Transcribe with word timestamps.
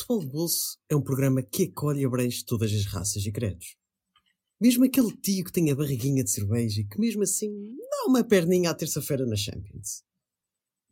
Futebol 0.00 0.20
de 0.20 0.26
Bolso 0.28 0.78
é 0.88 0.96
um 0.96 1.02
programa 1.02 1.42
que 1.42 1.64
acolhe 1.64 2.00
e 2.00 2.06
abrange 2.06 2.44
todas 2.44 2.72
as 2.72 2.86
raças 2.86 3.24
e 3.26 3.30
credos. 3.30 3.76
Mesmo 4.58 4.84
aquele 4.84 5.14
tio 5.16 5.44
que 5.44 5.52
tem 5.52 5.70
a 5.70 5.74
barriguinha 5.74 6.24
de 6.24 6.30
cerveja 6.30 6.80
e 6.80 6.86
que 6.86 6.98
mesmo 6.98 7.22
assim 7.22 7.50
dá 7.76 8.06
uma 8.06 8.24
perninha 8.24 8.70
à 8.70 8.74
terça-feira 8.74 9.26
na 9.26 9.36
Champions. 9.36 10.02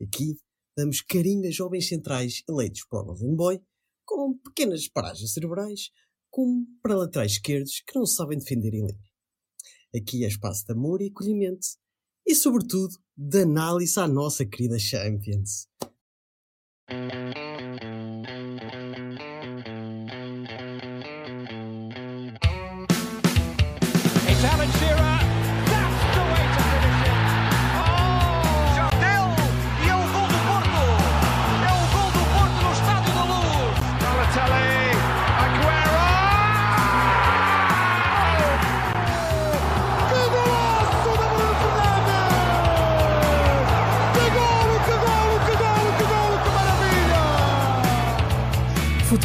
Aqui 0.01 0.35
damos 0.77 1.01
carinho 1.01 1.47
a 1.47 1.51
jovens 1.51 1.87
centrais 1.87 2.43
eleitos 2.47 2.81
o 2.83 2.87
Golden 2.89 3.35
Boy 3.35 3.61
com 4.05 4.37
pequenas 4.37 4.87
paragens 4.87 5.33
cerebrais 5.33 5.89
como 6.29 6.67
para 6.81 6.95
laterais 6.95 7.33
esquerdos 7.33 7.81
que 7.85 7.97
não 7.97 8.05
sabem 8.05 8.37
defender 8.37 8.73
em 8.73 8.85
linha. 8.85 9.11
Aqui 9.95 10.23
é 10.23 10.27
espaço 10.27 10.65
de 10.65 10.73
amor 10.73 11.01
e 11.01 11.07
acolhimento 11.07 11.67
e, 12.27 12.35
sobretudo, 12.35 12.95
de 13.17 13.41
análise 13.41 13.99
à 13.99 14.07
nossa 14.07 14.45
querida 14.45 14.77
Champions. 14.77 15.67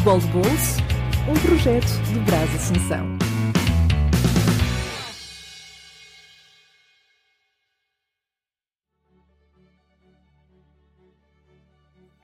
Futebol 0.04 0.18
de 0.20 0.26
Bolso, 0.26 0.82
um 1.30 1.34
projeto 1.48 1.86
de 2.12 2.18
Brás 2.26 2.54
Assunção. 2.54 3.16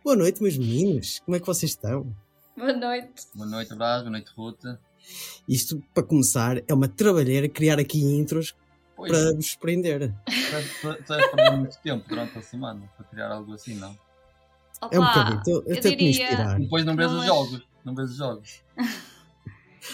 Boa 0.05 0.17
noite, 0.17 0.43
meus 0.43 0.57
meninos. 0.57 1.21
Como 1.21 1.37
é 1.37 1.41
que 1.41 1.47
vocês 1.47 1.73
estão? 1.73 2.15
Boa 2.57 2.73
noite. 2.73 3.27
Boa 3.35 3.47
noite, 3.49 3.75
Brás. 3.75 4.01
Boa 4.03 4.11
noite, 4.11 4.31
Ruta. 4.37 4.81
Isto, 5.49 5.83
para 5.95 6.03
começar, 6.03 6.59
é 6.69 6.75
uma 6.75 6.89
trabalheira 6.89 7.49
criar 7.49 7.79
aqui 7.79 8.01
intros 8.01 8.55
Pois, 8.97 9.11
para 9.11 9.33
vos 9.35 9.55
prender. 9.57 10.15
és 10.27 10.83
perder 10.83 11.57
muito 11.57 11.79
tempo 11.79 12.07
durante 12.09 12.39
a 12.39 12.43
semana 12.43 12.91
para 12.97 13.07
criar 13.07 13.31
algo 13.33 13.55
assim, 13.55 13.75
não? 13.75 13.97
Opa, 14.83 14.95
É 14.95 14.99
um 15.01 15.05
bocadinho. 15.05 15.41
Então, 15.41 15.53
eu 15.55 15.79
até 15.79 15.91
te 15.91 15.97
diria, 15.97 16.11
inspirar. 16.11 16.59
Depois 16.59 16.85
não 16.85 16.97
vês 16.97 17.11
os 17.11 17.17
mas- 17.19 17.27
jogos. 17.27 17.70
Não 17.85 17.95
vês 17.95 18.11
os 18.11 18.17
jogos. 18.17 18.63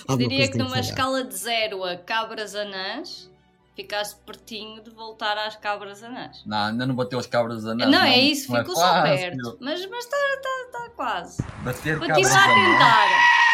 eu 0.09 0.17
diria 0.17 0.51
que 0.51 0.59
numa 0.59 0.81
escala 0.81 1.25
de 1.25 1.35
0 1.35 1.85
a 1.85 1.97
cabras 1.97 2.55
anãs, 2.55 3.31
ficaste 3.75 4.17
pertinho 4.27 4.83
de 4.83 4.91
voltar 4.91 5.37
às 5.39 5.57
cabras 5.57 6.03
anãs. 6.03 6.43
Não, 6.47 6.57
ainda 6.59 6.87
não 6.87 6.95
bateu 6.95 7.19
as 7.19 7.27
cabras 7.27 7.65
a 7.67 7.75
Não, 7.75 8.03
é 8.03 8.19
isso, 8.19 8.51
não 8.53 8.61
ficou 8.61 8.75
só 8.75 8.83
fácil. 8.83 9.17
perto. 9.31 9.59
Mas 9.61 9.81
está 9.81 10.17
tá, 10.43 10.79
tá 10.79 10.91
quase. 10.97 11.43
Bater 11.63 11.99
cabras 12.01 12.17
Continua 12.17 12.39
a 12.39 12.45
anãs. 12.45 12.73
tentar. 12.73 13.37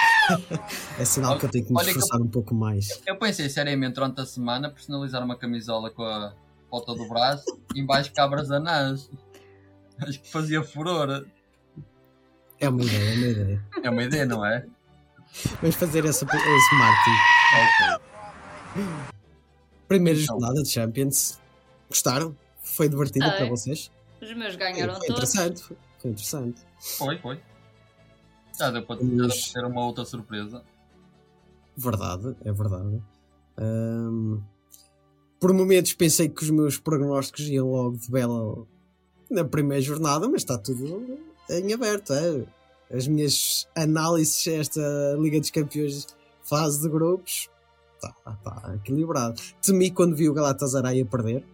É 0.99 1.05
sinal 1.05 1.37
que 1.37 1.45
eu 1.47 1.51
tenho 1.51 1.67
que 1.67 1.73
me 1.73 1.79
Olha 1.79 1.87
eu- 1.87 1.91
esforçar 1.91 2.21
um 2.21 2.29
pouco 2.29 2.55
mais. 2.55 3.03
Eu 3.05 3.19
pensei 3.19 3.49
seriamente 3.51 3.95
durante 3.97 4.21
a 4.21 4.25
semana 4.25 4.71
personalizar 4.71 5.23
uma 5.23 5.37
camisola 5.37 5.91
com 5.91 6.05
a 6.05 6.33
foto 6.71 6.95
do 6.95 7.09
braço 7.09 7.45
e 7.75 7.81
embaixo 7.81 8.13
cabras 8.15 8.49
anãs. 8.51 9.11
Acho 10.01 10.21
que 10.21 10.31
fazia 10.31 10.63
furor. 10.63 11.27
É 12.63 12.69
uma 12.69 12.83
ideia, 12.83 13.03
é 13.03 13.15
uma 13.17 13.27
ideia. 13.27 13.65
É 13.85 13.91
uma 13.91 14.03
ideia, 14.05 14.25
não 14.27 14.45
é? 14.47 14.65
Vamos 15.61 15.77
fazer 15.77 16.05
essa, 16.05 16.25
esse 16.25 16.75
marketing. 16.75 17.19
Ok. 18.77 19.13
Primeira 19.89 20.19
Então. 20.21 20.39
jornada 20.39 20.63
de 20.63 20.69
Champions. 20.71 21.41
Gostaram? 21.89 22.37
Foi 22.63 22.89
divertido 22.89 23.27
Sei. 23.27 23.37
para 23.37 23.49
vocês? 23.49 23.91
Os 24.21 24.35
meus 24.37 24.55
ganharam 24.57 24.95
foi 24.95 25.07
todos. 25.09 25.11
interessante. 25.35 25.63
Foi 25.99 26.11
interessante. 26.11 26.61
Foi, 26.99 27.19
foi. 27.19 27.41
Já 28.59 28.71
deu 28.71 28.83
para 28.85 28.97
já 29.01 29.03
deu 29.07 29.29
para 29.29 29.37
ter 29.53 29.65
uma 29.67 29.85
outra 29.85 30.05
surpresa. 30.05 30.63
Verdade, 31.77 32.37
é 32.45 32.53
verdade. 32.53 33.03
Ahm, 33.59 34.41
por 35.41 35.53
momentos 35.53 35.93
pensei 35.95 36.29
que 36.29 36.43
os 36.45 36.51
meus 36.51 36.79
prognósticos 36.79 37.49
iam 37.49 37.69
logo 37.69 37.97
de 37.97 38.11
bela 38.11 38.65
na 39.31 39.45
primeira 39.45 39.83
jornada, 39.83 40.29
mas 40.29 40.43
está 40.43 40.57
tudo 40.57 41.19
em 41.59 41.73
aberto. 41.73 42.13
É? 42.13 42.45
As 42.97 43.07
minhas 43.07 43.69
análises 43.75 44.47
a 44.49 44.53
esta 44.53 45.17
Liga 45.19 45.41
dos 45.41 45.51
Campeões 45.51 46.07
fase 46.43 46.83
de 46.83 46.89
grupos 46.89 47.49
está 47.95 48.13
tá 48.37 48.75
equilibrado. 48.75 49.41
Temi 49.63 49.91
quando 49.91 50.15
vi 50.15 50.29
o 50.29 50.35
Galatasaray 50.35 51.01
a 51.01 51.07
perder 51.07 51.45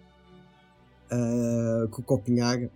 ah, 1.10 1.86
com 1.90 2.02
o 2.02 2.04
Copenhague 2.04 2.70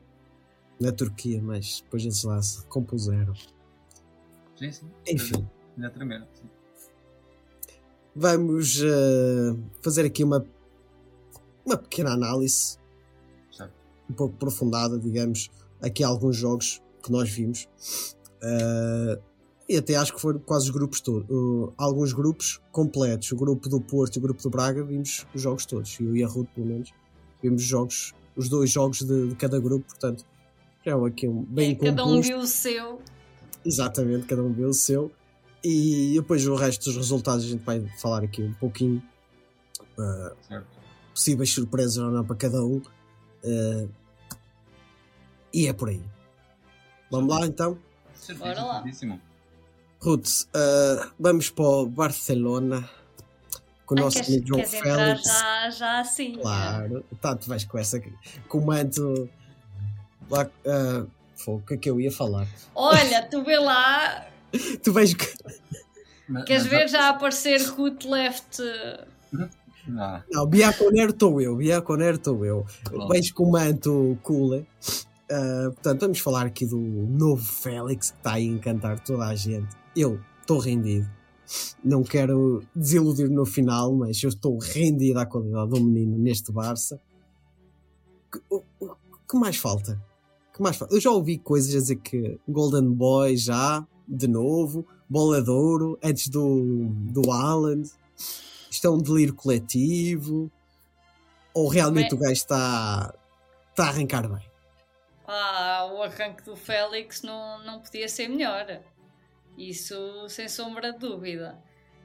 na 0.80 0.92
Turquia, 0.92 1.40
mas 1.42 1.80
depois 1.82 2.02
eles 2.02 2.22
lá 2.24 2.40
se 2.42 2.64
compuseram. 2.66 3.34
Sim, 4.56 4.72
sim. 4.72 4.90
Enfim. 5.08 5.48
Ainda 5.76 5.90
tremendo. 5.90 6.26
Sim. 6.34 6.48
Vamos 8.14 8.78
eh, 8.82 9.56
fazer 9.80 10.04
aqui 10.04 10.22
uma, 10.22 10.44
uma 11.64 11.78
pequena 11.78 12.12
análise, 12.12 12.76
Certo. 13.50 13.72
um 14.10 14.12
pouco 14.12 14.34
aprofundada, 14.34 14.98
digamos, 14.98 15.50
aqui 15.80 16.04
alguns 16.04 16.36
jogos 16.36 16.82
que 17.02 17.12
nós 17.12 17.30
vimos. 17.30 17.68
Eh, 18.42 19.18
e 19.68 19.76
até 19.76 19.94
acho 19.96 20.12
que 20.14 20.20
foram 20.20 20.38
quase 20.40 20.66
os 20.66 20.70
grupos 20.70 21.00
todos. 21.00 21.28
Uh, 21.30 21.72
alguns 21.78 22.12
grupos 22.12 22.60
completos. 22.70 23.30
O 23.32 23.36
grupo 23.36 23.68
do 23.68 23.80
Porto 23.80 24.16
e 24.16 24.18
o 24.18 24.22
grupo 24.22 24.42
do 24.42 24.50
Braga 24.50 24.84
vimos 24.84 25.26
os 25.34 25.40
jogos 25.40 25.64
todos. 25.64 25.98
Eu 25.98 26.14
e 26.14 26.22
a 26.22 26.26
Ruth, 26.26 26.48
pelo 26.54 26.66
menos, 26.66 26.92
vimos 27.42 27.62
os 27.62 27.68
jogos, 27.68 28.14
os 28.36 28.48
dois 28.48 28.70
jogos 28.70 28.98
de, 28.98 29.28
de 29.28 29.34
cada 29.36 29.58
grupo. 29.60 29.86
Portanto, 29.86 30.26
é 30.84 30.94
um 30.94 31.04
aqui 31.06 31.28
um 31.28 31.42
bem 31.44 31.72
É, 31.72 31.74
cada 31.74 32.04
um 32.04 32.20
viu 32.20 32.38
o 32.38 32.46
seu. 32.46 33.00
Exatamente, 33.64 34.26
cada 34.26 34.42
um 34.42 34.52
vê 34.52 34.64
o 34.64 34.74
seu. 34.74 35.10
E 35.64 36.14
depois 36.16 36.46
o 36.46 36.54
resto 36.56 36.84
dos 36.86 36.96
resultados 36.96 37.44
a 37.44 37.48
gente 37.48 37.64
vai 37.64 37.80
falar 37.98 38.24
aqui 38.24 38.42
um 38.42 38.52
pouquinho. 38.54 39.02
uh, 39.96 40.36
Certo. 40.48 40.66
possíveis 41.14 41.50
surpresas 41.50 41.98
ou 41.98 42.10
não 42.10 42.24
para 42.24 42.36
cada 42.36 42.62
um. 42.62 42.76
uh, 42.76 43.88
e 45.54 45.66
é 45.66 45.72
por 45.72 45.88
aí. 45.88 46.02
Vamos 47.12 47.28
lá 47.38 47.46
então? 47.46 47.78
Bora 48.38 48.64
lá. 48.64 48.84
Ruth, 50.00 50.28
uh, 50.48 51.10
vamos 51.20 51.50
para 51.50 51.64
o 51.64 51.86
Barcelona 51.86 52.88
com 53.86 53.94
o 53.94 53.98
Ah, 53.98 54.00
nosso 54.02 54.16
queres, 54.16 54.30
amigo 54.32 54.48
João 54.48 54.64
Félix. 54.66 55.22
já, 55.24 55.70
já 55.70 56.00
assim? 56.00 56.32
Claro, 56.38 57.04
tá, 57.20 57.36
tu 57.36 57.48
vais 57.48 57.64
com 57.64 57.78
essa 57.78 58.02
com 58.48 58.58
o 58.58 58.66
manto. 58.66 59.28
Lá, 60.30 60.44
uh, 60.46 61.08
foi 61.36 61.54
o 61.54 61.60
que 61.60 61.74
é 61.74 61.76
que 61.76 61.90
eu 61.90 62.00
ia 62.00 62.10
falar? 62.10 62.46
Olha, 62.74 63.22
tu 63.28 63.42
vê 63.44 63.58
lá, 63.58 64.26
Tu 64.82 64.92
vais. 64.92 65.12
queres 65.14 66.62
mas- 66.62 66.66
ver 66.66 66.88
já 66.88 67.10
aparecer 67.10 67.60
Root 67.68 68.08
Left? 68.08 68.62
eh, 68.62 69.04
Não. 69.86 70.22
Não, 70.30 70.46
Biaconer 70.46 71.10
estou 71.10 71.40
eu, 71.40 71.56
Biaconer 71.56 72.14
estou 72.14 72.44
eu. 72.46 72.64
Vais 73.08 73.30
com 73.32 73.44
o 73.44 73.52
manto 73.52 74.18
cooler. 74.22 74.64
Uh, 75.32 75.72
portanto, 75.72 76.00
vamos 76.00 76.18
falar 76.18 76.44
aqui 76.46 76.66
do 76.66 76.76
novo 76.78 77.42
Félix 77.42 78.10
que 78.10 78.16
está 78.18 78.32
aí 78.34 78.48
a 78.48 78.52
encantar 78.52 79.02
toda 79.02 79.24
a 79.26 79.34
gente. 79.34 79.68
Eu 79.96 80.20
estou 80.40 80.58
rendido. 80.58 81.08
Não 81.84 82.02
quero 82.02 82.62
desiludir 82.74 83.30
no 83.30 83.44
final, 83.46 83.92
mas 83.94 84.22
eu 84.22 84.28
estou 84.28 84.58
rendido 84.58 85.18
à 85.18 85.26
qualidade 85.26 85.70
do 85.70 85.80
menino 85.80 86.18
neste 86.18 86.50
Barça. 86.52 87.00
Que, 88.30 88.40
o- 88.50 88.62
o- 88.80 88.94
que 89.28 89.36
mais 89.36 89.56
falta? 89.56 90.02
Que 90.54 90.62
mais 90.62 90.76
falta? 90.76 90.94
Eu 90.94 91.00
já 91.00 91.10
ouvi 91.10 91.38
coisas 91.38 91.74
a 91.74 91.78
dizer 91.78 91.96
que 91.96 92.38
Golden 92.48 92.90
Boy 92.90 93.36
já, 93.36 93.86
de 94.06 94.26
novo, 94.28 94.86
Bola 95.08 95.42
de 95.42 95.50
Ouro, 95.50 95.98
antes 96.02 96.28
do, 96.28 96.86
do 97.10 97.30
Haaland. 97.30 97.90
Isto 98.70 98.86
é 98.86 98.90
um 98.90 98.98
delírio 98.98 99.34
coletivo. 99.34 100.50
Ou 101.54 101.68
realmente 101.68 102.10
Bem- 102.10 102.18
o 102.18 102.20
gajo 102.20 102.32
está, 102.32 103.14
está 103.70 103.84
a 103.84 103.88
arrancar 103.88 104.28
bem? 104.28 104.51
Ah, 105.26 105.88
o 105.92 106.02
arranque 106.02 106.42
do 106.42 106.56
Félix 106.56 107.22
não, 107.22 107.62
não 107.64 107.80
podia 107.80 108.08
ser 108.08 108.28
melhor. 108.28 108.80
Isso 109.56 110.28
sem 110.28 110.48
sombra 110.48 110.92
de 110.92 110.98
dúvida. 110.98 111.58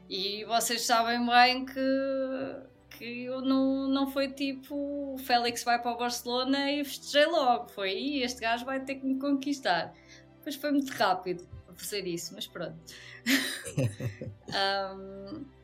E 0.09 0.45
vocês 0.45 0.85
sabem 0.85 1.25
bem 1.25 1.65
que, 1.65 2.97
que 2.97 3.23
eu 3.25 3.41
não, 3.41 3.87
não 3.87 4.11
foi 4.11 4.31
tipo 4.31 5.13
o 5.13 5.17
Félix 5.17 5.63
vai 5.63 5.81
para 5.81 5.91
o 5.91 5.97
Barcelona 5.97 6.71
e 6.71 6.83
festejei 6.85 7.25
logo. 7.25 7.69
Foi 7.69 7.91
"Ih, 7.93 8.23
este 8.23 8.41
gajo 8.41 8.65
vai 8.65 8.79
ter 8.79 8.95
que 8.95 9.05
me 9.05 9.19
conquistar. 9.19 9.93
Depois 10.37 10.55
foi 10.55 10.71
muito 10.71 10.91
rápido 10.91 11.47
a 11.67 11.73
fazer 11.73 12.07
isso, 12.07 12.33
mas 12.33 12.47
pronto. 12.47 12.77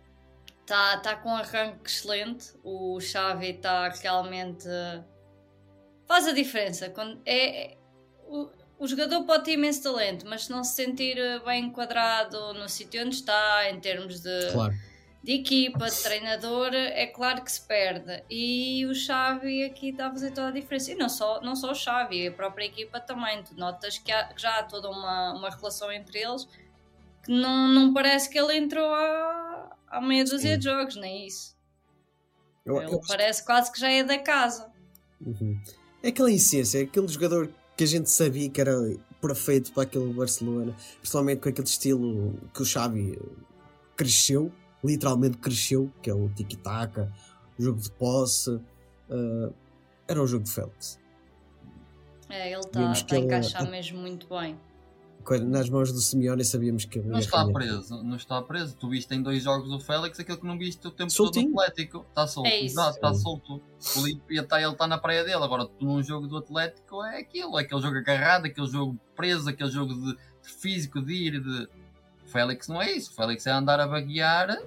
Está 0.62 0.98
tá 0.98 1.16
com 1.18 1.30
um 1.30 1.36
arranque 1.36 1.90
excelente. 1.90 2.54
O 2.64 3.00
Xavi 3.00 3.50
está 3.50 3.90
realmente 3.90 4.68
faz 6.14 6.28
a 6.28 6.32
diferença. 6.32 6.90
Quando 6.90 7.20
é, 7.26 7.72
é- 7.74 7.78
o- 8.28 8.50
o 8.78 8.88
jogador 8.88 9.24
pode 9.26 9.46
ter 9.46 9.54
imenso 9.54 9.82
talento, 9.82 10.26
mas 10.28 10.46
se 10.46 10.52
não 10.52 10.64
se 10.64 10.76
sentir 10.76 11.18
eh, 11.18 11.40
bem 11.40 11.66
enquadrado 11.66 12.54
no 12.54 12.68
sítio 12.70 13.04
onde 13.06 13.16
está, 13.16 13.70
em 13.70 13.80
termos 13.80 14.20
de, 14.20 14.52
Claro. 14.52 14.74
de 15.24 15.32
equipa, 15.34 15.90
de 15.90 16.04
treinador, 16.04 16.74
é 16.74 17.08
claro 17.08 17.42
que 17.44 17.52
se 17.52 17.62
perde. 17.66 18.24
E 18.30 18.86
o 18.86 18.94
Xavi 18.94 19.64
aqui 19.64 19.90
está 19.90 20.08
a 20.08 20.12
fazer 20.12 20.32
toda 20.32 20.50
a 20.50 20.52
diferença. 20.52 20.92
E 20.92 20.96
não 20.96 21.10
só, 21.10 21.40
não 21.42 21.56
só 21.56 21.72
o 21.72 21.76
Xavi, 21.76 22.28
a 22.28 22.32
própria 22.32 22.66
equipa 22.66 23.00
também. 23.00 23.42
Tu 23.44 23.56
notas 23.56 23.98
que, 23.98 24.12
há- 24.12 24.26
que 24.34 24.42
já 24.42 24.60
há 24.60 24.64
toda 24.64 24.90
uma, 24.90 25.34
uma 25.34 25.50
relação 25.50 25.92
entre 25.92 26.20
eles 26.20 26.46
que 27.24 27.32
não, 27.32 27.70
não 27.70 27.94
parece 27.94 28.30
que 28.30 28.38
ele 28.38 28.56
entrou 28.58 28.86
há, 28.94 29.76
há 29.88 30.02
meia 30.02 30.26
dúzia 30.26 30.58
de 30.58 30.66
jogos, 30.66 30.96
nem 30.98 31.26
isso. 31.26 31.56
Eu, 32.66 32.82
Ele 32.82 32.94
eu- 32.94 33.02
parece 33.08 33.46
quase 33.46 33.72
que 33.72 33.80
já 33.80 33.90
é 33.90 34.04
da 34.04 34.18
casa. 34.20 34.70
Uhum. 35.22 35.58
É 36.04 36.10
aquela 36.10 36.30
essência, 36.30 36.80
é 36.80 36.82
aquele 36.82 37.08
jogador 37.08 37.50
que 37.78 37.84
a 37.86 37.88
gente 37.88 38.10
sabia 38.10 38.50
que 38.50 38.60
era 38.60 38.76
perfeito 39.22 39.72
para 39.72 39.84
aquele 39.84 40.12
Barcelona, 40.14 40.76
principalmente 41.00 41.40
com 41.40 41.48
aquele 41.48 41.66
estilo 41.68 42.38
que 42.54 42.62
o 42.62 42.66
Xavi 42.66 43.18
cresceu, 43.96 44.52
literalmente 44.84 45.38
cresceu, 45.38 45.90
que 46.02 46.10
é 46.10 46.14
o 46.14 46.28
tiki-taka, 46.28 47.10
o 47.58 47.64
jogo 47.64 47.80
de 47.80 47.90
posse. 47.92 48.60
eh, 49.10 49.54
era 50.06 50.22
o 50.22 50.28
jogo 50.28 50.44
de 50.44 50.52
Félix. 50.52 51.00
É, 52.30 52.52
ele 52.52 52.60
está 52.60 52.82
Vimos 52.82 53.02
que 53.04 53.16
a 53.16 53.20
encaixar 53.20 53.70
mesmo 53.70 54.00
muito 54.00 54.28
bem. 54.28 54.60
Nas 55.46 55.70
mãos 55.70 55.92
do 55.92 56.00
Simeone 56.00 56.44
sabíamos 56.44 56.86
que 56.86 57.00
ele 57.00 57.08
Não 57.08 57.16
ia 57.16 57.20
está 57.24 57.40
render. 57.42 57.54
preso, 57.54 58.04
não 58.04 58.16
está 58.16 58.42
preso. 58.42 58.76
Tu 58.76 58.90
viste 58.90 59.14
em 59.14 59.22
dois 59.22 59.44
jogos 59.44 59.70
do 59.70 59.80
Félix 59.80 60.20
aquilo 60.20 60.38
que 60.38 60.46
não 60.46 60.58
viste 60.58 60.86
o 60.88 60.92
tempo 60.92 61.10
Soltinho. 61.12 61.46
todo 61.48 61.56
do 61.56 61.62
Atlético. 61.62 62.06
Está 62.10 62.28
solto, 62.28 62.48
É 62.48 62.56
isso. 62.60 62.74
exato, 62.80 62.96
está 62.96 63.14
Sim. 63.14 63.22
solto. 63.22 63.62
O 63.98 64.06
Lipe 64.06 64.36
está, 64.38 64.62
ele 64.62 64.72
está 64.72 64.88
na 64.88 64.98
praia 64.98 65.24
dele. 65.24 65.44
Agora, 65.44 65.66
tu 65.66 65.86
num 65.86 66.02
jogo 66.04 66.28
do 66.28 66.38
Atlético 66.38 67.04
é 67.04 67.20
aquilo, 67.20 67.58
é 67.58 67.62
aquele 67.62 67.82
jogo 67.82 67.98
agarrado, 67.98 68.46
aquele 68.46 68.68
jogo 68.68 68.98
preso, 69.16 69.50
aquele 69.50 69.70
jogo 69.72 69.94
de, 69.94 70.14
de 70.16 70.50
físico, 70.60 71.02
de 71.02 71.14
ir, 71.14 71.42
de. 71.42 71.68
O 72.26 72.28
Félix 72.28 72.68
não 72.68 72.82
é 72.82 72.92
isso. 72.92 73.12
O 73.12 73.14
Félix 73.16 73.46
é 73.48 73.52
andar 73.52 73.80
a 73.80 73.86
vaguear 73.86 74.58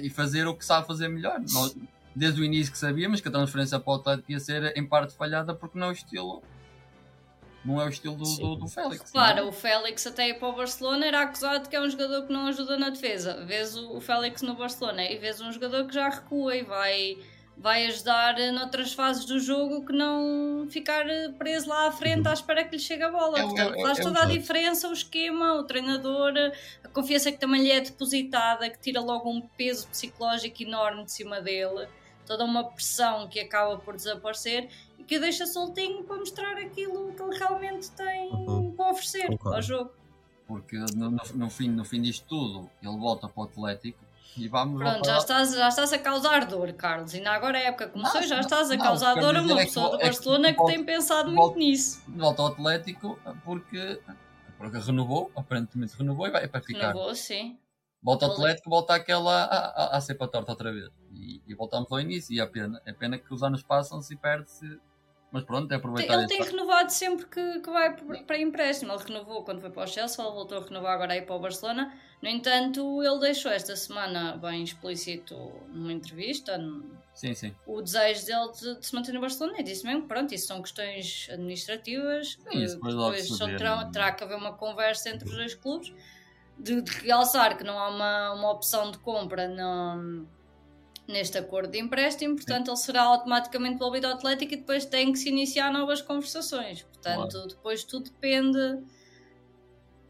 e 0.00 0.08
fazer 0.10 0.46
o 0.46 0.54
que 0.54 0.64
sabe 0.64 0.86
fazer 0.86 1.08
melhor. 1.08 1.38
Nós, 1.52 1.76
desde 2.14 2.40
o 2.40 2.44
início 2.44 2.72
que 2.72 2.78
sabíamos 2.78 3.20
que 3.20 3.28
a 3.28 3.30
transferência 3.30 3.78
para 3.78 3.92
o 3.92 3.96
Atlético 3.96 4.32
ia 4.32 4.40
ser 4.40 4.72
em 4.76 4.86
parte 4.86 5.14
falhada 5.14 5.54
porque 5.54 5.78
não 5.78 5.86
é 5.88 5.90
o 5.90 5.92
estilo. 5.92 6.42
Não 7.66 7.80
é 7.82 7.86
o 7.86 7.88
estilo 7.88 8.14
do, 8.14 8.36
do, 8.36 8.56
do 8.56 8.68
Félix. 8.68 9.10
Repara, 9.10 9.40
não 9.40 9.48
é? 9.48 9.50
o 9.50 9.52
Félix 9.52 10.06
até 10.06 10.28
ir 10.28 10.34
para 10.34 10.48
o 10.48 10.52
Barcelona 10.52 11.04
era 11.04 11.22
acusado 11.22 11.68
que 11.68 11.74
é 11.74 11.80
um 11.80 11.90
jogador 11.90 12.24
que 12.24 12.32
não 12.32 12.46
ajuda 12.46 12.78
na 12.78 12.90
defesa. 12.90 13.44
Vês 13.44 13.76
o, 13.76 13.96
o 13.96 14.00
Félix 14.00 14.40
no 14.42 14.54
Barcelona 14.54 15.02
e 15.02 15.18
vês 15.18 15.40
um 15.40 15.50
jogador 15.50 15.84
que 15.84 15.94
já 15.94 16.08
recua 16.08 16.54
e 16.54 16.62
vai, 16.62 17.18
vai 17.56 17.86
ajudar 17.86 18.36
noutras 18.52 18.92
fases 18.92 19.24
do 19.24 19.40
jogo 19.40 19.84
que 19.84 19.92
não 19.92 20.68
ficar 20.70 21.04
preso 21.36 21.68
lá 21.68 21.88
à 21.88 21.90
frente 21.90 22.28
à 22.28 22.32
espera 22.32 22.64
que 22.64 22.76
lhe 22.76 22.80
chegue 22.80 23.02
a 23.02 23.10
bola. 23.10 23.36
É 23.36 23.42
Portanto, 23.42 23.74
é 23.74 23.82
faz 23.82 23.98
é 23.98 24.02
toda 24.02 24.22
a 24.22 24.26
diferença 24.26 24.88
o 24.88 24.92
esquema, 24.92 25.54
o 25.54 25.64
treinador, 25.64 26.34
a 26.84 26.88
confiança 26.88 27.32
que 27.32 27.38
também 27.38 27.62
lhe 27.62 27.72
é 27.72 27.80
depositada, 27.80 28.70
que 28.70 28.78
tira 28.78 29.00
logo 29.00 29.28
um 29.28 29.40
peso 29.40 29.88
psicológico 29.88 30.62
enorme 30.62 31.04
de 31.04 31.10
cima 31.10 31.40
dele, 31.40 31.88
toda 32.24 32.44
uma 32.44 32.62
pressão 32.62 33.26
que 33.26 33.40
acaba 33.40 33.76
por 33.76 33.96
desaparecer 33.96 34.68
que 35.06 35.16
o 35.18 35.20
deixa 35.20 35.46
soltinho 35.46 36.04
para 36.04 36.16
mostrar 36.16 36.56
aquilo 36.56 37.12
que 37.12 37.22
ele 37.22 37.38
realmente 37.38 37.90
tem 37.92 38.30
Uhum. 38.32 38.72
para 38.72 38.90
oferecer 38.90 39.26
Concordo. 39.28 39.56
ao 39.56 39.62
jogo. 39.62 39.90
Porque 40.46 40.76
no, 40.94 41.10
no- 41.10 41.20
no 41.34 41.50
fim, 41.50 41.68
no 41.68 41.84
fim 41.84 42.00
disto 42.02 42.26
tudo, 42.28 42.70
ele 42.82 42.96
volta 42.98 43.28
para 43.28 43.40
o 43.40 43.44
Atlético 43.44 43.98
e 44.36 44.46
vamos 44.48 44.78
Pronto, 44.78 45.04
já 45.06 45.16
estás, 45.18 45.52
já 45.54 45.68
estás 45.68 45.92
a 45.92 45.98
causar 45.98 46.44
dor, 46.46 46.72
Carlos. 46.74 47.14
E 47.14 47.16
ainda 47.18 47.30
agora 47.32 47.58
a 47.58 47.62
época 47.62 47.88
começou 47.88 48.20
e 48.20 48.26
já 48.28 48.36
Não, 48.36 48.40
estás 48.42 48.70
a 48.70 48.76
não, 48.76 48.84
causar 48.84 49.14
dor 49.14 49.34
a 49.36 49.40
uma 49.42 49.52
é 49.52 49.56
que 49.56 49.64
pessoa 49.66 49.88
do 49.90 49.96
é 49.96 49.98
que 49.98 50.04
Barcelona 50.04 50.52
que 50.52 50.58
volta- 50.58 50.72
tem 50.74 50.84
pensado 50.84 51.34
volta- 51.34 51.54
muito 51.54 51.58
nisso. 51.58 52.02
volta 52.08 52.42
ao 52.42 52.48
Atlético 52.48 53.18
porque, 53.44 54.00
porque 54.58 54.78
renovou, 54.78 55.32
aparentemente 55.34 55.96
renovou 55.96 56.26
e 56.26 56.30
vai 56.30 56.46
para 56.46 56.60
ficar. 56.60 56.88
Renovou, 56.92 57.14
sim. 57.14 57.58
Volta 58.02 58.26
ao. 58.26 58.32
Atlético, 58.32 58.70
volta 58.70 58.94
àquela 58.94 59.44
a, 59.46 59.56
a, 59.94 59.96
a 59.96 60.00
ser 60.00 60.14
para 60.14 60.28
torta 60.28 60.52
outra 60.52 60.70
vez. 60.72 60.90
E, 61.12 61.42
e 61.44 61.54
voltamos 61.54 61.90
ao 61.90 61.98
início. 61.98 62.32
E 62.32 62.38
é 62.40 62.46
pena, 62.46 62.80
é 62.84 62.92
pena 62.92 63.18
que 63.18 63.32
os 63.34 63.42
anos 63.42 63.64
passam-se 63.64 64.14
e 64.14 64.16
perde-se. 64.16 64.78
Mas 65.36 65.44
pronto, 65.44 65.70
é 65.70 65.76
aproveitar 65.76 66.14
Ele 66.14 66.24
isso 66.24 66.28
tem 66.34 66.42
renovado 66.42 66.90
sempre 66.90 67.26
que, 67.26 67.60
que 67.60 67.70
vai 67.70 67.94
para 67.94 68.38
empréstimo. 68.38 68.90
Ele 68.90 69.02
renovou 69.02 69.42
quando 69.44 69.60
foi 69.60 69.68
para 69.68 69.84
o 69.84 69.86
Chelsea, 69.86 70.24
ele 70.24 70.32
voltou 70.32 70.56
a 70.56 70.64
renovar 70.64 70.94
agora 70.94 71.12
aí 71.12 71.20
para 71.20 71.34
o 71.34 71.38
Barcelona. 71.38 71.92
No 72.22 72.28
entanto, 72.30 73.02
ele 73.02 73.18
deixou 73.18 73.52
esta 73.52 73.76
semana 73.76 74.38
bem 74.38 74.62
explícito 74.62 75.34
numa 75.68 75.92
entrevista 75.92 76.58
Sim, 77.12 77.34
sim. 77.34 77.54
o 77.66 77.82
desejo 77.82 78.24
dele 78.24 78.52
de, 78.52 78.80
de 78.80 78.86
se 78.86 78.94
manter 78.94 79.12
no 79.12 79.20
Barcelona 79.20 79.60
e 79.60 79.62
disse 79.62 79.84
mesmo 79.84 80.02
que 80.02 80.08
pronto, 80.08 80.34
isso 80.34 80.46
são 80.46 80.62
questões 80.62 81.28
administrativas 81.30 82.38
Sim, 82.50 82.62
isso 82.62 82.76
depois 82.76 82.94
depois 82.94 83.28
só 83.28 83.44
terá, 83.44 83.76
não- 83.76 83.92
terá 83.92 84.12
que 84.12 84.24
haver 84.24 84.38
uma 84.38 84.54
conversa 84.54 85.10
entre 85.10 85.28
os 85.28 85.34
dois 85.34 85.54
clubes 85.54 85.92
de, 86.58 86.80
de 86.80 86.90
realçar 87.02 87.58
que 87.58 87.64
não 87.64 87.78
há 87.78 87.88
uma, 87.90 88.32
uma 88.32 88.50
opção 88.52 88.90
de 88.90 88.96
compra 88.98 89.46
no- 89.46 90.26
neste 91.06 91.38
acordo 91.38 91.70
de 91.70 91.78
empréstimo, 91.78 92.34
portanto 92.36 92.68
ele 92.68 92.76
será 92.76 93.02
automaticamente 93.02 93.74
devolvido 93.74 94.06
ao 94.08 94.14
Atlético 94.14 94.54
e 94.54 94.56
depois 94.56 94.84
tem 94.84 95.12
que 95.12 95.18
se 95.18 95.28
iniciar 95.28 95.72
novas 95.72 96.02
conversações, 96.02 96.82
portanto 96.82 97.46
depois 97.46 97.84
tudo 97.84 98.10
depende 98.10 98.82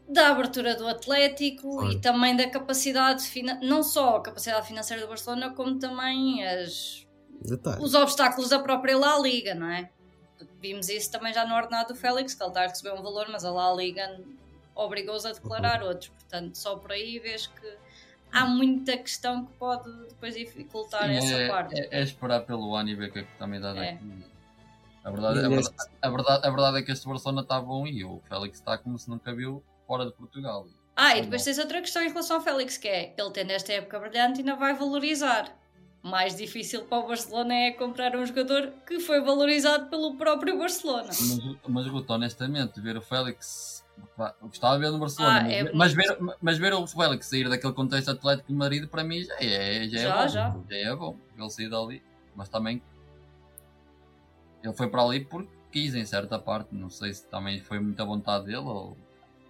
da 0.09 0.29
abertura 0.29 0.73
do 0.75 0.87
Atlético 0.87 1.69
Claro. 1.79 1.91
e 1.91 1.99
também 1.99 2.35
da 2.35 2.49
capacidade, 2.49 3.23
não 3.61 3.83
só 3.83 4.17
a 4.17 4.21
capacidade 4.21 4.65
financeira 4.67 5.01
do 5.03 5.07
Barcelona, 5.09 5.53
como 5.53 5.77
também 5.77 6.45
as, 6.47 7.05
Detalhe. 7.41 7.83
os 7.83 7.93
obstáculos 7.93 8.49
da 8.49 8.59
própria 8.59 8.97
La 8.97 9.19
Liga, 9.19 9.53
não 9.53 9.69
é? 9.69 9.89
Vimos 10.61 10.87
isso 10.89 11.11
também 11.11 11.33
já 11.33 11.45
no 11.45 11.53
ordenado 11.55 11.93
do 11.93 11.99
Félix, 11.99 12.33
que 12.33 12.41
ele 12.41 12.49
está 12.49 12.63
a 12.63 12.67
receber 12.67 12.93
um 12.93 13.03
valor, 13.03 13.27
mas 13.29 13.43
a 13.43 13.51
La 13.51 13.73
Liga 13.73 14.19
obrigou-os 14.73 15.25
a 15.25 15.31
declarar 15.33 15.83
outros. 15.83 16.09
Portanto, 16.09 16.55
só 16.55 16.75
por 16.77 16.91
aí 16.91 17.19
vês 17.19 17.47
que 17.47 17.77
há 18.31 18.45
muita 18.45 18.97
questão 18.97 19.45
que 19.45 19.53
pode 19.53 19.89
depois 20.07 20.35
dificultar 20.35 21.07
Sim, 21.07 21.15
essa 21.15 21.33
é, 21.35 21.47
parte. 21.47 21.79
é- 21.79 21.99
é 21.99 22.01
esperar 22.01 22.41
pelo 22.41 22.75
ano 22.75 22.89
e 22.89 22.95
ver 22.95 23.09
o 23.09 23.11
que 23.11 23.19
é 23.19 23.23
que 23.23 23.37
também 23.37 23.59
dá 23.59 23.73
daqui. 23.73 23.99
A 25.03 25.09
verdade, 25.11 25.39
a, 25.39 25.47
verdade, 25.47 25.75
a, 26.01 26.09
verdade, 26.09 26.47
a 26.47 26.49
verdade 26.49 26.77
é 26.79 26.81
que 26.81 26.91
este 26.91 27.07
Barcelona 27.07 27.41
está 27.41 27.61
bom 27.61 27.87
e 27.87 28.03
o 28.03 28.21
Félix 28.27 28.57
está 28.57 28.77
como 28.77 28.99
se 28.99 29.09
nunca 29.09 29.33
viu 29.33 29.63
fora 29.87 30.05
de 30.05 30.11
Portugal. 30.11 30.67
Ah, 30.95 31.15
e 31.15 31.21
depois 31.21 31.43
tens 31.43 31.57
outra 31.59 31.79
questão 31.79 32.01
em 32.03 32.09
relação 32.09 32.37
ao 32.37 32.43
Félix, 32.43 32.75
que 32.77 32.87
é 32.87 33.13
ele 33.17 33.31
tendo 33.31 33.51
esta 33.51 33.71
época 33.71 33.99
brilhante 33.99 34.39
ainda 34.39 34.55
vai 34.55 34.73
valorizar. 34.73 35.55
Mais 36.03 36.35
difícil 36.37 36.85
para 36.85 36.99
o 36.99 37.07
Barcelona 37.07 37.53
é 37.53 37.71
comprar 37.71 38.15
um 38.15 38.25
jogador 38.25 38.71
que 38.85 38.99
foi 38.99 39.19
valorizado 39.19 39.89
pelo 39.89 40.15
próprio 40.15 40.57
Barcelona. 40.57 41.07
Mas, 41.07 41.39
mas 41.67 41.87
Guto, 41.87 42.13
honestamente, 42.13 42.79
ver 42.79 42.95
o 42.97 43.01
Félix. 43.01 43.83
eu 44.41 44.47
gostava 44.47 44.75
de 44.75 44.81
ver 44.85 44.91
no 44.91 44.99
Barcelona, 44.99 45.39
Ah, 45.39 45.43
mas, 45.43 45.51
é 45.53 45.63
ver- 45.63 45.73
mas, 45.75 45.93
ver, 45.93 46.17
mas 46.41 46.57
ver 46.57 46.73
o 46.73 46.87
Félix 46.87 47.25
sair 47.25 47.49
daquele 47.49 47.73
contexto 47.73 48.09
Atlético 48.11 48.47
de 48.47 48.53
Madrid 48.53 48.87
para 48.87 49.03
mim 49.03 49.23
já 49.23 49.35
é, 49.39 49.87
já 49.89 49.99
é 49.99 50.03
Já, 50.03 50.21
bom. 50.21 50.27
já. 50.29 50.75
é 50.77 50.95
bom 50.95 51.17
ele 51.37 51.49
sair 51.49 51.69
dali. 51.69 52.01
Mas 52.35 52.47
também 52.47 52.81
ele 54.63 54.73
foi 54.73 54.87
para 54.89 55.01
ali 55.03 55.25
porque 55.25 55.49
quis 55.71 55.93
em 55.95 56.05
certa 56.05 56.39
parte. 56.39 56.73
Não 56.73 56.89
sei 56.89 57.13
se 57.13 57.25
também 57.25 57.59
foi 57.59 57.79
muita 57.79 58.05
vontade 58.05 58.45
dele 58.45 58.57
ou. 58.57 58.97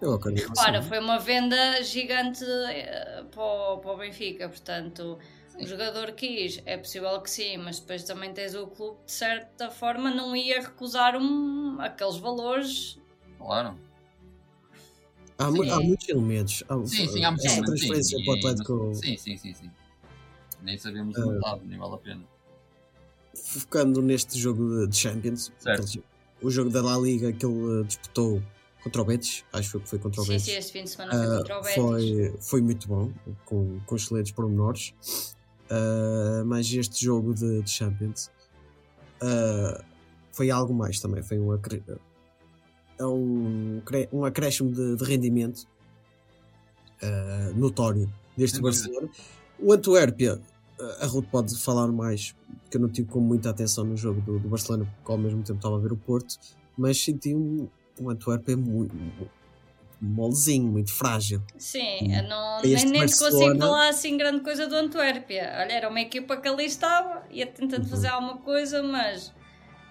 Eu 0.00 0.14
acredito 0.14 0.44
que 0.52 0.58
Repara, 0.58 0.80
foi 0.80 0.98
uma 1.00 1.18
venda 1.18 1.82
gigante 1.82 2.44
eh, 2.44 3.24
para 3.32 3.42
o, 3.42 3.78
para 3.78 3.92
o 3.92 3.96
Benfica, 3.96 4.48
portanto. 4.48 5.18
O 5.60 5.66
jogador 5.66 6.12
quis, 6.12 6.60
é 6.64 6.76
possível 6.76 7.20
que 7.20 7.30
sim, 7.30 7.56
mas 7.56 7.80
depois 7.80 8.04
também 8.04 8.32
tens 8.32 8.54
o 8.54 8.66
clube 8.66 8.98
que 9.00 9.06
de 9.06 9.12
certa 9.12 9.70
forma 9.70 10.10
não 10.10 10.34
ia 10.36 10.60
recusar 10.60 11.16
um, 11.16 11.80
aqueles 11.80 12.16
valores. 12.16 12.98
Claro. 13.38 13.78
Há, 15.38 15.50
mu- 15.50 15.62
Sim. 15.64 15.70
há 15.70 15.80
muitos 15.80 16.08
elementos. 16.08 16.64
Há, 16.68 16.74
Sim, 16.86 17.08
sim, 17.08 17.24
há 17.24 17.30
muitos 17.30 17.46
essa 17.46 17.56
elementos, 17.58 17.80
transferência 17.80 18.18
sim, 18.18 18.24
para 18.24 18.32
o 18.32 18.36
Atlético, 18.38 18.94
Sim, 18.94 19.16
sim, 19.16 19.36
sim, 19.36 19.54
sim. 19.54 19.70
Nem 20.62 20.76
sabemos 20.78 21.16
Ah. 21.16 21.24
o 21.26 21.30
metade, 21.32 21.60
nem 21.66 21.78
vale 21.78 21.94
a 21.94 21.98
pena. 21.98 22.24
focando 23.36 24.02
neste 24.02 24.36
jogo 24.38 24.86
de- 24.88 24.96
Champions, 24.96 25.52
Certo. 25.58 26.02
o 26.42 26.50
jogo 26.50 26.70
da 26.70 26.82
La 26.82 26.98
Liga 26.98 27.32
que 27.32 27.46
ele 27.46 27.80
eh, 27.80 27.84
disputou 27.84 28.42
contra 28.82 29.02
o 29.02 29.04
Betis, 29.04 29.44
acho 29.52 29.78
que 29.78 29.88
foi 29.88 29.98
contra 30.00 30.20
o 30.20 30.24
Sim, 30.24 30.32
Betis. 30.32 30.44
sim, 30.46 30.52
este 30.56 30.72
fim 30.72 30.82
de 30.84 30.90
semana 30.90 31.12
foi 31.12 31.26
Ah, 31.26 31.38
contra 31.38 31.58
o 31.58 31.62
Betis. 31.62 31.74
foi, 31.76 32.34
foi 32.40 32.60
muito 32.62 32.88
bom, 32.88 33.12
com, 33.44 33.78
com 33.86 33.94
excelentes 33.96 34.32
pormenores. 34.32 34.92
Ah, 35.70 36.42
mas 36.46 36.72
este 36.72 37.04
jogo 37.04 37.34
de, 37.34 37.62
de 37.62 37.70
Champions 37.70 38.30
ah, 39.20 39.84
foi 40.32 40.50
algo 40.50 40.72
mais 40.72 41.00
também. 41.00 41.22
Foi 41.22 41.38
um, 41.38 41.52
acre- 41.52 41.82
é 42.98 43.04
um, 43.06 43.82
um 44.12 44.24
acréscimo 44.24 44.70
de, 44.72 44.96
de 44.96 45.04
rendimento 45.04 45.66
ah, 47.02 47.52
notório 47.54 48.12
deste 48.36 48.60
dúvida. 48.60 48.82
Barcelona. 48.86 49.08
O 49.60 49.72
Antuérpia, 49.72 50.40
a 51.00 51.06
Ruth 51.06 51.26
pode 51.30 51.58
falar 51.60 51.88
mais, 51.88 52.34
porque 52.62 52.76
eu 52.76 52.80
não 52.80 52.88
tive 52.88 53.08
com 53.08 53.18
muita 53.20 53.50
atenção 53.50 53.84
no 53.84 53.96
jogo 53.96 54.20
do, 54.20 54.38
do 54.38 54.48
Barcelona, 54.48 54.84
porque 54.84 55.10
ao 55.12 55.18
mesmo 55.18 55.42
tempo 55.42 55.58
estava 55.58 55.76
a 55.76 55.80
ver 55.80 55.92
o 55.92 55.96
Porto, 55.96 56.38
mas 56.76 57.02
senti 57.02 57.34
um, 57.34 57.68
um 58.00 58.08
Antuérpia 58.08 58.56
muito, 58.56 58.94
muito 58.94 59.28
molezinho, 60.00 60.70
muito 60.70 60.92
frágil. 60.92 61.42
Sim, 61.58 62.14
eu 62.16 62.22
não, 62.28 62.60
nem, 62.62 62.72
nem 62.86 63.06
te 63.06 63.12
consigo 63.12 63.22
Barcelona- 63.30 63.58
falar 63.66 63.88
assim 63.88 64.16
grande 64.16 64.40
coisa 64.42 64.66
do 64.66 64.76
Antuérpia. 64.76 65.56
Olha, 65.60 65.72
era 65.72 65.88
uma 65.88 66.00
equipa 66.00 66.36
que 66.36 66.48
ali 66.48 66.64
estava, 66.66 67.24
ia 67.30 67.46
tentando 67.46 67.82
Uhum. 67.84 67.88
fazer 67.90 68.08
alguma 68.08 68.38
coisa, 68.38 68.82
mas 68.82 69.34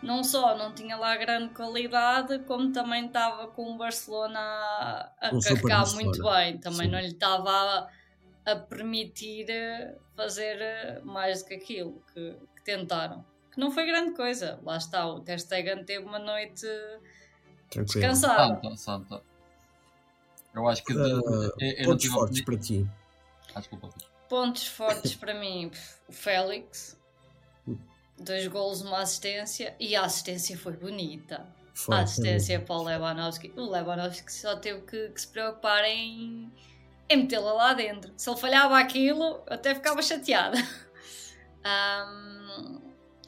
não 0.01 0.23
só 0.23 0.57
não 0.57 0.73
tinha 0.73 0.95
lá 0.95 1.15
grande 1.17 1.53
qualidade, 1.53 2.39
como 2.39 2.71
também 2.71 3.07
estava 3.07 3.47
com 3.47 3.73
o 3.73 3.77
Barcelona 3.77 4.39
a, 4.39 5.11
a 5.21 5.29
Um 5.33 5.39
carregar 5.39 5.79
Barcelona. 5.79 6.03
muito 6.05 6.23
bem. 6.23 6.57
Também 6.59 6.85
Sim. 6.87 6.91
não 6.91 6.99
lhe 6.99 7.07
estava 7.07 7.49
a, 8.45 8.51
a 8.51 8.55
permitir 8.55 9.45
eh, 9.49 9.95
fazer 10.15 10.61
eh, 10.61 11.01
mais 11.03 11.41
do 11.41 11.47
que 11.49 11.53
aquilo 11.55 12.01
que, 12.13 12.35
que 12.55 12.63
tentaram. 12.63 13.25
Que 13.51 13.59
não 13.59 13.71
foi 13.71 13.85
grande 13.85 14.13
coisa. 14.15 14.59
Lá 14.63 14.77
está, 14.77 15.05
o 15.07 15.19
Ter 15.19 15.39
Stegen 15.39 15.83
teve 15.83 16.05
uma 16.05 16.19
noite 16.19 16.65
Tranquilo. 17.69 17.85
descansada. 18.01 18.55
Santa, 18.61 18.75
santa. 18.77 19.23
Eu 20.57 20.67
acho 20.67 20.83
que. 20.83 20.93
de- 20.93 20.99
Ah, 20.99 21.03
eu, 21.03 21.21
eu 21.59 21.77
não 21.79 21.85
Pontos 21.85 22.05
fortes 22.07 22.41
para 22.41 22.57
ti. 22.57 22.87
Ah, 23.53 23.59
desculpa. 23.59 23.89
Pontos 24.27 24.67
fortes 24.67 25.15
para 25.15 25.33
mim, 25.33 25.71
o 26.07 26.11
Félix. 26.11 26.97
Dois 28.19 28.47
golos, 28.47 28.81
uma 28.81 28.99
assistência. 29.01 29.75
E 29.79 29.95
a 29.95 30.03
assistência 30.03 30.57
foi 30.57 30.73
bonita. 30.73 31.47
Foi, 31.75 31.93
a 31.93 31.97
foi 31.99 32.03
assistência 32.05 32.59
para 32.59 32.75
o 32.75 32.83
Lewandowski. 32.83 33.53
O 33.55 33.69
Lewandowski 33.69 34.33
só 34.33 34.55
teve 34.55 34.81
que, 34.81 35.09
que 35.09 35.21
se 35.21 35.27
preocupar 35.27 35.83
em, 35.85 36.51
em 37.07 37.17
metê-la 37.17 37.53
lá 37.53 37.73
dentro. 37.75 38.11
Se 38.17 38.27
ele 38.27 38.39
falhava 38.39 38.79
aquilo, 38.79 39.23
eu 39.45 39.53
até 39.53 39.75
ficava 39.75 40.01
chateada. 40.01 40.57
Ahm, 41.63 42.81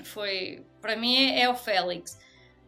foi, 0.05 0.65
para 0.81 0.95
mim, 0.95 1.15
é, 1.15 1.41
é 1.41 1.49
o 1.49 1.55
Félix. 1.55 2.17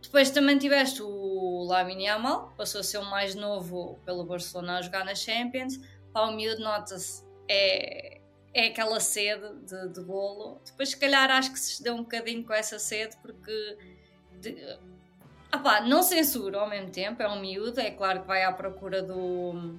Depois 0.01 0.29
também 0.31 0.57
tiveste 0.57 1.01
o 1.01 1.63
Lamine 1.67 2.05
Yamal, 2.05 2.53
passou 2.57 2.81
a 2.81 2.83
ser 2.83 2.97
o 2.97 3.05
mais 3.05 3.35
novo 3.35 3.99
pelo 4.05 4.23
Barcelona 4.25 4.77
a 4.79 4.81
jogar 4.81 5.05
na 5.05 5.15
Champions. 5.15 5.79
Pá, 6.11 6.23
o 6.27 6.31
miúdo 6.35 6.61
nota-se, 6.61 7.23
é, 7.47 8.19
é 8.53 8.67
aquela 8.67 8.99
sede 8.99 9.47
de, 9.65 9.89
de 9.93 10.01
golo. 10.01 10.59
Depois, 10.65 10.89
se 10.89 10.97
calhar, 10.97 11.29
acho 11.31 11.53
que 11.53 11.59
se 11.59 11.81
deu 11.83 11.93
um 11.93 12.03
bocadinho 12.03 12.43
com 12.43 12.53
essa 12.53 12.77
sede, 12.79 13.15
porque 13.21 13.77
de- 14.41 14.77
ah 15.51 15.59
pá, 15.59 15.81
não 15.81 16.01
censura 16.01 16.59
ao 16.59 16.67
mesmo 16.69 16.89
tempo, 16.89 17.21
é 17.21 17.27
um 17.29 17.39
miúdo, 17.39 17.79
é 17.79 17.91
claro 17.91 18.21
que 18.21 18.27
vai 18.27 18.43
à 18.43 18.51
procura 18.51 19.01
do 19.01 19.77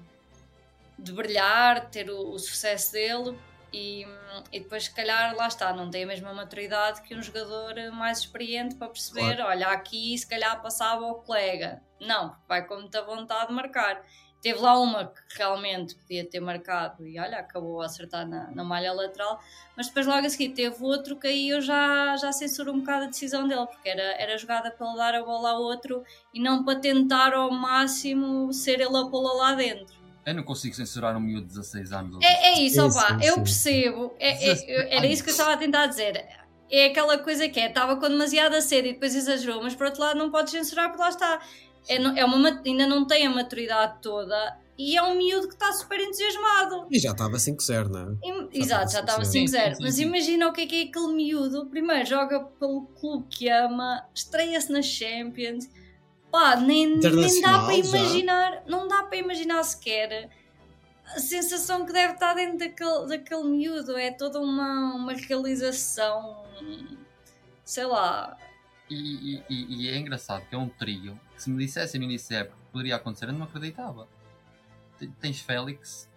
de 0.99 1.11
brilhar, 1.13 1.91
ter 1.91 2.09
o, 2.11 2.31
o 2.31 2.39
sucesso 2.39 2.93
dele 2.93 3.37
e, 3.73 4.07
e 4.53 4.61
depois 4.61 4.85
se 4.85 4.95
calhar 4.95 5.35
lá 5.35 5.49
está, 5.49 5.73
não 5.73 5.91
tem 5.91 6.05
a 6.05 6.07
mesma 6.07 6.33
maturidade 6.35 7.03
que 7.03 7.15
um 7.15 7.23
jogador 7.23 7.75
mais 7.93 8.19
experiente 8.21 8.75
para 8.75 8.89
perceber, 8.89 9.41
olha, 9.41 9.69
aqui 9.69 10.17
se 10.17 10.27
calhar 10.27 10.61
passava 10.61 11.05
o 11.07 11.17
colega. 11.17 11.83
Não, 12.01 12.37
vai 12.49 12.67
com 12.67 12.75
muita 12.75 13.03
vontade 13.03 13.49
de 13.49 13.55
marcar. 13.55 14.05
Teve 14.43 14.59
lá 14.59 14.79
uma 14.79 15.07
que 15.07 15.39
realmente 15.39 15.95
podia 15.95 16.29
ter 16.29 16.41
marcado 16.41 17.07
e 17.07 17.17
olha, 17.19 17.39
acabou 17.39 17.81
a 17.81 17.87
acertar 17.87 18.29
na, 18.29 18.51
na 18.51 18.65
malha 18.65 18.93
lateral, 18.93 19.41
mas 19.77 19.87
depois 19.87 20.05
logo 20.05 20.27
a 20.27 20.29
seguir 20.29 20.49
teve 20.49 20.83
outro 20.83 21.17
que 21.17 21.29
aí 21.29 21.51
eu 21.51 21.61
já, 21.61 22.17
já 22.17 22.33
censuro 22.33 22.73
um 22.73 22.81
bocado 22.81 23.05
a 23.05 23.09
decisão 23.09 23.47
dele, 23.47 23.67
porque 23.67 23.89
era, 23.89 24.03
era 24.21 24.37
jogada 24.37 24.73
para 24.73 24.85
ele 24.85 24.97
dar 24.97 25.15
a 25.15 25.23
bola 25.23 25.53
ao 25.53 25.63
outro 25.63 26.03
e 26.35 26.41
não 26.41 26.65
para 26.65 26.81
tentar 26.81 27.33
ao 27.33 27.53
máximo 27.53 28.53
ser 28.53 28.81
ele 28.81 28.97
a 28.97 29.07
pô-la 29.07 29.33
lá 29.33 29.55
dentro. 29.55 30.02
Eu 30.25 30.35
não 30.35 30.43
consigo 30.43 30.75
censurar 30.75 31.17
um 31.17 31.21
miúdo 31.21 31.43
de 31.47 31.55
16 31.55 31.93
anos. 31.93 32.19
É, 32.23 32.51
é 32.53 32.61
isso, 32.61 32.77
Sim, 32.91 32.99
opá, 32.99 33.19
eu 33.23 33.35
sim. 33.35 33.43
percebo, 33.43 34.15
é- 34.19 34.51
é- 34.51 34.97
era 34.97 35.07
isso 35.07 35.23
que 35.25 35.31
eu 35.31 35.33
estava 35.33 35.53
a 35.53 35.57
tentar 35.57 35.87
dizer. 35.87 36.25
É 36.71 36.87
aquela 36.87 37.19
coisa 37.19 37.49
que 37.49 37.59
é, 37.61 37.67
estava 37.69 37.97
com 37.97 38.09
demasiada 38.09 38.61
sede 38.63 38.89
e 38.89 38.93
depois 38.93 39.15
exagerou, 39.15 39.63
mas 39.63 39.75
por 39.75 39.87
outro 39.87 40.01
lado 40.01 40.19
não 40.19 40.31
podes 40.31 40.53
censurar 40.53 40.89
porque 40.89 41.03
lá 41.03 41.09
está. 41.09 41.41
É, 41.89 41.97
é 41.97 42.25
uma, 42.25 42.63
ainda 42.65 42.87
não 42.87 43.05
tem 43.07 43.27
a 43.27 43.31
maturidade 43.31 44.01
toda 44.01 44.57
e 44.79 44.97
é 44.97 45.03
um 45.03 45.17
miúdo 45.17 45.49
que 45.49 45.55
está 45.55 45.73
super 45.73 46.01
entusiasmado. 46.01 46.87
E 46.91 46.99
já 46.99 47.11
estava 47.11 47.37
5-0, 47.39 47.89
não 47.89 48.01
é? 48.01 48.27
Já 48.27 48.49
Exato, 48.53 48.93
já 48.93 49.01
estava 49.01 49.23
estava 49.23 49.25
5-0. 49.25 49.49
5-0. 49.49 49.69
Sim, 49.71 49.75
sim, 49.75 49.83
Mas 49.83 49.99
imagina 49.99 50.49
o 50.49 50.53
que 50.53 50.61
é 50.63 50.67
que 50.67 50.83
é 50.83 50.85
aquele 50.89 51.13
miúdo. 51.13 51.67
Primeiro 51.67 52.07
joga 52.09 52.41
pelo 52.41 52.83
clube 52.99 53.27
que 53.29 53.49
ama, 53.49 54.07
estreia-se 54.15 54.71
na 54.73 54.81
Champions. 54.81 55.69
Pá, 56.33 56.57
nem, 56.57 56.97
nem 56.97 57.41
dá 57.43 57.59
para 57.61 57.73
já. 57.83 57.99
imaginar, 57.99 58.63
não 58.67 58.89
dá 58.89 59.03
para 59.05 59.17
imaginar 59.19 59.63
sequer 59.63 60.31
a 61.15 61.21
sensação 61.21 61.85
que 61.85 61.93
deve 61.93 62.15
estar 62.15 62.33
dentro 62.35 62.59
daquele, 62.59 63.07
daquele 63.07 63.45
miúdo. 63.45 63.97
É 63.99 64.11
toda 64.11 64.41
uma, 64.41 64.95
uma 64.95 65.13
realização, 65.13 66.43
sei 67.65 67.85
lá. 67.85 68.37
E, 68.89 69.37
e- 69.37 69.45
e- 69.49 69.83
e 69.85 69.89
é 69.89 69.97
engraçado 69.99 70.47
que 70.49 70.55
é 70.55 70.59
um 70.59 70.69
trio 70.71 71.21
que 71.37 71.43
se 71.43 71.51
me 71.51 71.65
dissessem 71.65 71.99
no 72.01 72.05
início 72.07 72.31
da 72.31 72.37
época 72.39 72.57
que 72.67 72.73
poderia 72.73 72.97
acontecer, 72.97 73.27
eu 73.27 73.33
não 73.35 73.45
acreditava. 73.45 74.09
Te- 74.99 75.09
Tens 75.21 75.41
Félix, 75.41 76.09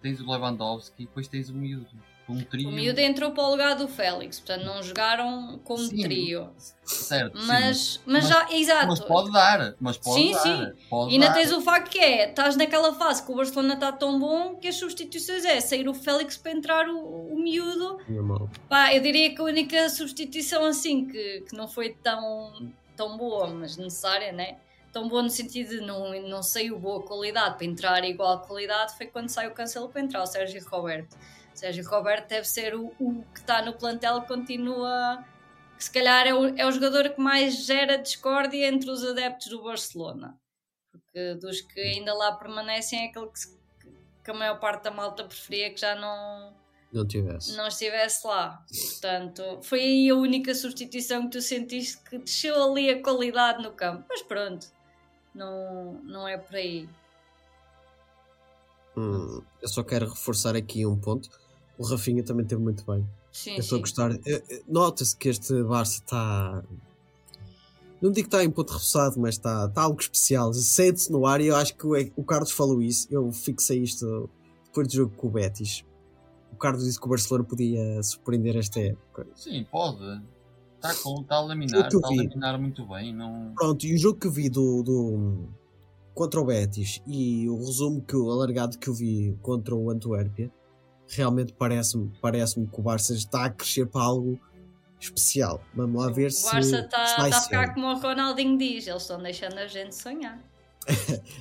tens 0.00 0.18
o 0.20 0.30
Lewandowski 0.30 1.02
e 1.02 1.06
depois 1.06 1.28
tens 1.28 1.50
o 1.50 1.54
miúdo. 1.54 1.90
Um 2.30 2.44
trio. 2.44 2.68
O 2.68 2.72
miúdo 2.72 3.00
entrou 3.00 3.32
para 3.32 3.42
o 3.44 3.50
lugar 3.50 3.74
do 3.76 3.88
Félix, 3.88 4.38
portanto 4.40 4.64
não 4.64 4.82
jogaram 4.82 5.58
como 5.64 5.78
Sim, 5.78 6.02
trio. 6.02 6.50
Certo, 6.84 7.38
sim. 7.38 7.46
Mas, 7.46 8.00
mas, 8.06 8.24
Mas- 8.24 8.28
já, 8.28 8.46
exato. 8.52 8.86
Mas 8.88 9.00
pode 9.00 9.30
dar, 9.32 9.74
mas 9.80 9.96
pode 9.98 10.20
Sim, 10.20 10.32
dar. 10.32 10.40
sim. 10.40 10.72
Pode 10.88 11.10
E 11.10 11.14
ainda 11.14 11.26
dar. 11.26 11.34
tens 11.34 11.52
o 11.52 11.60
facto 11.60 11.90
que 11.90 11.98
é, 11.98 12.28
estás 12.30 12.56
naquela 12.56 12.94
fase 12.94 13.24
que 13.24 13.30
o 13.30 13.34
Barcelona 13.36 13.74
está 13.74 13.92
tão 13.92 14.18
bom 14.18 14.56
que 14.56 14.68
as 14.68 14.76
substituições 14.76 15.44
é 15.44 15.60
sair 15.60 15.88
o 15.88 15.94
Félix 15.94 16.36
para 16.36 16.52
entrar 16.52 16.88
o, 16.88 16.98
o 17.32 17.38
miúdo. 17.38 17.98
Normal. 18.08 18.48
Pá, 18.68 18.94
eu 18.94 19.00
diria 19.02 19.34
que 19.34 19.40
a 19.40 19.44
única 19.44 19.88
substituição 19.88 20.64
assim 20.66 21.06
que, 21.06 21.44
que 21.48 21.56
não 21.56 21.68
foi 21.68 21.90
tão, 22.02 22.70
tão 22.96 23.16
boa, 23.16 23.46
mas 23.48 23.76
necessária, 23.76 24.32
né? 24.32 24.56
Tão 24.92 25.08
boa 25.08 25.22
no 25.22 25.30
sentido 25.30 25.70
de 25.70 25.80
não, 25.82 26.20
não 26.28 26.42
saiu 26.42 26.76
boa 26.76 27.00
qualidade 27.02 27.56
para 27.56 27.64
entrar 27.64 28.04
igual 28.04 28.40
qualidade 28.40 28.96
foi 28.96 29.06
quando 29.06 29.28
sai 29.28 29.46
o 29.46 29.52
Cancelo 29.52 29.88
para 29.88 30.00
entrar, 30.00 30.20
o 30.20 30.26
Sérgio 30.26 30.60
Roberto. 30.68 31.16
Sérgio 31.54 31.88
Roberto 31.88 32.28
deve 32.28 32.46
ser 32.48 32.74
o, 32.74 32.86
o 32.98 33.22
que 33.34 33.40
está 33.40 33.62
no 33.62 33.72
plantel 33.74 34.22
que 34.22 34.28
continua. 34.28 35.24
que 35.76 35.84
Se 35.84 35.90
calhar 35.92 36.26
é 36.26 36.34
o, 36.34 36.46
é 36.58 36.66
o 36.66 36.72
jogador 36.72 37.10
que 37.10 37.20
mais 37.20 37.64
gera 37.66 37.96
discórdia 37.98 38.66
entre 38.68 38.90
os 38.90 39.04
adeptos 39.04 39.48
do 39.48 39.62
Barcelona. 39.62 40.38
Porque 40.90 41.34
dos 41.34 41.60
que 41.60 41.80
ainda 41.80 42.14
lá 42.14 42.32
permanecem 42.36 43.04
é 43.04 43.08
aquele 43.10 43.26
que, 43.28 43.38
se- 43.38 43.58
que 44.24 44.30
a 44.30 44.34
maior 44.34 44.58
parte 44.58 44.84
da 44.84 44.90
malta 44.90 45.24
preferia 45.24 45.70
que 45.72 45.80
já 45.80 45.94
não, 45.94 46.54
Não 46.92 47.06
tivesse. 47.06 47.56
não 47.56 47.66
estivesse 47.68 48.26
lá. 48.26 48.64
Portanto, 48.92 49.60
foi 49.62 49.80
aí 49.80 50.10
a 50.10 50.14
única 50.14 50.54
substituição 50.54 51.24
que 51.24 51.30
tu 51.32 51.40
sentiste 51.42 51.98
que 52.08 52.18
desceu 52.18 52.62
ali 52.62 52.90
a 52.90 53.02
qualidade 53.02 53.62
no 53.62 53.72
campo. 53.72 54.04
Mas 54.08 54.22
pronto, 54.22 54.66
não, 55.34 55.94
não 56.04 56.26
é 56.28 56.36
por 56.38 56.56
aí. 56.56 56.88
Hum, 58.96 59.40
eu 59.62 59.68
só 59.68 59.82
quero 59.82 60.08
reforçar 60.08 60.56
aqui 60.56 60.84
um 60.86 60.96
ponto. 60.96 61.28
O 61.78 61.84
Rafinha 61.84 62.22
também 62.22 62.44
teve 62.44 62.60
muito 62.62 62.84
bem. 62.84 63.06
Sim, 63.32 63.52
Eu 63.54 63.60
estou 63.60 63.76
a 63.76 63.78
sim. 63.78 63.82
gostar. 63.82 64.10
Eh, 64.26 64.42
eh, 64.50 64.62
Nota-se 64.68 65.16
que 65.16 65.28
este 65.28 65.62
Barça 65.62 65.98
está. 65.98 66.62
Não 68.02 68.10
digo 68.10 68.28
que 68.28 68.34
está 68.34 68.42
em 68.44 68.50
ponto 68.50 68.72
reforçado, 68.72 69.20
mas 69.20 69.34
está, 69.34 69.66
está 69.66 69.82
algo 69.82 70.00
especial. 70.00 70.52
Sente-se 70.54 71.12
no 71.12 71.26
ar 71.26 71.40
e 71.40 71.46
eu 71.48 71.56
acho 71.56 71.76
que 71.76 71.86
o, 71.86 71.92
o 72.16 72.24
Carlos 72.24 72.50
falou 72.50 72.82
isso. 72.82 73.06
Eu 73.10 73.30
fixei 73.30 73.82
isto 73.82 74.28
depois 74.66 74.88
do 74.88 74.94
jogo 74.94 75.14
com 75.16 75.26
o 75.28 75.30
Betis. 75.30 75.84
O 76.52 76.56
Carlos 76.56 76.84
disse 76.84 76.98
que 76.98 77.06
o 77.06 77.10
Barcelona 77.10 77.44
podia 77.44 78.02
surpreender 78.02 78.56
esta 78.56 78.80
época. 78.80 79.26
Sim, 79.34 79.64
pode. 79.70 80.20
Está 80.76 80.94
com, 80.94 81.20
está 81.20 81.36
a 81.36 81.40
laminar, 81.42 81.86
está 81.88 82.08
a 82.08 82.10
laminar 82.10 82.58
muito 82.60 82.86
bem. 82.86 83.14
Não... 83.14 83.52
Pronto, 83.54 83.84
e 83.84 83.94
o 83.94 83.98
jogo 83.98 84.18
que 84.18 84.28
vi 84.30 84.48
do, 84.48 84.82
do- 84.82 85.48
contra 86.14 86.40
o 86.40 86.44
Betis 86.44 87.00
e 87.06 87.48
o 87.48 87.56
resumo 87.56 88.02
que 88.02 88.16
o 88.16 88.30
alargado 88.30 88.78
que 88.78 88.88
eu 88.88 88.94
vi 88.94 89.36
contra 89.42 89.74
o 89.74 89.90
Antuérpia 89.90 90.50
realmente 91.08 91.52
parece-me 91.52 92.10
parece 92.20 92.54
que 92.54 92.80
o 92.80 92.82
Barça 92.82 93.14
está 93.14 93.44
a 93.46 93.50
crescer 93.50 93.86
para 93.86 94.02
algo 94.02 94.38
especial. 95.00 95.60
Vamos 95.74 96.00
lá 96.04 96.10
ver 96.12 96.26
o 96.26 96.30
se, 96.30 96.44
Barça 96.44 96.68
se 96.68 96.76
está 96.84 97.16
tá 97.16 97.24
a 97.26 97.32
ser. 97.32 97.42
ficar 97.44 97.74
como 97.74 97.86
o 97.86 97.98
Ronaldinho 97.98 98.58
diz, 98.58 98.86
eles 98.86 99.02
estão 99.02 99.22
deixando 99.22 99.58
a 99.58 99.66
gente 99.66 99.94
sonhar. 99.94 100.38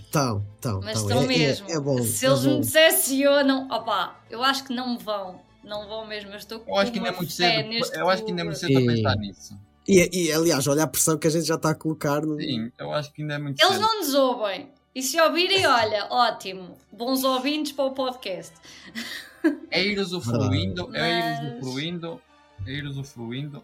Estão, 0.06 0.46
estão, 0.56 0.82
Mas 0.82 1.00
estão. 1.00 1.22
estão 1.22 1.22
É- 1.22 1.24
é- 1.24 1.38
mesmo. 1.38 1.70
É, 1.70 1.80
bom. 1.80 2.04
Se 2.04 2.26
é 2.26 2.30
eles 2.30 2.44
bom. 2.44 2.56
me 2.56 2.60
decepcionam, 2.60 3.68
opá, 3.72 4.20
eu 4.30 4.44
acho 4.44 4.66
que 4.66 4.74
não 4.74 4.98
vão. 4.98 5.40
Não 5.64 5.88
vão 5.88 6.06
mesmo, 6.06 6.32
eu 6.32 6.36
estou 6.38 6.60
com 6.60 6.72
Eu 6.72 6.76
acho 6.78 6.92
que 6.92 6.98
ainda 7.00 7.10
é 7.10 7.16
muito 7.16 7.32
cedo. 7.32 7.70
Eu 7.96 8.10
acho 8.10 8.24
que 8.24 8.30
ainda 8.32 8.42
é 8.42 8.46
muito 8.46 8.60
cedo 8.60 8.74
para 8.74 8.86
pensar 8.94 9.16
nisso. 9.18 9.58
E, 9.92 10.10
e, 10.28 10.32
aliás, 10.32 10.68
olha 10.68 10.84
a 10.84 10.88
pressão 10.88 11.18
que 11.18 11.26
a 11.28 11.30
gente 11.32 11.46
já 11.46 11.56
está 11.56 11.72
a 11.72 11.76
colocar. 11.76 12.22
No... 12.22 12.40
Sim, 12.40 12.72
eu 12.78 12.94
acho 12.94 13.12
que 13.12 13.22
ainda 13.24 13.34
é 13.36 13.38
muito 13.40 13.60
Eles 13.60 13.74
cedo. 13.74 13.82
não 13.82 13.98
nos 14.00 14.14
ouvem. 14.14 14.70
E 14.94 15.02
se 15.02 15.20
ouvirem, 15.20 15.66
olha, 15.66 16.06
ótimo. 16.12 16.78
Bons 16.92 17.24
ouvintes 17.24 17.72
para 17.72 17.86
o 17.86 17.92
podcast. 17.92 18.54
É 19.72 19.82
ir 19.84 19.98
usufruindo, 20.00 20.90
é 20.96 21.20
ir 21.20 21.54
usufruindo, 21.62 22.22
é 22.68 22.72
ir 22.72 22.86
usufruindo. 22.86 23.64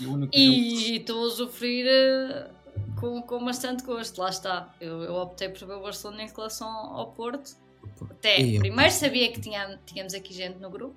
E 0.00 0.06
o 0.06 0.12
único 0.14 0.32
jogo- 0.36 0.44
E 0.52 0.96
estou 0.96 1.22
a 1.22 1.26
usufruir 1.26 1.86
eh, 1.86 2.50
com, 2.98 3.22
com 3.22 3.44
bastante 3.44 3.84
gosto. 3.84 4.18
Lá 4.20 4.30
está. 4.30 4.74
Eu, 4.80 5.02
eu 5.02 5.14
optei 5.14 5.48
por 5.48 5.66
ver 5.66 5.74
o 5.74 5.80
Barcelona 5.82 6.22
em 6.22 6.28
relação 6.28 6.68
ao 6.68 7.12
Porto. 7.12 7.56
Até 8.10 8.40
E 8.40 8.56
eu- 8.56 8.60
primeiro 8.60 8.90
sabia 8.92 9.30
que 9.30 9.40
tinha, 9.40 9.78
tínhamos 9.86 10.14
aqui 10.14 10.32
gente 10.34 10.58
no 10.58 10.70
grupo. 10.70 10.96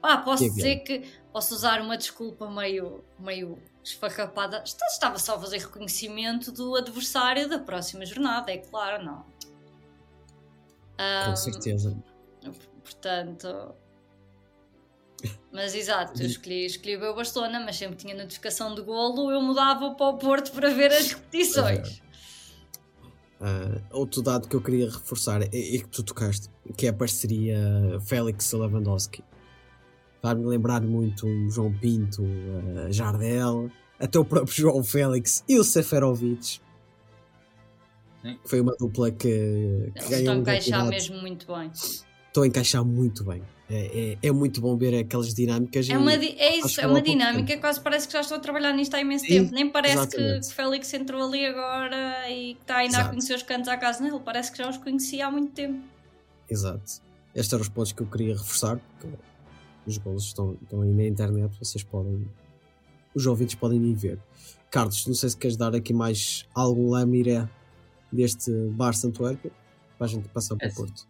Pá, 0.00 0.18
posso 0.18 0.44
Que 0.44 0.50
dizer 0.50 0.76
que 0.80 1.02
posso 1.32 1.54
usar 1.54 1.80
uma 1.80 1.96
desculpa 1.96 2.48
meio, 2.50 3.02
meio 3.18 3.58
esfarrapada. 3.86 4.58
Esta- 4.58 4.86
Estava 4.86 5.18
só 5.18 5.36
a 5.36 5.40
fazer 5.40 5.58
reconhecimento 5.58 6.50
do 6.52 6.74
adversário 6.76 7.48
da 7.48 7.58
próxima 7.58 8.04
jornada, 8.04 8.50
é 8.52 8.58
claro, 8.58 9.04
não. 9.04 9.22
Com 10.96 11.02
Ahm, 11.32 11.36
certeza. 11.36 11.96
Portanto. 12.82 13.74
Mas 15.52 15.74
exato, 15.74 16.20
eu 16.20 16.26
escolhi, 16.26 16.66
escolhi 16.66 16.96
o 16.96 17.14
Barcelona, 17.14 17.60
mas 17.60 17.76
sempre 17.76 17.96
tinha 17.96 18.14
notificação 18.14 18.74
de 18.74 18.82
golo, 18.82 19.30
eu 19.30 19.40
mudava 19.40 19.94
para 19.94 20.06
o 20.06 20.18
Porto 20.18 20.52
para 20.52 20.68
ver 20.70 20.92
as 20.92 21.12
repetições. 21.12 22.02
Ah, 23.40 23.80
outro 23.90 24.20
dado 24.22 24.46
que 24.48 24.54
eu 24.56 24.60
queria 24.62 24.86
reforçar 24.90 25.42
é, 25.42 25.46
é 25.46 25.78
que 25.78 25.88
tu 25.88 26.02
tocaste, 26.02 26.48
que 26.76 26.86
é 26.86 26.90
a 26.90 26.92
parceria 26.92 27.58
Félix 28.06 28.52
Lewandowski. 28.52 29.24
A 30.26 30.32
lembrar 30.32 30.82
muito 30.82 31.26
o 31.26 31.50
João 31.50 31.72
Pinto, 31.72 32.24
a 32.86 32.90
Jardel, 32.90 33.70
até 33.98 34.18
o 34.18 34.24
próprio 34.24 34.54
João 34.54 34.82
Félix 34.82 35.44
e 35.48 35.58
o 35.58 35.64
Seferovic. 35.64 36.60
Sim. 38.22 38.38
Foi 38.44 38.60
uma 38.60 38.74
dupla 38.76 39.10
que, 39.10 39.18
que 39.18 39.28
Eles 39.28 40.10
estão 40.10 40.10
ganhou 40.10 40.32
a 40.34 40.36
encaixar 40.38 40.86
mesmo 40.88 41.20
muito 41.20 41.46
bem. 41.46 41.70
Estão 41.72 42.42
a 42.42 42.46
encaixar 42.46 42.84
muito 42.84 43.24
bem. 43.24 43.42
É, 43.68 44.12
é, 44.22 44.28
é 44.28 44.32
muito 44.32 44.60
bom 44.60 44.76
ver 44.76 44.96
aquelas 44.96 45.34
dinâmicas. 45.34 45.88
É, 45.88 45.98
uma, 45.98 46.16
di- 46.16 46.36
é 46.38 46.56
isso, 46.56 46.74
que 46.76 46.80
é 46.80 46.84
é 46.84 46.86
uma 46.86 47.02
dinâmica, 47.02 47.56
quase 47.58 47.80
parece 47.80 48.06
que 48.06 48.12
já 48.12 48.20
estou 48.20 48.36
a 48.36 48.40
trabalhar 48.40 48.72
nisto 48.72 48.94
há 48.94 49.00
imenso 49.00 49.24
Sim, 49.26 49.42
tempo. 49.42 49.52
Nem 49.54 49.68
parece 49.70 50.06
que, 50.08 50.16
exatamente. 50.16 50.48
que 50.48 50.54
Félix 50.54 50.94
entrou 50.94 51.26
ali 51.26 51.46
agora 51.46 52.30
e 52.30 52.54
que 52.54 52.60
está 52.62 52.76
ainda 52.76 52.96
a 52.96 53.00
Exato. 53.00 53.10
conhecer 53.10 53.34
os 53.34 53.42
cantos 53.42 53.68
à 53.68 53.76
casa 53.76 54.02
nele. 54.04 54.20
Parece 54.24 54.52
que 54.52 54.58
já 54.58 54.68
os 54.70 54.76
conhecia 54.76 55.26
há 55.26 55.30
muito 55.30 55.52
tempo. 55.52 55.80
Exato. 56.48 57.00
Estes 57.34 57.52
eram 57.52 57.62
os 57.62 57.68
pontos 57.68 57.92
que 57.92 58.02
eu 58.02 58.06
queria 58.06 58.34
reforçar, 58.34 58.78
porque 59.00 59.16
os 59.86 59.98
golos 59.98 60.24
estão, 60.24 60.56
estão 60.62 60.82
aí 60.82 60.92
na 60.92 61.04
internet, 61.04 61.56
vocês 61.58 61.82
podem. 61.84 62.28
Os 63.14 63.26
ouvintes 63.26 63.54
podem 63.54 63.82
ir 63.82 63.94
ver. 63.94 64.20
Carlos, 64.70 65.06
não 65.06 65.14
sei 65.14 65.30
se 65.30 65.36
queres 65.36 65.56
dar 65.56 65.74
aqui 65.74 65.92
mais 65.94 66.46
algum 66.54 66.90
lamiré 66.90 67.48
deste 68.12 68.50
Barça 68.70 69.06
Antuérpia 69.06 69.50
para 69.96 70.06
a 70.06 70.08
gente 70.08 70.28
passar 70.28 70.56
para 70.56 70.66
É 70.66 70.70
o 70.70 70.74
Porto. 70.74 71.06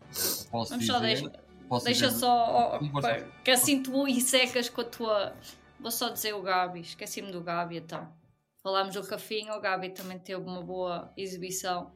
Posso 0.51 0.71
Vamos 0.71 0.87
só 0.87 1.01
dizer, 1.01 1.07
deixar. 1.23 1.43
posso 1.69 1.85
Deixa 1.87 2.07
dizer- 2.07 2.19
só. 2.21 2.79
pá, 3.01 3.21
que 3.45 3.51
assim 3.51 3.83
tu 3.83 4.07
e 4.07 4.21
secas 4.21 4.69
com 4.69 4.81
a 4.83 4.85
tua. 4.85 5.33
Vou 5.81 5.91
só 5.91 6.09
dizer 6.11 6.33
o 6.35 6.43
Gabi, 6.43 6.81
esqueci-me 6.81 7.33
do 7.33 7.41
Gabi 7.43 7.79
então. 7.79 8.09
Falámos 8.63 8.95
do 8.95 9.03
Cafinho, 9.03 9.53
o 9.55 9.61
Gabi 9.61 9.91
também 9.91 10.19
teve 10.19 10.41
uma 10.43 10.63
boa 10.63 11.13
exibição. 11.17 11.91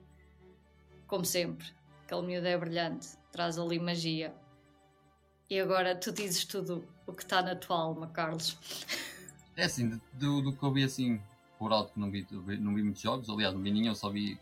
Como 1.07 1.25
sempre, 1.25 1.67
aquele 2.05 2.23
miúdo 2.23 2.47
é 2.47 2.57
brilhante, 2.59 3.09
traz 3.33 3.59
ali 3.59 3.79
magia. 3.79 4.35
E 5.51 5.59
agora 5.59 5.97
tu 5.97 6.13
dizes 6.13 6.45
tudo 6.45 6.85
o 7.05 7.13
que 7.13 7.25
está 7.25 7.43
na 7.43 7.57
tua 7.57 7.77
alma, 7.77 8.07
Carlos. 8.07 8.57
É 9.57 9.65
assim, 9.65 10.01
do, 10.13 10.41
do 10.41 10.53
que 10.53 10.63
eu 10.63 10.73
vi 10.73 10.85
assim, 10.85 11.21
por 11.59 11.73
alto 11.73 11.93
que 11.93 11.99
não 11.99 12.09
vi, 12.09 12.25
não 12.31 12.73
vi 12.73 12.85
muitos 12.85 13.03
jogos, 13.03 13.29
aliás, 13.29 13.53
não 13.53 13.61
vi 13.61 13.73
nenhum, 13.73 13.93
só 13.93 14.09
vi 14.09 14.39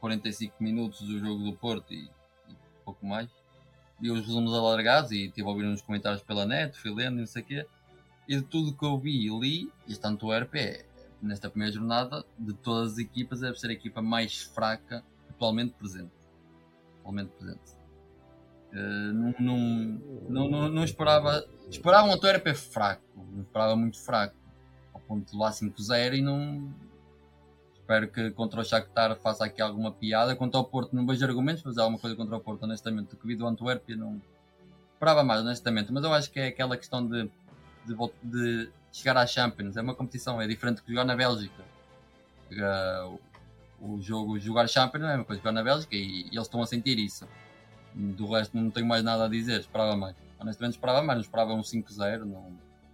45 0.00 0.56
minutos 0.60 1.00
do 1.02 1.20
jogo 1.20 1.44
do 1.44 1.52
Porto 1.52 1.94
e, 1.94 2.10
e 2.48 2.56
pouco 2.84 3.06
mais. 3.06 3.30
Vi 4.00 4.10
os 4.10 4.26
resumos 4.26 4.52
alargados 4.52 5.12
e 5.12 5.26
estive 5.26 5.46
a 5.46 5.50
ouvir 5.50 5.64
uns 5.64 5.80
comentários 5.80 6.22
pela 6.22 6.44
net, 6.44 6.76
fui 6.76 6.92
lendo 6.92 7.18
e 7.18 7.20
não 7.20 7.26
sei 7.26 7.42
o 7.42 7.44
quê. 7.44 7.66
E 8.26 8.36
de 8.36 8.42
tudo 8.42 8.76
que 8.76 8.84
eu 8.84 8.98
vi 8.98 9.28
e 9.28 9.40
li, 9.40 9.72
este 9.88 10.04
Antuérpia 10.08 10.60
é, 10.60 10.86
nesta 11.22 11.48
primeira 11.48 11.72
jornada, 11.72 12.24
de 12.36 12.52
todas 12.52 12.94
as 12.94 12.98
equipas, 12.98 13.40
deve 13.40 13.58
ser 13.58 13.70
a 13.70 13.72
equipa 13.72 14.02
mais 14.02 14.42
fraca 14.42 15.04
atualmente 15.30 15.74
presente. 15.74 16.12
Atualmente 16.98 17.30
presente. 17.30 17.78
Eh, 18.72 19.12
não, 19.12 19.34
não, 19.38 20.48
não, 20.48 20.68
não, 20.68 20.84
esperava. 20.84 21.44
Esperava 21.70 22.06
um 22.06 22.12
Antuérpia 22.12 22.54
fraco, 22.54 23.02
não 23.32 23.42
esperava 23.42 23.76
muito 23.76 23.98
fraco. 23.98 24.36
Ao 24.92 25.00
ponto 25.00 25.30
de 25.30 25.36
lá 25.36 25.50
5-0 25.50 26.14
e 26.14 26.22
não. 26.22 26.72
Espero 27.74 28.08
que 28.08 28.30
contra 28.32 28.60
o 28.60 28.64
Shakhtar 28.64 29.16
faça 29.16 29.44
aqui 29.44 29.62
alguma 29.62 29.90
piada. 29.90 30.36
Quanto 30.36 30.56
ao 30.56 30.64
Porto, 30.64 30.94
não 30.94 31.06
vejo 31.06 31.24
argumentos 31.24 31.62
fazer 31.62 31.80
alguma 31.80 31.98
coisa 31.98 32.14
contra 32.14 32.36
o 32.36 32.40
Porto, 32.40 32.64
honestamente. 32.64 33.14
O 33.14 33.16
que 33.16 33.26
vi 33.26 33.34
do 33.34 33.46
Antuérpia 33.46 33.96
não. 33.96 34.20
Esperava 34.94 35.24
mais, 35.24 35.40
honestamente. 35.40 35.92
Mas 35.92 36.04
eu 36.04 36.12
acho 36.12 36.30
que 36.30 36.40
é 36.40 36.48
aquela 36.48 36.76
questão 36.76 37.06
de, 37.06 37.30
de, 37.86 37.94
de 38.22 38.70
chegar 38.92 39.16
à 39.16 39.26
Champions. 39.26 39.76
É 39.76 39.82
uma 39.82 39.94
competição, 39.94 40.40
é 40.40 40.46
diferente 40.46 40.82
que 40.82 40.90
jogar 40.90 41.04
na 41.04 41.16
Bélgica. 41.16 41.64
Eh, 42.50 43.18
o, 43.80 43.94
o 43.94 44.02
jogo, 44.02 44.38
jogar 44.38 44.68
Champions 44.68 45.02
não 45.02 45.10
é 45.10 45.14
uma 45.14 45.24
coisa 45.24 45.40
que 45.40 45.48
jogar 45.48 45.54
na 45.54 45.62
Bélgica 45.62 45.94
e, 45.94 46.22
e 46.24 46.28
eles 46.28 46.42
estão 46.42 46.60
a 46.60 46.66
sentir 46.66 46.98
isso. 46.98 47.26
Do 48.00 48.30
resto, 48.32 48.56
não 48.56 48.70
tenho 48.70 48.86
mais 48.86 49.02
nada 49.02 49.24
a 49.24 49.28
dizer. 49.28 49.58
Esperava 49.60 49.96
mais. 49.96 50.14
Honestamente, 50.38 50.74
esperava 50.74 51.02
mais. 51.02 51.16
Não 51.18 51.22
esperava 51.24 51.52
um 51.52 51.62
5-0. 51.62 52.20
Não, 52.20 52.50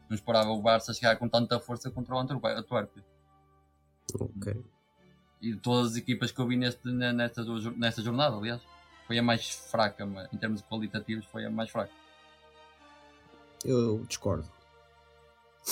não 0.08 0.14
esperava 0.14 0.48
o 0.50 0.62
Barça 0.62 0.94
chegar 0.94 1.16
com 1.16 1.28
tanta 1.28 1.60
força 1.60 1.90
contra 1.90 2.14
o 2.14 2.18
Antwerp- 2.18 2.44
Antuérpia. 2.58 3.04
Ok. 4.18 4.64
E 5.42 5.52
de 5.52 5.58
todas 5.58 5.92
as 5.92 5.96
equipas 5.98 6.32
que 6.32 6.40
eu 6.40 6.46
vi 6.46 6.56
neste, 6.56 6.86
ne- 6.88 7.12
nesta, 7.12 7.44
nesta 7.76 8.00
jornada, 8.00 8.34
aliás, 8.36 8.62
foi 9.06 9.18
a 9.18 9.22
mais 9.22 9.50
fraca, 9.50 10.06
mas 10.06 10.32
em 10.32 10.38
termos 10.38 10.62
qualitativos, 10.62 11.26
foi 11.26 11.44
a 11.44 11.50
mais 11.50 11.68
fraca. 11.70 11.92
Eu 13.64 14.04
discordo. 14.06 14.48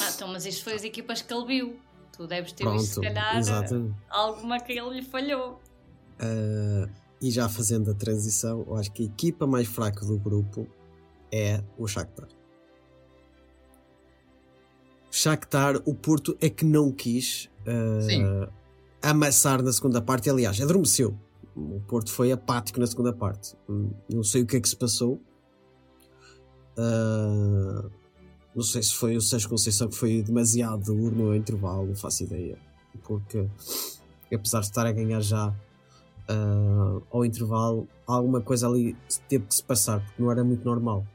Ah, 0.01 0.11
então, 0.15 0.29
mas 0.29 0.45
isto 0.47 0.65
foi 0.65 0.75
as 0.75 0.85
equipas 0.85 1.23
que 1.23 1.33
ele 1.33 1.47
viu. 1.47 1.81
Tu 2.17 2.27
deves 2.27 2.53
ter 2.53 2.69
visto, 2.71 2.87
se 2.87 3.01
Pronto, 3.01 3.15
calhar, 3.15 3.37
exatamente. 3.39 3.95
alguma 4.11 4.61
que 4.61 4.73
ele 4.73 5.01
lhe 5.01 5.03
falhou. 5.03 5.61
Ah, 6.21 6.89
e 7.23 7.31
já 7.31 7.49
fazendo 7.49 7.91
a 7.91 7.95
transição, 7.95 8.65
eu 8.67 8.77
acho 8.77 8.91
que 8.93 9.05
a 9.05 9.07
equipa 9.07 9.47
mais 9.47 9.69
fraca 9.69 10.05
do 10.05 10.19
grupo 10.19 10.67
é 11.31 11.63
o 11.79 11.87
Shakhtar. 11.87 12.29
Shakhtar, 15.11 15.81
o 15.85 15.95
Porto 15.95 16.37
é 16.41 16.51
que 16.51 16.65
não 16.65 16.91
quis 16.91 17.49
Sim. 18.09 18.25
amassar 19.01 19.63
na 19.63 19.73
segunda 19.73 20.03
parte. 20.03 20.29
Aliás, 20.29 20.61
adormeceu. 20.61 21.17
O 21.55 21.81
Porto 21.87 22.11
foi 22.11 22.33
apático 22.33 22.81
na 22.81 22.87
segunda 22.87 23.13
parte. 23.13 23.55
Hum, 23.69 23.91
Não 24.13 24.25
sei 24.25 24.43
o 24.43 24.47
que 24.47 24.57
é 24.57 24.61
que 24.61 24.69
se 24.69 24.77
passou. 24.77 25.21
Ah, 26.77 27.89
não 28.55 28.63
sei 28.63 28.83
se 28.83 28.95
foi 28.95 29.17
o 29.17 29.21
Sérgio 29.21 29.49
Conceição 29.49 29.89
que 29.89 29.95
foi 29.97 30.23
demasiado 30.23 30.83
duro 30.95 31.15
no 31.15 31.37
intervalo, 31.37 31.87
não 31.87 31.95
faço 31.95 32.25
ideia. 32.25 32.59
Porque, 33.05 33.47
apesar 34.35 34.61
de 34.61 34.67
estar 34.67 34.87
a 34.87 34.93
ganhar 34.93 35.21
já 35.21 35.55
ah, 36.33 37.01
ao 37.11 37.25
intervalo, 37.25 37.89
alguma 38.07 38.41
coisa 38.41 38.67
ali 38.69 38.97
teve 39.29 39.47
que 39.47 39.55
se 39.55 39.63
passar, 39.63 40.01
porque 40.05 40.23
não 40.23 40.31
era 40.31 40.43
muito 40.43 40.65
normal. 40.65 41.07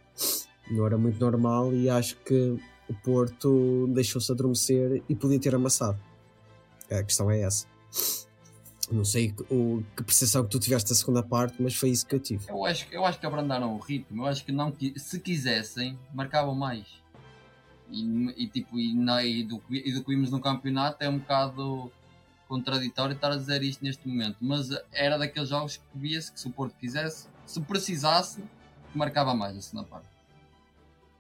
Não 0.69 0.85
era 0.85 0.97
muito 0.97 1.19
normal 1.19 1.73
e 1.73 1.89
acho 1.89 2.17
que 2.17 2.57
o 2.89 2.93
Porto 3.03 3.87
deixou-se 3.93 4.31
adormecer 4.31 5.01
e 5.07 5.15
podia 5.15 5.39
ter 5.39 5.55
amassado. 5.55 5.97
A 6.89 7.03
questão 7.03 7.29
é 7.31 7.41
essa. 7.41 7.65
Não 8.89 9.03
sei 9.03 9.33
o, 9.49 9.83
que 9.95 10.03
percepção 10.03 10.43
que 10.45 10.49
tu 10.49 10.59
tiveste 10.59 10.89
da 10.89 10.95
segunda 10.95 11.21
parte, 11.21 11.61
mas 11.61 11.75
foi 11.75 11.89
isso 11.89 12.05
que 12.05 12.15
eu 12.15 12.19
tive. 12.19 12.45
Eu 12.49 12.63
acho, 12.65 12.85
eu 12.89 13.03
acho 13.05 13.19
que 13.19 13.25
abrandaram 13.25 13.75
o 13.75 13.79
ritmo. 13.79 14.23
Eu 14.23 14.27
acho 14.27 14.45
que 14.45 14.51
não, 14.53 14.73
se 14.95 15.19
quisessem, 15.19 15.97
marcavam 16.13 16.55
mais. 16.55 16.85
E, 17.89 18.43
e, 18.43 18.47
tipo, 18.47 18.79
e, 18.79 18.93
na- 18.93 19.23
e 19.23 19.43
do, 19.43 19.61
e 19.69 19.91
do 19.93 20.03
que 20.03 20.09
vimos 20.15 20.31
no 20.31 20.39
campeonato 20.39 21.03
é 21.03 21.09
um 21.09 21.17
bocado 21.19 21.91
contraditório 22.47 23.13
estar 23.15 23.31
a 23.31 23.35
dizer 23.37 23.61
isto 23.63 23.83
neste 23.83 24.07
momento. 24.07 24.37
Mas 24.41 24.69
era 24.91 25.17
daqueles 25.17 25.49
jogos 25.49 25.77
que 25.77 25.83
via-se 25.95 26.31
que 26.31 26.39
se 26.39 26.47
o 26.47 26.51
Porto 26.51 26.75
quisesse, 26.79 27.27
se 27.45 27.59
precisasse, 27.61 28.43
marcava 28.95 29.33
mais 29.33 29.55
na 29.55 29.61
segunda 29.61 29.87
parte. 29.87 30.07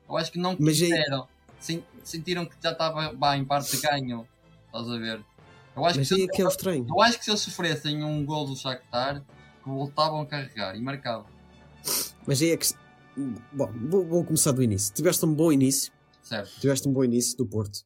Eu 0.09 0.17
acho 0.17 0.31
que 0.31 0.39
não 0.39 0.51
aí- 0.51 0.57
quiseram. 0.57 1.27
Sen- 1.59 1.83
Sentiram 2.03 2.45
que 2.45 2.55
já 2.63 2.71
estava 2.71 3.11
bah, 3.13 3.35
em 3.37 3.43
parte 3.43 3.75
ganho. 3.77 4.27
Estás 4.67 4.89
a 4.89 4.97
ver? 4.97 5.25
Eu 5.75 5.85
acho 5.85 5.99
Mas 5.99 6.07
que 6.07 6.13
aí 6.15 6.27
se- 6.33 6.41
é 6.41 6.45
o 6.45 6.47
estranho. 6.47 6.87
eu 6.89 7.01
acho 7.01 7.17
que 7.19 7.25
se 7.25 7.31
eles 7.31 7.41
sofressem 7.41 8.03
um 8.03 8.25
gol 8.25 8.45
do 8.47 8.55
Shakhtar, 8.55 9.21
que 9.63 9.69
voltavam 9.69 10.21
a 10.21 10.25
carregar 10.25 10.75
e 10.75 10.81
marcavam. 10.81 11.25
Mas 12.25 12.41
aí 12.41 12.51
é 12.51 12.57
que. 12.57 12.67
Bom, 13.51 13.71
vou, 13.89 14.05
vou 14.05 14.23
começar 14.23 14.51
do 14.51 14.61
início. 14.63 14.93
Tiveste 14.93 15.25
um 15.25 15.33
bom 15.33 15.51
início, 15.51 15.91
Certo. 16.21 16.59
tiveste 16.59 16.87
um 16.87 16.93
bom 16.93 17.03
início 17.03 17.35
do 17.37 17.45
Porto. 17.45 17.79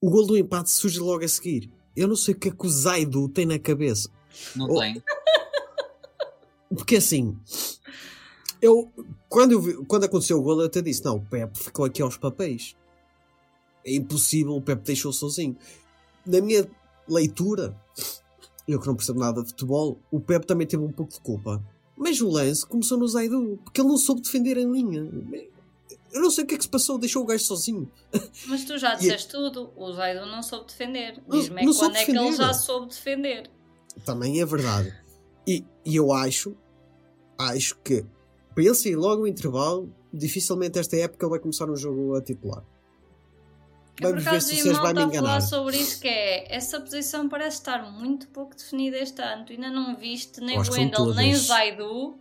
O 0.00 0.10
gol 0.10 0.26
do 0.26 0.36
empate 0.36 0.70
surge 0.70 0.98
logo 1.00 1.24
a 1.24 1.28
seguir. 1.28 1.70
Eu 1.96 2.08
não 2.08 2.16
sei 2.16 2.34
o 2.34 2.38
que 2.38 2.48
é 2.48 2.50
que 2.52 2.66
o 2.66 2.68
Zaido 2.68 3.28
tem 3.28 3.44
na 3.46 3.58
cabeça. 3.58 4.08
Não 4.56 4.68
tem. 4.78 5.02
Porque 6.74 6.96
assim, 6.96 7.36
eu 8.62 8.90
quando, 9.28 9.52
eu 9.52 9.60
vi- 9.60 9.84
quando 9.86 10.04
aconteceu 10.04 10.38
o 10.38 10.42
gol, 10.42 10.60
eu 10.60 10.66
até 10.66 10.80
disse: 10.80 11.04
não, 11.04 11.16
o 11.16 11.26
Pepe 11.26 11.58
ficou 11.58 11.84
aqui 11.84 12.00
aos 12.00 12.16
papéis. 12.16 12.76
É 13.84 13.94
impossível, 13.94 14.52
o 14.54 14.62
Pepe 14.62 14.82
deixou 14.84 15.12
sozinho. 15.12 15.56
Na 16.24 16.40
minha 16.40 16.68
leitura, 17.08 17.74
eu 18.68 18.78
que 18.78 18.86
não 18.86 18.94
percebo 18.94 19.18
nada 19.18 19.42
de 19.42 19.48
futebol, 19.48 19.98
o 20.10 20.20
Pepe 20.20 20.46
também 20.46 20.66
teve 20.66 20.82
um 20.82 20.92
pouco 20.92 21.12
de 21.12 21.20
culpa. 21.20 21.62
Mas 21.96 22.20
o 22.20 22.28
lance 22.28 22.64
começou 22.64 22.98
no 22.98 23.08
Zaidu, 23.08 23.58
porque 23.64 23.80
ele 23.80 23.88
não 23.88 23.96
soube 23.98 24.20
defender 24.22 24.56
em 24.56 24.70
linha. 24.70 25.10
Eu 26.12 26.20
não 26.20 26.30
sei 26.30 26.44
o 26.44 26.46
que 26.46 26.54
é 26.54 26.58
que 26.58 26.64
se 26.64 26.70
passou, 26.70 26.98
deixou 26.98 27.22
o 27.22 27.26
gajo 27.26 27.44
sozinho. 27.44 27.90
Mas 28.46 28.64
tu 28.64 28.76
já 28.78 28.94
disseste 28.96 29.28
tudo. 29.30 29.72
O 29.76 29.92
Zaido 29.92 30.26
não 30.26 30.42
soube 30.42 30.66
defender. 30.66 31.22
Diz-me 31.28 31.62
é 31.62 31.64
quando 31.64 31.96
é 31.96 32.04
que 32.04 32.10
ele 32.10 32.32
já 32.32 32.52
soube 32.52 32.88
defender. 32.88 33.50
Também 34.04 34.40
é 34.40 34.46
verdade. 34.46 34.94
E, 35.46 35.64
e 35.84 35.96
eu 35.96 36.12
acho, 36.12 36.56
acho 37.38 37.76
que 37.82 38.04
para 38.54 38.64
ele 38.64 38.74
sair 38.74 38.96
logo 38.96 39.22
no 39.22 39.26
intervalo, 39.26 39.92
dificilmente 40.12 40.78
esta 40.78 40.96
época 40.96 41.24
ele 41.24 41.30
vai 41.30 41.38
começar 41.38 41.70
um 41.70 41.76
jogo 41.76 42.16
a 42.16 42.22
titular. 42.22 42.64
Vamos 44.00 44.24
ver 44.24 44.40
se 44.40 44.62
o 44.62 44.72
vai 44.72 44.94
malta 44.94 44.94
me 44.94 45.00
a 45.00 45.06
falar 45.06 45.08
enganar. 45.08 45.40
sobre 45.42 45.76
isso 45.76 46.00
que 46.00 46.08
é 46.08 46.54
essa 46.54 46.80
posição 46.80 47.28
parece 47.28 47.58
estar 47.58 47.90
muito 47.90 48.28
pouco 48.28 48.56
definida 48.56 48.96
este 48.98 49.20
ano. 49.20 49.44
Tu 49.44 49.52
ainda 49.52 49.70
não 49.70 49.96
viste 49.96 50.40
nem 50.40 50.58
o 50.58 50.62
Wendel 50.72 51.14
nem 51.14 51.34
o. 51.34 51.36
Zaidu 51.36 52.18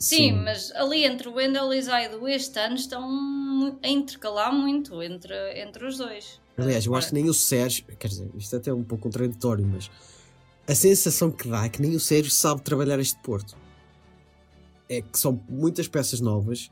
Sim, 0.00 0.32
mas 0.32 0.72
ali 0.72 1.04
entre 1.04 1.28
o 1.28 1.34
Wendel 1.34 1.74
e 1.74 1.82
Zaido 1.82 2.26
este 2.26 2.58
ano 2.58 2.74
estão 2.76 3.78
a 3.82 3.88
intercalar 3.88 4.50
muito 4.52 5.02
entre, 5.02 5.34
entre 5.60 5.86
os 5.86 5.98
dois. 5.98 6.40
Aliás, 6.56 6.86
eu 6.86 6.94
acho 6.94 7.08
que 7.08 7.14
nem 7.14 7.28
o 7.28 7.34
Sérgio, 7.34 7.84
quer 7.98 8.08
dizer, 8.08 8.30
isto 8.34 8.56
até 8.56 8.70
é 8.70 8.74
um 8.74 8.82
pouco 8.82 9.04
contraditório, 9.04 9.66
mas 9.66 9.90
a 10.66 10.74
sensação 10.74 11.30
que 11.30 11.46
dá 11.48 11.66
é 11.66 11.68
que 11.68 11.82
nem 11.82 11.94
o 11.94 12.00
Sérgio 12.00 12.30
sabe 12.30 12.62
trabalhar 12.62 12.98
este 12.98 13.18
Porto. 13.22 13.54
É 14.88 15.02
que 15.02 15.18
são 15.18 15.38
muitas 15.48 15.86
peças 15.86 16.20
novas. 16.20 16.70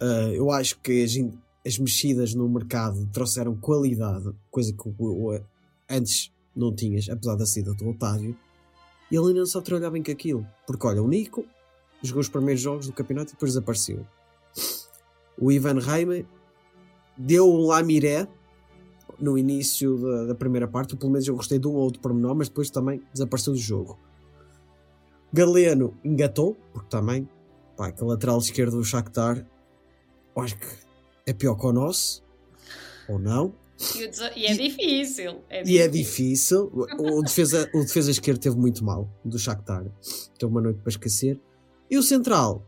Ah, 0.00 0.30
eu 0.32 0.50
acho 0.50 0.78
que 0.80 1.04
as, 1.04 1.12
as 1.66 1.78
mexidas 1.78 2.34
no 2.34 2.48
mercado 2.48 3.06
trouxeram 3.12 3.54
qualidade, 3.56 4.30
coisa 4.50 4.72
que 4.72 4.88
o- 4.88 4.94
o- 4.98 5.40
antes 5.88 6.32
não 6.56 6.74
tinhas, 6.74 7.08
apesar 7.10 7.36
da 7.36 7.44
saída 7.44 7.74
do 7.74 7.90
Otávio. 7.90 8.36
E 9.10 9.16
ele 9.16 9.26
ainda 9.28 9.40
não 9.40 9.46
sabe 9.46 9.66
trabalhar 9.66 9.90
bem 9.90 10.02
com 10.02 10.10
aquilo. 10.10 10.46
Porque 10.66 10.86
olha, 10.86 11.02
o 11.02 11.08
Nico 11.08 11.44
jogou 12.02 12.20
os 12.20 12.28
primeiros 12.28 12.60
jogos 12.60 12.86
do 12.86 12.92
campeonato 12.92 13.30
e 13.30 13.32
depois 13.32 13.52
desapareceu. 13.52 14.06
O 15.38 15.50
Ivan 15.50 15.78
Reimer 15.78 16.26
deu 17.16 17.50
um 17.50 17.66
lamiré 17.66 18.26
no 19.18 19.36
início 19.36 19.98
da, 19.98 20.26
da 20.26 20.34
primeira 20.34 20.66
parte, 20.66 20.96
pelo 20.96 21.12
menos 21.12 21.26
eu 21.28 21.36
gostei 21.36 21.58
de 21.58 21.66
um 21.66 21.72
ou 21.72 21.82
outro 21.82 22.00
pormenor, 22.00 22.34
mas 22.34 22.48
depois 22.48 22.70
também 22.70 23.02
desapareceu 23.12 23.52
do 23.52 23.58
jogo. 23.58 23.98
Galeno 25.32 25.96
engatou, 26.02 26.56
porque 26.72 26.88
também, 26.88 27.28
pá, 27.76 27.88
aquele 27.88 28.10
lateral 28.10 28.38
esquerdo 28.38 28.76
do 28.76 28.84
Shakhtar, 28.84 29.46
acho 30.36 30.56
que 30.56 30.66
é 31.26 31.32
pior 31.32 31.54
que 31.54 31.66
o 31.66 31.72
nosso, 31.72 32.24
ou 33.08 33.18
não, 33.18 33.54
E, 33.96 34.40
e 34.40 34.46
é 34.46 34.54
difícil. 34.54 35.40
É 35.48 35.62
e 35.66 35.78
é 35.78 35.88
difícil. 35.88 36.70
O, 36.98 37.18
o 37.18 37.22
defesa, 37.22 37.68
o 37.74 37.80
defesa 37.80 38.10
esquerdo 38.10 38.38
teve 38.38 38.56
muito 38.56 38.84
mal, 38.84 39.08
do 39.24 39.38
Shakhtar, 39.38 39.84
teve 40.38 40.50
uma 40.52 40.60
noite 40.60 40.80
para 40.80 40.90
esquecer. 40.90 41.40
E 41.90 41.98
o 41.98 42.02
central, 42.02 42.64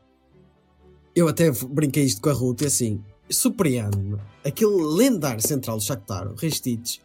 eu 1.15 1.29
até 1.29 1.51
brinquei 1.51 2.05
isto 2.05 2.21
com 2.21 2.31
a 2.31 2.33
Ruth, 2.33 2.63
e 2.63 2.67
assim, 2.67 3.05
surpreende-me, 3.31 4.19
aquele 4.45 4.75
lendário 4.83 5.41
central 5.47 5.77
do 5.77 5.83
Shakhtar, 5.83 6.29
o 6.29 6.35
Restits, 6.35 7.01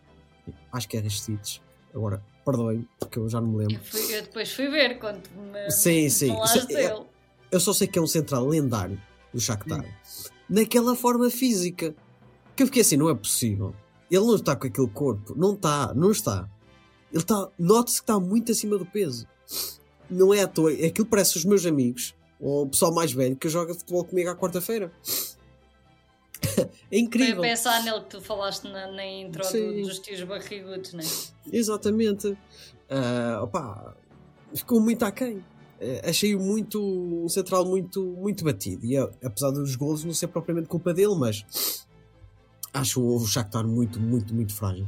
acho 0.72 0.88
que 0.88 0.98
é 0.98 1.00
Restits, 1.00 1.62
agora, 1.94 2.24
perdoem, 2.46 2.88
porque 3.00 3.20
eu 3.20 3.30
já 3.30 3.40
não 3.42 3.50
me 3.50 3.58
lembro. 3.58 3.76
Eu, 3.76 3.82
fui- 3.84 4.16
eu 4.16 4.22
depois 4.24 4.52
fui 4.52 4.68
ver 4.70 4.98
quando 5.00 5.22
me 5.52 5.70
Sim, 5.70 6.10
sim. 6.10 6.30
falaste 6.30 6.58
Isso 6.58 6.72
é- 6.78 6.90
dele. 6.90 7.06
Eu 7.52 7.60
só 7.60 7.72
sei 7.74 7.88
que 7.88 7.98
é 7.98 8.02
um 8.02 8.08
central 8.08 8.46
lendário 8.48 9.00
do 9.34 9.40
Shakhtar. 9.40 9.86
Naquela 10.50 10.96
forma 10.96 11.30
física. 11.30 11.96
Que 12.56 12.64
eu 12.64 12.68
fiquei 12.68 12.82
assim, 12.82 12.98
não 12.98 13.10
é 13.10 13.16
possível. 13.16 13.74
Ele 14.12 14.26
não 14.26 14.36
está 14.36 14.54
com 14.56 14.68
aquele 14.68 14.88
corpo. 14.90 15.34
Não 15.38 15.54
está, 15.54 15.94
não 15.94 16.12
está. 16.12 16.50
Ele 17.12 17.22
está, 17.22 17.48
note-se 17.58 17.98
que 17.98 18.04
está 18.04 18.20
muito 18.20 18.52
acima 18.52 18.78
do 18.78 18.86
peso. 18.86 19.26
Não 20.10 20.34
é 20.34 20.42
à 20.42 20.48
toa. 20.48 20.72
Aquilo 20.72 21.08
parece 21.08 21.38
os 21.38 21.46
meus 21.46 21.66
amigos, 21.66 22.16
ou 22.40 22.64
o 22.64 22.70
pessoal 22.70 22.94
mais 22.94 23.12
velho, 23.12 23.36
que 23.36 23.50
joga 23.50 23.74
futebol 23.74 24.04
comigo 24.06 24.30
à 24.30 24.36
quarta-feira. 24.36 24.92
é 26.58 26.66
Foi 26.66 26.68
a 26.92 27.00
incrível. 27.00 27.42
pensar 27.42 27.84
nele 27.84 28.02
que 28.02 28.10
tu 28.10 28.22
falaste 28.22 28.64
na, 28.66 28.92
na 28.92 29.06
intro 29.06 29.42
do- 29.44 29.82
dos 29.84 30.00
tios 30.00 30.22
barrigudos, 30.24 30.94
né? 30.94 31.04
Exatamente. 31.52 32.38
Ah, 32.90 33.40
opa, 33.44 33.96
ficou 34.54 34.80
muito 34.80 35.04
aquém. 35.04 35.44
Eh, 35.80 36.02
Achei-o 36.10 36.40
muito 36.40 36.82
um 36.82 37.28
central 37.30 37.66
muito, 37.66 38.02
muito 38.04 38.44
batido. 38.44 38.86
E 38.86 38.96
eh, 38.98 39.10
apesar 39.24 39.52
dos 39.52 39.76
golos 39.76 40.04
não 40.04 40.14
ser 40.14 40.28
propriamente 40.28 40.68
culpa 40.68 40.94
dele, 40.94 41.16
mas 41.16 41.86
acho 42.74 43.02
o 43.04 43.20
Shakhtar 43.26 43.68
muito, 43.68 44.00
muito, 44.00 44.34
muito 44.34 44.54
frágil. 44.56 44.88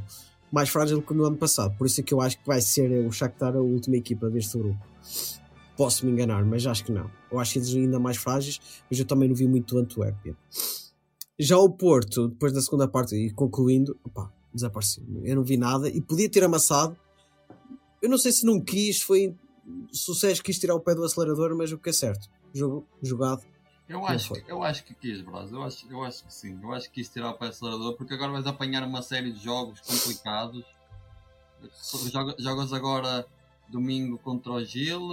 Mais 0.50 0.68
frágil 0.68 1.00
que 1.02 1.14
no 1.14 1.24
ano 1.24 1.36
passado. 1.36 1.76
Por 1.76 1.86
isso 1.86 2.00
é 2.00 2.04
que 2.04 2.12
eu 2.12 2.20
acho 2.20 2.38
que 2.38 2.46
vai 2.46 2.60
ser 2.60 3.06
o 3.06 3.12
Shakhtar 3.12 3.54
a 3.56 3.60
última 3.60 3.96
equipa 3.96 4.28
deste 4.28 4.58
grupo. 4.58 4.78
Posso 5.76 6.04
me 6.04 6.12
enganar, 6.12 6.44
mas 6.44 6.66
acho 6.66 6.84
que 6.84 6.92
não. 6.92 7.10
Eu 7.30 7.38
acho 7.38 7.58
eles 7.58 7.74
ainda 7.74 7.98
mais 7.98 8.16
frágeis, 8.16 8.60
mas 8.90 8.98
eu 8.98 9.04
também 9.04 9.28
não 9.28 9.36
vi 9.36 9.46
muito 9.46 9.78
Antuérpia. 9.78 10.36
Já 11.38 11.56
o 11.56 11.70
Porto, 11.70 12.28
depois 12.28 12.52
da 12.52 12.60
segunda 12.60 12.86
parte 12.86 13.14
e 13.14 13.30
concluindo, 13.30 13.98
opá, 14.04 14.30
desapareceu. 14.52 15.04
Eu 15.24 15.36
não 15.36 15.44
vi 15.44 15.56
nada 15.56 15.88
e 15.88 16.00
podia 16.00 16.28
ter 16.28 16.44
amassado. 16.44 16.96
Eu 18.02 18.10
não 18.10 18.18
sei 18.18 18.32
se 18.32 18.44
não 18.44 18.60
quis, 18.60 19.00
foi 19.00 19.34
se 19.92 20.10
o 20.10 20.14
Sérgio 20.14 20.42
quis 20.42 20.58
tirar 20.58 20.74
o 20.74 20.80
pé 20.80 20.94
do 20.94 21.04
acelerador, 21.04 21.56
mas 21.56 21.72
o 21.72 21.78
que 21.78 21.90
é 21.90 21.92
certo, 21.92 22.28
jogo 22.52 22.86
jogado. 23.02 23.42
Eu 23.90 24.06
acho, 24.06 24.28
foi. 24.28 24.44
eu 24.46 24.62
acho 24.62 24.84
que 24.84 24.94
quis, 24.94 25.20
Braz. 25.20 25.50
Eu 25.50 25.62
acho, 25.64 25.86
eu 25.90 26.04
acho 26.04 26.24
que 26.24 26.32
sim. 26.32 26.58
Eu 26.62 26.72
acho 26.72 26.86
que 26.88 26.94
quis 27.00 27.08
tirar 27.08 27.30
o 27.30 27.34
pé 27.34 27.48
acelerador 27.48 27.96
porque 27.96 28.14
agora 28.14 28.30
vais 28.30 28.46
apanhar 28.46 28.84
uma 28.84 29.02
série 29.02 29.32
de 29.32 29.42
jogos 29.42 29.80
complicados. 29.80 30.64
Joga- 32.12 32.36
Jogas 32.38 32.72
agora 32.72 33.26
domingo 33.68 34.16
contra 34.18 34.52
o 34.52 34.64
Gil, 34.64 35.08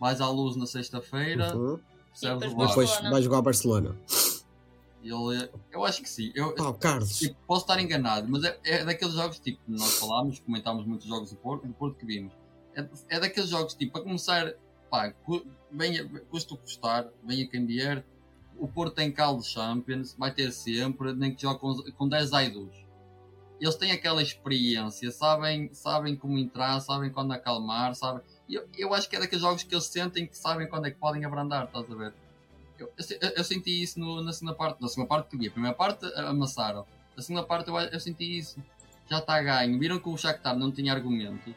vais 0.00 0.20
à 0.20 0.28
luz 0.28 0.56
na 0.56 0.66
sexta-feira, 0.66 1.56
Uhum. 1.56 1.78
percebes 2.10 2.40
depois 2.40 2.52
o 2.52 2.56
Mas 2.56 2.56
Vasco. 2.56 2.68
depois 2.68 2.88
Barcelona. 2.88 3.10
vai 3.10 3.22
jogar 3.22 3.38
a 3.38 3.42
Barcelona. 3.42 3.96
Ele, 5.02 5.50
eu 5.70 5.84
acho 5.84 6.02
que 6.02 6.08
sim. 6.10 6.32
Eu, 6.34 6.52
Pá, 6.54 6.68
o 6.68 6.74
Carlos. 6.74 7.16
tipo, 7.18 7.36
posso 7.46 7.60
estar 7.62 7.80
enganado, 7.80 8.26
mas 8.28 8.42
é, 8.42 8.58
é 8.64 8.84
daqueles 8.84 9.14
jogos 9.14 9.38
tipo, 9.38 9.60
nós 9.68 9.98
falámos, 10.00 10.40
comentámos 10.40 10.84
muitos 10.84 11.06
jogos 11.06 11.30
do 11.30 11.36
Porto, 11.36 11.66
do 11.66 11.72
Porto 11.74 11.96
que 11.96 12.04
vimos. 12.04 12.32
É, 12.74 12.84
é 13.10 13.20
daqueles 13.20 13.48
jogos 13.48 13.74
tipo, 13.74 13.92
para 13.92 14.02
começar, 14.02 14.52
pá, 14.90 15.12
cu- 15.24 15.46
venha, 15.70 16.04
custa 16.28 16.54
o 16.54 16.56
custar, 16.56 17.06
venha 17.22 17.46
quem 17.46 17.64
vier. 17.64 18.04
O 18.58 18.66
Porto 18.68 18.94
tem 18.94 19.12
caldo 19.12 19.42
Champions, 19.44 20.14
vai 20.18 20.32
ter 20.32 20.50
sempre, 20.50 21.12
nem 21.12 21.34
que 21.34 21.42
jogue 21.42 21.60
com, 21.60 21.74
com 21.92 22.08
10 22.08 22.30
idols. 22.32 22.74
Eles 23.60 23.74
têm 23.74 23.90
aquela 23.92 24.22
experiência, 24.22 25.10
sabem, 25.10 25.72
sabem 25.72 26.14
como 26.16 26.38
entrar, 26.38 26.78
sabem 26.80 27.10
quando 27.10 27.32
acalmar, 27.32 27.94
sabem. 27.94 28.22
Eu, 28.48 28.66
eu 28.76 28.92
acho 28.94 29.08
que 29.08 29.16
é 29.16 29.18
daqueles 29.20 29.42
jogos 29.42 29.62
que 29.62 29.74
eles 29.74 29.84
sentem 29.86 30.26
que 30.26 30.36
sabem 30.36 30.68
quando 30.68 30.86
é 30.86 30.90
que 30.90 30.98
podem 30.98 31.24
abrandar, 31.24 31.64
estás 31.64 31.90
a 31.90 31.94
ver? 31.94 32.14
Eu, 32.78 32.92
eu, 32.98 33.30
eu- 33.36 33.44
senti 33.44 33.82
isso 33.82 33.98
no- 33.98 34.20
na 34.22 34.32
segunda 34.34 34.54
parte. 34.54 34.80
Na 34.82 34.88
segunda 34.88 35.08
parte 35.08 35.30
que 35.30 35.38
vi. 35.38 35.48
A 35.48 35.50
primeira 35.50 35.74
parte 35.74 36.04
amassaram. 36.16 36.84
A 37.16 37.22
segunda 37.22 37.42
parte 37.46 37.68
eu, 37.68 37.76
eu 37.78 37.98
senti 37.98 38.36
isso. 38.38 38.62
Já 39.08 39.18
está 39.18 39.40
ganho. 39.42 39.78
Viram 39.78 39.98
que 39.98 40.08
o 40.10 40.16
Shakhtar 40.18 40.54
não 40.58 40.70
tinha 40.70 40.92
argumento. 40.92 41.54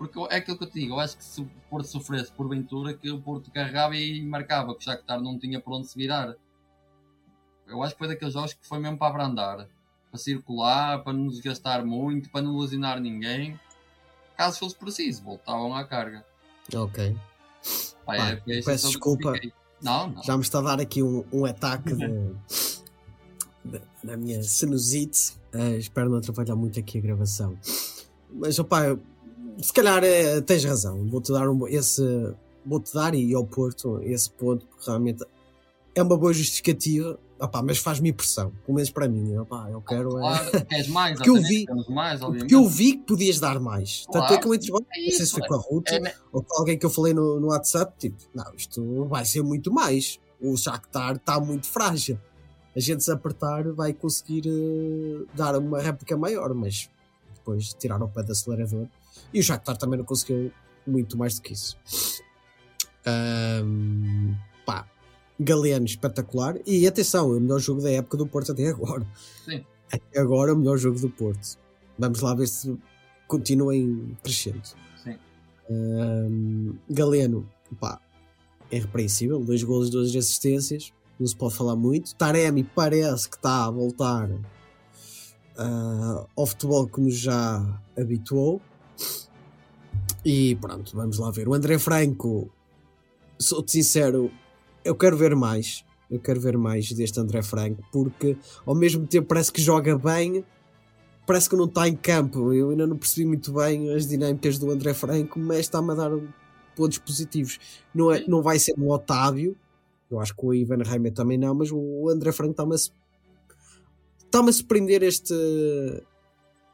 Porque 0.00 0.18
é 0.30 0.36
aquilo 0.36 0.56
que 0.56 0.64
eu 0.64 0.70
te 0.70 0.80
digo. 0.80 0.94
Eu 0.94 1.00
acho 1.00 1.18
que 1.18 1.22
se 1.22 1.42
o 1.42 1.50
Porto 1.68 1.86
sofresse 1.86 2.32
por 2.32 2.48
ventura, 2.48 2.94
que 2.94 3.10
o 3.10 3.20
Porto 3.20 3.50
carregava 3.50 3.94
e 3.94 4.22
marcava. 4.22 4.72
Que 4.74 4.80
o 4.80 4.82
Shakhtar 4.82 5.20
não 5.20 5.38
tinha 5.38 5.60
por 5.60 5.74
onde 5.74 5.88
se 5.88 5.98
virar. 5.98 6.34
Eu 7.66 7.82
acho 7.82 7.92
que 7.92 7.98
foi 7.98 8.08
daqueles 8.08 8.32
jogos 8.32 8.54
que 8.54 8.66
foi 8.66 8.78
mesmo 8.78 8.96
para 8.96 9.08
abrandar. 9.08 9.68
Para 10.10 10.18
circular, 10.18 11.04
para 11.04 11.12
não 11.12 11.28
desgastar 11.28 11.84
muito, 11.84 12.30
para 12.30 12.40
não 12.40 12.56
lesionar 12.56 12.98
ninguém. 12.98 13.60
Caso 14.38 14.58
fosse 14.58 14.74
preciso, 14.74 15.22
voltavam 15.22 15.74
à 15.76 15.84
carga. 15.84 16.24
Ok. 16.74 17.14
Pá, 18.06 18.16
Pá, 18.16 18.28
é- 18.30 18.32
a 18.32 18.64
peço 18.64 18.86
desculpa. 18.88 19.34
Não, 19.82 20.08
não. 20.08 20.22
Já 20.22 20.34
me 20.34 20.42
está 20.42 20.60
a 20.60 20.62
dar 20.62 20.80
aqui 20.80 21.02
um, 21.02 21.26
um 21.30 21.44
ataque 21.44 21.92
de, 21.94 22.06
de- 23.66 23.82
da 24.02 24.16
minha 24.16 24.42
sinusite. 24.42 25.34
Eh, 25.52 25.76
espero 25.76 26.08
não 26.08 26.16
atrapalhar 26.16 26.56
muito 26.56 26.80
aqui 26.80 26.96
a 26.96 27.00
gravação. 27.02 27.58
Mas 28.32 28.58
opá, 28.58 28.86
eu- 28.86 29.00
se 29.62 29.72
calhar 29.72 30.02
eh, 30.04 30.40
tens 30.40 30.64
razão. 30.64 31.06
Vou-te 31.08 31.32
dar 31.32 31.48
um, 31.48 31.66
esse. 31.68 32.02
Vou-te 32.64 32.92
dar 32.94 33.14
e 33.14 33.32
ao 33.34 33.44
Porto 33.44 34.00
esse 34.02 34.30
ponto, 34.30 34.66
porque 34.66 34.84
realmente 34.86 35.24
é 35.94 36.02
uma 36.02 36.16
boa 36.16 36.32
justificativa. 36.32 37.18
Opá, 37.38 37.62
mas 37.62 37.78
faz-me 37.78 38.10
impressão, 38.10 38.52
pelo 38.66 38.74
menos 38.76 38.90
para 38.90 39.08
mim. 39.08 39.34
Opá, 39.38 39.68
eu 39.70 39.80
quero. 39.80 40.10
é- 40.18 40.20
Claro, 40.20 40.50
queres 40.68 40.88
mais, 40.88 41.16
Porque 41.16 41.30
eu 41.30 41.36
vi- 41.42 41.64
mais. 41.88 42.20
Porque 42.20 42.54
eu 42.54 42.68
vi 42.68 42.92
que 42.98 43.04
podias 43.06 43.40
dar 43.40 43.58
mais. 43.58 44.04
Tanto 44.06 44.24
é 44.24 44.26
Claro. 44.28 44.42
que 44.42 44.48
eu 44.48 44.54
entre 44.54 44.68
É 44.68 44.72
não 44.72 44.78
sei 44.92 45.10
se 45.16 45.22
isso, 45.22 45.32
foi 45.38 45.48
com 45.48 45.54
a 45.54 45.56
Ruth 45.58 45.88
é, 45.90 46.14
ou 46.32 46.42
com 46.42 46.58
alguém 46.58 46.78
que 46.78 46.84
eu 46.84 46.90
falei 46.90 47.14
no, 47.14 47.40
no 47.40 47.46
WhatsApp. 47.48 47.94
Tipo, 47.98 48.16
não, 48.34 48.52
isto 48.54 49.04
vai 49.06 49.24
ser 49.24 49.42
muito 49.42 49.72
mais. 49.72 50.20
O 50.38 50.54
Shakhtar 50.56 51.16
está 51.16 51.40
muito 51.40 51.66
frágil. 51.66 52.18
A 52.76 52.78
gente 52.80 53.02
se 53.02 53.10
apertar 53.10 53.72
vai 53.72 53.92
conseguir 53.94 54.42
eh, 54.46 55.24
dar 55.34 55.56
uma 55.56 55.80
réplica 55.80 56.16
maior, 56.16 56.52
mas 56.54 56.88
depois 57.34 57.72
tirar 57.74 58.00
o 58.02 58.08
pé 58.08 58.22
do 58.22 58.32
acelerador. 58.32 58.86
E 59.32 59.40
o 59.40 59.42
Shakhtar 59.42 59.76
também 59.76 59.98
não 59.98 60.04
conseguiu 60.04 60.52
muito 60.86 61.16
mais 61.16 61.36
do 61.36 61.42
que 61.42 61.52
isso. 61.52 61.76
Ahm, 63.06 64.34
pá, 64.66 64.86
Galeno 65.38 65.86
espetacular. 65.86 66.56
E 66.66 66.86
atenção, 66.86 67.32
é 67.32 67.36
o 67.36 67.40
melhor 67.40 67.58
jogo 67.58 67.80
da 67.80 67.90
época 67.90 68.16
do 68.16 68.26
Porto 68.26 68.52
até 68.52 68.68
agora. 68.68 69.06
Sim. 69.44 69.64
Até 69.92 70.20
agora 70.20 70.50
é 70.50 70.54
o 70.54 70.58
melhor 70.58 70.76
jogo 70.76 70.98
do 70.98 71.10
Porto. 71.10 71.58
Vamos 71.98 72.20
lá 72.20 72.34
ver 72.34 72.46
se 72.46 72.76
continua 73.26 73.74
em 73.74 74.16
crescendo. 74.22 74.62
Sim. 75.02 75.16
Ahm, 75.70 76.74
Galeno, 76.88 77.48
pá, 77.80 78.00
é 78.70 78.76
irrepreensível. 78.76 79.40
Dois 79.40 79.62
golos, 79.62 79.90
duas 79.90 80.14
assistências. 80.14 80.92
Não 81.18 81.26
se 81.26 81.36
pode 81.36 81.54
falar 81.54 81.76
muito. 81.76 82.14
Taremi 82.14 82.64
parece 82.64 83.28
que 83.28 83.36
está 83.36 83.66
a 83.66 83.70
voltar 83.70 84.30
ah, 85.58 86.26
ao 86.34 86.46
futebol 86.46 86.86
que 86.86 87.00
nos 87.00 87.16
já 87.16 87.80
habituou. 87.98 88.60
E 90.24 90.56
pronto, 90.56 90.94
vamos 90.94 91.18
lá 91.18 91.30
ver. 91.30 91.48
O 91.48 91.54
André 91.54 91.78
Franco, 91.78 92.50
sou-te 93.38 93.72
sincero, 93.72 94.30
eu 94.84 94.94
quero 94.94 95.16
ver 95.16 95.34
mais. 95.34 95.84
Eu 96.10 96.18
quero 96.18 96.40
ver 96.40 96.58
mais 96.58 96.90
deste 96.92 97.20
André 97.20 97.40
Franco, 97.42 97.82
porque 97.92 98.36
ao 98.66 98.74
mesmo 98.74 99.06
tempo 99.06 99.28
parece 99.28 99.52
que 99.52 99.62
joga 99.62 99.96
bem, 99.96 100.44
parece 101.24 101.48
que 101.48 101.54
não 101.54 101.66
está 101.66 101.88
em 101.88 101.94
campo. 101.94 102.52
Eu 102.52 102.70
ainda 102.70 102.86
não 102.86 102.96
percebi 102.96 103.24
muito 103.26 103.52
bem 103.52 103.94
as 103.94 104.06
dinâmicas 104.06 104.58
do 104.58 104.70
André 104.70 104.92
Franco, 104.92 105.38
mas 105.38 105.60
está-me 105.60 105.92
a 105.92 105.94
dar 105.94 106.10
pontos 106.74 106.98
positivos. 106.98 107.58
Não, 107.94 108.10
é, 108.10 108.24
não 108.26 108.42
vai 108.42 108.58
ser 108.58 108.74
um 108.78 108.90
Otávio, 108.90 109.56
Eu 110.10 110.18
acho 110.18 110.34
que 110.34 110.44
o 110.44 110.52
Ivan 110.52 110.82
Reimer 110.82 111.12
também 111.12 111.38
não, 111.38 111.54
mas 111.54 111.70
o 111.70 112.08
André 112.08 112.32
Franco 112.32 112.52
está-me 112.52 112.74
a, 112.74 112.76
está-me 114.24 114.50
a 114.50 114.52
surpreender 114.52 115.04
este, 115.04 115.32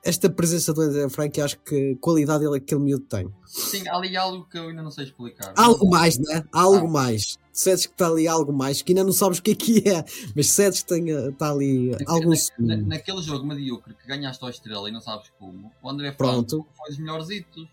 esta 0.08 0.30
presença 0.30 0.72
do 0.72 0.80
André 0.82 1.08
Franco 1.08 1.38
e 1.38 1.42
acho 1.42 1.58
que 1.60 1.92
a 1.92 2.00
qualidade 2.00 2.44
ele, 2.44 2.56
aquele 2.56 2.80
miúdo 2.80 3.04
tem. 3.04 3.28
Sim, 3.46 3.86
há 3.88 3.96
ali 3.96 4.16
algo 4.16 4.44
que 4.48 4.56
eu 4.58 4.68
ainda 4.68 4.82
não 4.82 4.90
sei 4.90 5.04
explicar. 5.04 5.52
Algo 5.56 5.88
mais, 5.90 6.18
né? 6.18 6.44
Há 6.52 6.60
algo 6.62 6.86
Ah. 6.86 6.90
mais. 6.90 7.38
Sentes 7.52 7.86
que 7.86 7.92
está 7.92 8.06
ali 8.08 8.28
algo 8.28 8.52
mais, 8.52 8.82
que 8.82 8.92
ainda 8.92 9.02
não 9.02 9.12
sabes 9.12 9.38
o 9.38 9.42
que 9.42 9.52
é 9.52 9.54
que 9.54 9.88
é, 9.88 10.04
mas 10.34 10.48
sentes 10.50 10.82
que 10.82 10.88
tem, 10.88 11.08
está 11.08 11.50
ali 11.50 11.90
Na- 11.90 11.98
algum 12.12 12.30
na- 12.58 12.76
na- 12.76 12.82
naquele 12.82 13.22
jogo 13.22 13.46
medíocre 13.46 13.94
que 13.94 14.06
ganhaste 14.06 14.44
ao 14.44 14.50
Estrela 14.50 14.88
e 14.88 14.92
não 14.92 15.00
sabes 15.00 15.30
como, 15.38 15.72
o 15.82 15.88
André 15.90 16.12
Pronto. 16.12 16.56
Franco 16.56 16.68
foi 16.76 16.88
dos 16.90 16.98
melhores 16.98 17.30
hitos. 17.30 17.66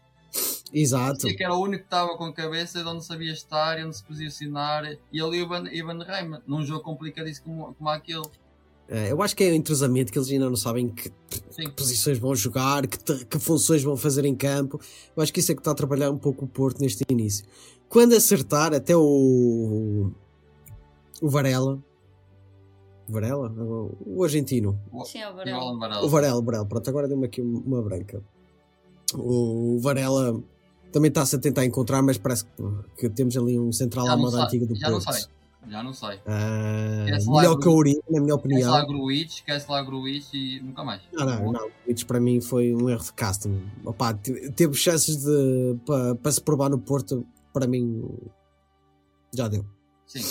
Exato. 0.71 1.27
E 1.27 1.35
que 1.35 1.43
era 1.43 1.53
o 1.53 1.61
único 1.61 1.79
que 1.83 1.87
estava 1.87 2.17
com 2.17 2.25
a 2.25 2.33
cabeça 2.33 2.81
de 2.81 2.89
onde 2.89 3.05
sabia 3.05 3.31
estar 3.31 3.77
e 3.79 3.83
onde 3.85 3.95
se 3.95 4.03
posicionar. 4.03 4.85
E 5.11 5.21
ali 5.21 5.41
o 5.41 5.45
Ivan, 5.45 5.65
Ivan 5.71 5.99
Reimer, 6.03 6.41
num 6.47 6.63
jogo 6.65 6.81
complicadíssimo 6.81 7.45
como, 7.45 7.73
como 7.75 7.89
aquele. 7.89 8.23
Eh, 8.89 9.11
Eu 9.11 9.21
acho 9.21 9.35
que 9.35 9.43
é 9.43 9.51
o 9.51 9.55
entrosamento 9.55 10.11
que 10.11 10.17
eles 10.17 10.29
ainda 10.29 10.49
não 10.49 10.55
sabem 10.55 10.89
que 10.89 11.11
Sim, 11.49 11.69
posições 11.71 12.17
vão 12.17 12.35
jogar, 12.35 12.85
que, 12.87 12.97
te- 12.97 13.25
que 13.25 13.39
funções 13.39 13.81
vão 13.83 13.95
fazer 13.97 14.25
em 14.25 14.35
campo. 14.35 14.79
Eu 15.15 15.23
acho 15.23 15.31
que 15.33 15.39
isso 15.39 15.51
é 15.51 15.55
que 15.55 15.61
está 15.61 15.71
a 15.71 15.75
trabalhar 15.75 16.11
um 16.11 16.17
pouco 16.17 16.45
o 16.45 16.47
Porto 16.47 16.79
neste 16.81 17.03
início. 17.09 17.45
Quando 17.89 18.13
acertar, 18.13 18.73
até 18.73 18.95
o. 18.95 20.11
O 21.21 21.29
Varela. 21.29 21.79
Varela? 23.07 23.51
O 24.05 24.23
argentino. 24.23 24.79
Sim, 25.05 25.19
é 25.19 25.29
o 25.29 25.35
Varela. 25.35 26.03
O 26.05 26.09
Varela. 26.41 26.65
Pronto, 26.65 26.89
agora 26.89 27.07
deu-me 27.07 27.25
aqui 27.25 27.41
uma 27.41 27.81
branca. 27.81 28.21
O 29.15 29.77
Varela 29.79 30.41
também 30.91 31.09
está-se 31.09 31.35
a 31.35 31.39
tentar 31.39 31.65
encontrar, 31.65 32.01
mas 32.01 32.17
parece 32.17 32.45
que, 32.45 32.51
que 32.97 33.09
temos 33.09 33.35
ali 33.37 33.59
um 33.59 33.71
central 33.71 34.07
à 34.07 34.17
moda 34.17 34.37
antiga 34.45 34.65
do 34.65 34.75
já 34.75 34.89
não 34.89 34.99
Porto. 34.99 35.29
Já 35.69 35.81
não 35.81 35.93
sei. 35.93 36.19
Ah, 36.25 37.03
Esquece 37.05 37.29
melhor 37.29 37.57
que 37.57 37.67
o 37.67 37.73
Uri, 37.73 37.93
na 38.09 38.19
minha 38.21 38.35
Esquece 38.35 38.47
opinião. 38.47 38.71
lá 38.71 38.85
Gruitch, 38.85 39.35
esquece 39.35 39.71
lá 39.71 39.81
Gruitch 39.81 40.33
e 40.33 40.59
nunca 40.61 40.83
mais. 40.83 41.01
Não, 41.13 41.25
não, 41.25 41.51
não. 41.51 41.71
Isso 41.87 42.05
para 42.05 42.19
mim 42.19 42.41
foi 42.41 42.75
um 42.75 42.89
erro 42.89 43.03
de 43.03 43.13
casting. 43.13 43.61
Opa, 43.85 44.13
te- 44.13 44.51
teve 44.51 44.73
chances 44.75 45.17
de 45.23 45.77
para 45.85 46.15
pa 46.15 46.31
se 46.31 46.41
provar 46.41 46.69
no 46.69 46.77
Porto, 46.79 47.25
para 47.53 47.65
mim 47.65 48.03
já 49.33 49.47
deu. 49.47 49.65
Sim. 50.05 50.21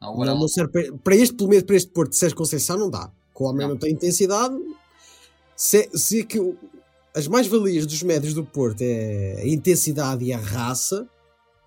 Não, 0.00 0.14
o 0.16 0.24
Não, 0.24 0.38
não 0.38 0.48
serve 0.48 0.92
para, 0.92 1.16
este, 1.16 1.34
pelo 1.34 1.48
menos 1.50 1.64
para 1.64 1.76
este 1.76 1.90
Porto 1.90 2.10
de 2.10 2.16
Sérgio 2.16 2.36
Conceição, 2.36 2.76
não 2.78 2.88
dá. 2.90 3.10
Que 3.34 3.42
o 3.42 3.46
homem 3.46 3.66
Não. 3.68 3.76
tem 3.76 3.92
intensidade. 3.92 4.54
Se, 5.56 5.88
se 5.94 6.20
é 6.20 6.24
que 6.24 6.38
as 7.14 7.26
mais-valias 7.26 7.86
dos 7.86 8.02
médios 8.02 8.32
do 8.34 8.44
Porto 8.44 8.80
é 8.82 9.40
a 9.42 9.46
intensidade 9.48 10.24
e 10.24 10.32
a 10.32 10.38
raça, 10.38 11.08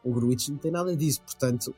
o 0.04 0.12
Gruitch 0.14 0.48
não 0.50 0.58
tem 0.58 0.72
nada 0.72 0.96
disso. 0.96 1.22
Portanto, 1.24 1.76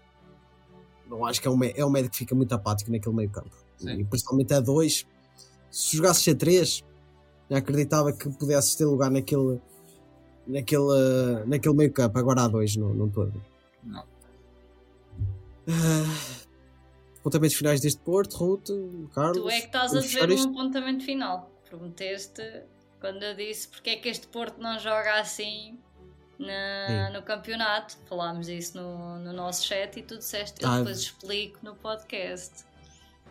não 1.12 1.26
acho 1.26 1.41
que 1.41 1.47
é 1.47 1.52
um, 1.52 1.63
é 1.63 1.86
um 1.86 1.89
médio 1.89 2.10
que 2.10 2.17
fica 2.17 2.34
muito 2.34 2.54
apático 2.54 2.89
naquele 2.89 3.13
meio 3.13 3.30
campo. 3.30 3.52
Sim. 3.78 4.00
E 4.00 4.06
principalmente 4.06 4.54
a 4.54 4.60
dois. 4.62 5.06
Se 5.69 5.97
jogasses 5.97 6.28
a 6.34 6.36
três, 6.36 6.84
já 7.50 7.58
acreditava 7.58 8.13
que 8.13 8.30
pudesses 8.30 8.76
ter 8.76 8.86
lugar 8.86 9.12
naquele, 9.12 9.60
naquele, 10.47 11.43
naquele 11.45 11.76
meio 11.76 11.91
campo. 11.91 12.17
Agora 12.17 12.43
há 12.43 12.47
dois, 12.47 12.76
não, 12.78 12.93
não 12.93 13.08
estou 13.08 13.24
a 13.24 13.26
ver. 13.28 13.41
não. 13.84 14.04
Ah, 15.67 16.41
Apontamentos 17.19 17.56
finais 17.56 17.80
deste 17.80 18.02
Porto, 18.02 18.36
Ruth, 18.36 18.69
Carlos. 19.13 19.38
Tu 19.38 19.50
é 19.50 19.60
que 19.60 19.67
estás 19.67 19.93
a 19.93 20.00
dizer 20.00 20.30
isto? 20.32 20.47
um 20.47 20.60
apontamento 20.60 21.06
final. 21.06 21.52
Prometeste 21.69 22.41
quando 23.00 23.21
eu 23.21 23.36
disse 23.36 23.67
porque 23.67 23.91
é 23.91 23.95
que 23.97 24.10
este 24.10 24.28
Porto 24.28 24.60
não 24.60 24.80
joga 24.80 25.19
assim 25.19 25.78
na- 26.41 27.10
no 27.12 27.21
campeonato. 27.23 27.97
Falámos 28.08 28.49
isso 28.49 28.77
no, 28.77 29.19
no 29.19 29.34
nosso 29.34 29.65
chat 29.65 29.97
e 29.99 30.01
tu 30.04 30.17
disseste. 30.17 30.62
Eu 30.63 30.69
Ah. 30.69 30.77
depois 30.80 30.99
explico 30.99 31.60
no 31.63 31.75
podcast. 31.75 32.65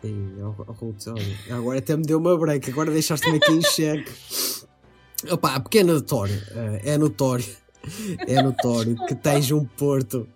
Sim, 0.01 0.35
ó, 0.41 0.53
ó, 0.67 0.71
Ruth, 0.71 1.07
olha, 1.07 1.55
agora 1.55 1.77
até 1.79 1.95
me 1.95 2.03
deu 2.03 2.17
uma 2.17 2.35
break, 2.37 2.71
agora 2.71 2.89
deixaste-me 2.89 3.37
aqui 3.37 3.51
em 3.51 3.61
xeque. 3.61 4.11
Opa, 5.29 5.59
porque 5.59 5.79
é 5.79 5.83
notório, 5.83 6.41
eh, 6.55 6.93
é 6.93 6.97
notório, 6.97 7.45
é 8.27 8.41
notório 8.41 8.95
que 9.05 9.13
tens 9.13 9.51
um 9.51 9.63
Porto. 9.63 10.27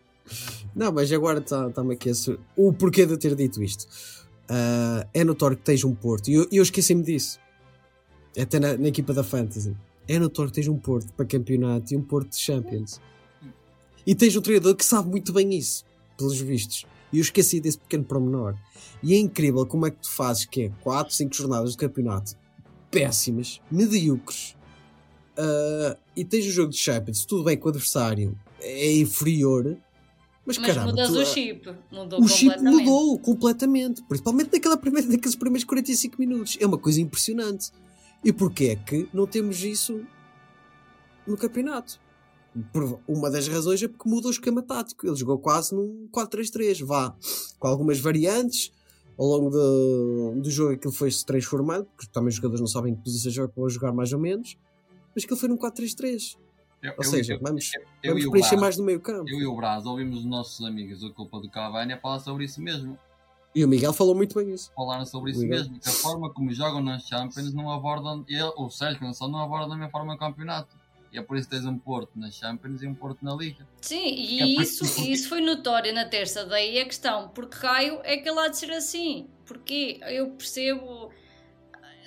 Não, 0.76 0.92
mas 0.92 1.12
agora 1.12 1.40
está-me 1.40 1.96
aqui 1.96 2.12
a. 2.12 2.14
O 2.56 2.72
porquê 2.74 3.06
de 3.08 3.14
eu 3.14 3.18
ter 3.18 3.34
dito 3.36 3.64
isto? 3.64 3.88
Ah, 4.48 5.08
é 5.12 5.24
notório 5.24 5.58
que 5.58 5.64
tens 5.64 5.84
um 5.84 5.96
Porto, 5.96 6.28
e 6.28 6.36
eu, 6.36 6.48
eu 6.52 6.62
esqueci-me 6.62 7.02
disso, 7.02 7.40
até 8.40 8.60
na, 8.60 8.78
na 8.78 8.88
equipa 8.90 9.12
da 9.14 9.24
Fantasy. 9.24 9.76
É 10.08 10.20
notório 10.20 10.52
que 10.52 10.56
tens 10.56 10.68
um 10.68 10.78
Porto 10.78 11.12
para 11.14 11.26
campeonato 11.26 11.94
e 11.94 11.98
um 11.98 12.02
Porto 12.02 12.30
de 12.30 12.38
Champions. 12.38 13.02
E 14.06 14.14
tens 14.14 14.36
um 14.36 14.42
treinador 14.42 14.76
que 14.76 14.86
sabe 14.86 15.10
muito 15.10 15.34
bem 15.34 15.54
isso, 15.56 15.84
pelos 16.18 16.40
vistos. 16.40 16.86
E 17.12 17.18
eu 17.18 17.22
esqueci 17.22 17.60
desse 17.60 17.78
pequeno 17.80 18.04
promenor. 18.04 18.56
E 19.02 19.14
é 19.14 19.18
incrível 19.18 19.66
como 19.66 19.86
é 19.88 19.92
que 19.92 19.98
tu 19.98 20.10
fazes 20.12 20.46
que 20.46 20.64
é 20.64 20.72
4, 20.82 21.14
5 21.14 21.34
jornadas 21.36 21.72
de 21.72 21.78
campeonato 21.78 22.36
péssimas, 22.92 23.60
medíocres. 23.72 24.56
ah, 25.38 25.98
e 26.16 26.24
tens 26.24 26.46
o 26.46 26.52
jogo 26.52 26.72
de 26.72 26.78
Champions, 26.78 27.26
tudo 27.26 27.44
bem 27.44 27.58
que 27.58 27.66
o 27.66 27.70
adversário 27.70 28.38
é 28.62 28.96
inferior, 28.98 29.76
mas, 30.46 30.58
Mas 30.60 30.68
caramba, 30.68 30.92
mudas 30.92 31.10
tu- 31.12 31.20
o 31.20 31.26
chip. 31.26 31.76
Mudou 31.92 32.22
o 32.22 32.28
chip 32.28 32.62
mudou 32.62 33.18
completamente, 33.20 34.02
principalmente 34.04 34.52
naquela 34.54 34.78
primeira, 34.78 35.08
naqueles 35.10 35.36
primeiros 35.36 35.64
45 35.66 36.16
minutos. 36.20 36.58
É 36.62 36.66
uma 36.68 36.78
coisa 36.78 37.02
impressionante. 37.02 37.72
E 38.26 38.34
porquê 38.34 38.66
é 38.72 38.76
que 38.76 39.08
não 39.14 39.26
temos 39.28 39.64
isso 39.64 40.04
no 41.28 41.38
campeonato? 41.38 42.00
Uma 43.08 43.30
das 43.30 43.48
razões 43.48 43.84
é 43.84 43.88
porque 43.88 44.10
muda 44.10 44.28
o 44.28 44.32
esquema 44.32 44.62
tático. 44.62 45.06
Ele 45.06 45.16
jogou 45.16 45.38
quase 45.38 45.76
num 45.76 46.08
4-3-3, 46.12 46.84
vá, 46.86 47.16
com 47.60 47.68
algumas 47.68 48.00
variantes. 48.00 48.72
Ao 49.18 49.26
longo 49.26 49.50
do, 49.50 50.42
do 50.42 50.50
jogo 50.52 50.74
aquilo 50.74 50.92
foi-se 50.92 51.26
transformando, 51.26 51.86
porque 51.86 52.12
também 52.12 52.28
os 52.30 52.36
jogadores 52.36 52.60
não 52.60 52.68
sabem 52.68 52.94
que 52.96 53.02
posição 53.02 53.32
joga 53.32 53.48
para 53.54 53.70
jogar 53.70 53.94
mais 53.94 54.12
ou 54.12 54.20
menos, 54.20 54.58
mas 55.16 55.24
aquilo 55.24 55.40
foi 55.40 55.48
num 55.48 55.58
4-3-3. 55.58 56.36
Eu, 56.84 56.94
Ou 56.98 57.04
seja, 57.04 57.34
eu- 57.34 57.40
vamos, 57.42 57.72
eu 58.04 58.14
vamos 58.14 58.30
preencher 58.30 58.58
mais 58.58 58.78
no 58.78 58.84
meio 58.84 59.00
campo. 59.00 59.30
Eu 59.30 59.40
e 59.40 59.46
o 59.46 59.56
Braz 59.56 59.86
ouvimos 59.86 60.20
os 60.20 60.26
nossos 60.26 60.66
amigos 60.66 61.00
da 61.02 61.10
culpa 61.12 61.40
do 61.40 61.50
Cavani 61.50 61.94
a 61.94 62.00
falar 62.00 62.20
sobre 62.20 62.44
isso 62.44 62.62
mesmo. 62.62 63.00
E 63.56 63.64
o 63.64 63.68
Miguel 63.70 63.94
falou 63.94 64.14
muito 64.14 64.36
bem 64.38 64.54
isso. 64.54 64.70
Falaram 64.76 65.06
sobre 65.06 65.32
isso 65.32 65.40
Miguel. 65.40 65.60
mesmo, 65.60 65.80
que 65.80 65.88
a 65.88 65.92
forma 65.92 66.30
como 66.30 66.52
jogam 66.54 66.82
nas 66.82 67.04
Champions 67.08 67.54
não 67.54 67.72
abordam, 67.72 68.26
ele, 68.28 68.44
o 68.58 68.70
Sérgio 68.70 69.00
Conceição 69.00 69.30
não 69.30 69.40
aborda 69.40 69.70
da 69.70 69.76
mesma 69.76 69.90
forma 69.90 70.14
o 70.14 70.18
campeonato. 70.18 70.76
E 71.14 71.18
é 71.18 71.22
por 71.22 71.38
isso 71.38 71.48
que 71.48 71.56
tens 71.56 71.66
um 71.66 71.78
Porto 71.78 72.12
nas 72.16 72.36
Champions 72.36 72.82
e 72.84 72.88
um 72.88 72.94
Porto 72.94 73.24
na 73.24 73.34
Liga. 73.34 73.66
Sim, 73.80 74.10
É 74.10 74.46
e 74.48 74.56
por- 74.56 74.62
isso, 74.64 75.02
e 75.02 75.14
isso 75.14 75.30
foi 75.30 75.40
notório 75.40 75.94
na 75.94 76.04
terça. 76.04 76.44
Daí 76.46 76.78
a 76.78 76.84
questão, 76.84 77.30
porque 77.30 77.56
raio 77.56 78.02
é 78.04 78.18
que 78.18 78.28
ele 78.28 78.38
há 78.40 78.50
de 78.50 78.58
ser 78.58 78.72
assim? 78.72 79.30
Porque 79.46 80.02
eu 80.10 80.32
percebo, 80.32 81.10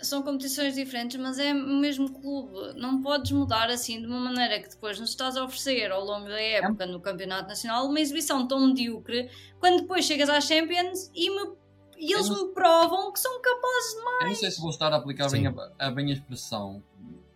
são 0.03 0.23
competições 0.23 0.75
diferentes, 0.75 1.19
mas 1.21 1.39
é 1.39 1.53
o 1.53 1.77
mesmo 1.81 2.11
clube. 2.13 2.75
Não 2.79 3.03
podes 3.03 3.31
mudar 3.33 3.69
assim 3.71 4.01
de 4.01 4.07
uma 4.07 4.21
maneira 4.21 4.61
que 4.61 4.69
depois 4.69 4.99
nos 5.01 5.11
estás 5.11 5.37
a 5.37 5.45
oferecer 5.45 5.91
ao 5.91 6.05
longo 6.05 6.29
da 6.29 6.41
época 6.41 6.87
no 6.87 7.01
Campeonato 7.01 7.49
Nacional 7.49 7.87
uma 7.87 8.01
exibição 8.01 8.47
tão 8.47 8.67
medíocre 8.69 9.31
quando 9.59 9.81
depois 9.83 10.05
chegas 10.05 10.29
às 10.29 10.45
Champions 10.45 11.11
e, 11.15 11.31
me- 11.31 11.53
e 11.99 12.13
eles 12.13 12.29
não- 12.29 12.47
me 12.47 12.53
provam 12.53 13.13
que 13.13 13.19
são 13.21 13.41
capazes 13.41 13.95
de 13.97 14.05
mais. 14.05 14.21
Eu 14.23 14.29
não 14.29 14.35
sei 14.37 14.51
se 14.51 14.61
vou 14.61 14.71
estar 14.71 14.93
a 14.93 14.97
aplicar 14.97 15.29
Sim. 15.29 15.43
bem 15.51 15.55
a, 15.79 15.87
a 15.87 15.91
bem 15.91 16.11
a 16.11 16.15
expressão, 16.15 16.83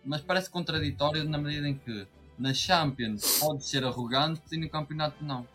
mas 0.05 0.21
parece 0.21 0.49
contraditório 0.49 1.23
na 1.25 1.37
medida 1.37 1.67
em 1.67 1.75
que 1.75 2.07
na 2.39 2.53
Champions 2.53 3.39
pode 3.39 3.65
ser 3.67 3.83
arrogante 3.83 4.41
e 4.51 4.57
no 4.57 4.69
campeonato 4.69 5.15
não. 5.23 5.45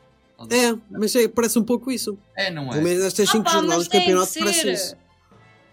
É, 0.50 0.78
mas 0.90 1.16
é, 1.16 1.26
parece 1.26 1.58
um 1.58 1.64
pouco 1.64 1.90
isso. 1.90 2.16
É, 2.36 2.48
não 2.48 2.68
Pelo 2.68 2.80
é? 2.80 2.84
menos 2.84 3.02
nestas 3.02 3.28
Ah 3.28 3.32
5 3.32 3.44
pá, 3.44 3.50
jornadas 3.50 3.88
do 3.88 3.90
campeonato 3.90 4.32
parece 4.38 4.60
ser. 4.60 4.72
isso. 4.72 4.96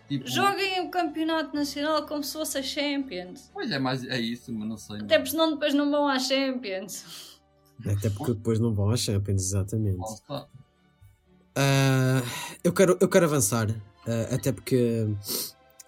Tipo, 0.07 0.27
Joguem 0.27 0.81
o 0.81 0.91
Campeonato 0.91 1.55
Nacional 1.55 2.05
como 2.05 2.23
se 2.23 2.33
fosse 2.33 2.57
a 2.59 2.63
Champions. 2.63 3.49
Pois 3.51 3.71
é, 3.71 3.79
mais, 3.79 4.03
é 4.05 4.19
isso, 4.19 4.53
mas 4.53 4.67
não 4.67 4.77
sei. 4.77 4.97
Até 4.97 5.17
porque 5.17 5.31
senão 5.31 5.51
depois 5.51 5.73
não 5.73 5.89
vão 5.89 6.07
à 6.07 6.19
Champions. 6.19 7.39
Até 7.85 8.09
porque 8.09 8.33
depois 8.33 8.59
não 8.59 8.73
vão 8.73 8.89
à 8.89 8.97
Champions, 8.97 9.41
exatamente. 9.41 9.99
Ah, 11.55 12.21
eu, 12.63 12.71
quero, 12.71 12.97
eu 12.99 13.09
quero 13.09 13.25
avançar, 13.25 13.69
ah, 14.07 14.35
até 14.35 14.51
porque 14.51 15.07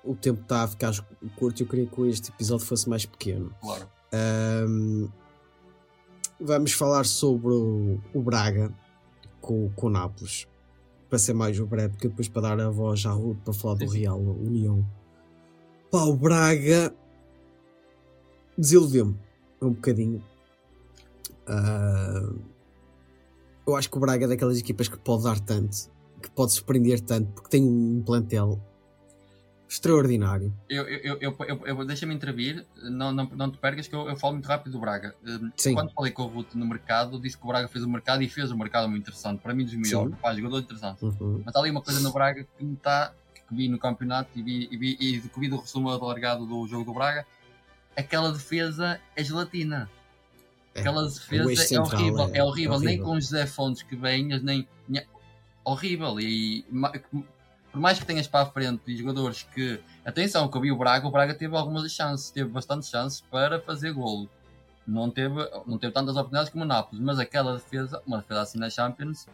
o 0.04 0.16
tempo 0.16 0.42
está 0.42 0.64
a 0.64 0.68
ficar 0.68 0.94
curto 1.36 1.62
e 1.62 1.64
eu 1.64 1.68
queria 1.68 1.86
que 1.86 2.02
este 2.08 2.30
episódio 2.30 2.66
fosse 2.66 2.90
mais 2.90 3.06
pequeno. 3.06 3.54
Claro. 3.62 3.88
Ahm, 4.14 5.10
vamos 6.40 6.72
falar 6.72 7.06
sobre 7.06 7.54
o, 7.54 8.00
o 8.14 8.22
Braga 8.22 8.74
com, 9.42 9.70
com 9.76 9.88
o 9.88 9.90
Nápoles. 9.90 10.48
Para 11.10 11.20
ser 11.20 11.34
mais 11.34 11.58
breve, 11.60 11.90
porque 11.94 12.10
depois 12.10 12.28
para 12.28 12.42
dar 12.42 12.60
a 12.60 12.70
voz 12.70 13.06
à 13.06 13.12
Ruth 13.12 13.38
para 13.44 13.54
falar 13.54 13.76
do. 13.76 13.88
Real 13.88 14.20
União. 14.20 14.86
Pá, 15.90 16.04
o 16.04 16.16
Braga 16.16 16.94
desiludeu-me 18.58 19.18
um 19.62 19.70
bocadinho. 19.70 20.22
Ah, 21.46 22.30
eu 23.66 23.76
acho 23.76 23.90
que 23.90 23.98
o 23.98 24.00
Braga 24.00 24.26
é 24.26 24.28
daquelas 24.28 24.58
equipas 24.58 24.88
que 24.88 24.98
pode 24.98 25.24
dar 25.24 25.40
tanto, 25.40 25.90
que 26.22 26.30
pode 26.32 26.54
surpreender 26.54 27.00
tanto, 27.02 27.32
porque 27.32 27.50
tem 27.50 27.64
um 27.64 28.02
plantel 28.06 28.60
extraordinário. 29.70 30.54
Eu, 30.70 30.88
eu, 30.88 31.18
eu, 31.20 31.36
eu, 31.48 31.62
eu- 31.68 31.86
deixa-me 31.86 32.14
intervir, 32.16 32.66
não, 32.84 33.12
não, 33.12 33.26
não 33.26 33.52
te 33.52 33.58
percas 33.58 33.88
que 33.88 33.96
eu, 33.96 34.08
eu 34.08 34.16
falo 34.16 34.34
muito 34.34 34.46
rápido 34.48 34.72
do 34.74 34.80
Braga. 34.80 35.14
Hum, 35.26 35.52
Sim. 35.58 35.74
Quando 35.74 35.92
falei 35.92 36.12
com 36.12 36.24
o 36.24 36.28
Ruth 36.28 36.54
no 36.56 36.66
mercado, 36.66 37.20
disse 37.20 37.38
que 37.38 37.44
o 37.44 37.48
Braga 37.48 37.68
fez 37.68 37.84
o 37.84 37.90
mercado 37.90 38.24
e 38.24 38.30
fez 38.30 38.52
o 38.52 38.58
mercado 38.58 38.88
muito 38.90 39.02
interessante. 39.04 39.42
Para 39.42 39.54
mim, 39.54 39.66
dos 39.66 39.74
melhores. 39.76 40.16
Pá, 40.22 40.34
jogador 40.34 40.60
interessante. 40.60 41.04
Uhum. 41.04 41.42
Mas 41.46 41.56
há 41.56 41.60
ali 41.60 41.70
uma 41.72 41.82
coisa 41.82 42.00
no 42.00 42.12
Braga 42.14 42.46
que 42.58 42.64
me 42.64 42.74
está. 42.76 43.14
que 43.48 43.56
vi 43.56 43.68
no 43.70 43.78
campeonato 43.78 44.30
e 44.36 44.42
vi, 44.42 44.68
e 44.72 44.78
vi 44.78 44.98
e 45.00 45.20
vi 45.20 45.48
do 45.50 45.58
resumo 45.58 45.90
alargado 45.90 46.46
do 46.46 46.68
jogo 46.68 46.84
do 46.86 46.94
Braga. 46.94 47.26
Aquela 47.96 48.32
defesa 48.32 49.00
é 49.16 49.24
gelatina. 49.24 49.90
É. 50.76 50.82
Aquela 50.82 51.02
O 51.02 51.06
eixo 51.08 51.20
defesa 51.30 51.76
é 51.76 51.80
horrível, 51.80 52.30
é- 52.34 52.38
é, 52.38 52.44
horrível. 52.44 52.74
é 52.76 52.80
Nem 52.80 52.88
horrível. 52.90 53.06
com 53.06 53.12
os 53.18 53.24
José 53.26 53.46
Fontes 53.48 53.82
que 53.84 53.96
venhas, 53.96 54.42
nem. 54.44 54.68
nem- 54.88 55.06
horrível. 55.66 56.20
E 56.20 56.64
por 57.78 57.82
mais 57.82 58.00
que 58.00 58.06
tenhas 58.08 58.26
para 58.28 58.42
a 58.42 58.46
frente 58.48 58.82
e 58.88 58.98
jogadores 58.98 59.44
que. 59.54 59.80
Atenção, 60.04 60.48
que 60.48 60.58
eu 60.58 60.62
vi 60.62 60.72
o 60.72 60.76
Braga, 60.76 61.08
o 61.08 61.12
Braga 61.12 61.36
teve 61.36 61.56
algumas 61.56 61.90
chances, 61.92 62.32
teve 62.32 62.50
bastantes 62.50 62.90
chances 62.90 63.22
para 63.22 63.62
fazer 63.62 63.94
golo. 63.94 64.28
Não 64.88 65.12
teve, 65.12 65.36
não 65.68 65.78
teve 65.78 65.94
tantas 65.94 66.16
oportunidades 66.16 66.52
como 66.52 66.64
o 66.64 66.68
Nápoles, 66.68 67.04
mas 67.04 67.20
aquela 67.20 67.54
defesa, 67.54 68.02
uma 68.08 68.18
defesa 68.18 68.42
assim 68.42 68.58
na 68.58 68.70
Champions, 68.70 69.28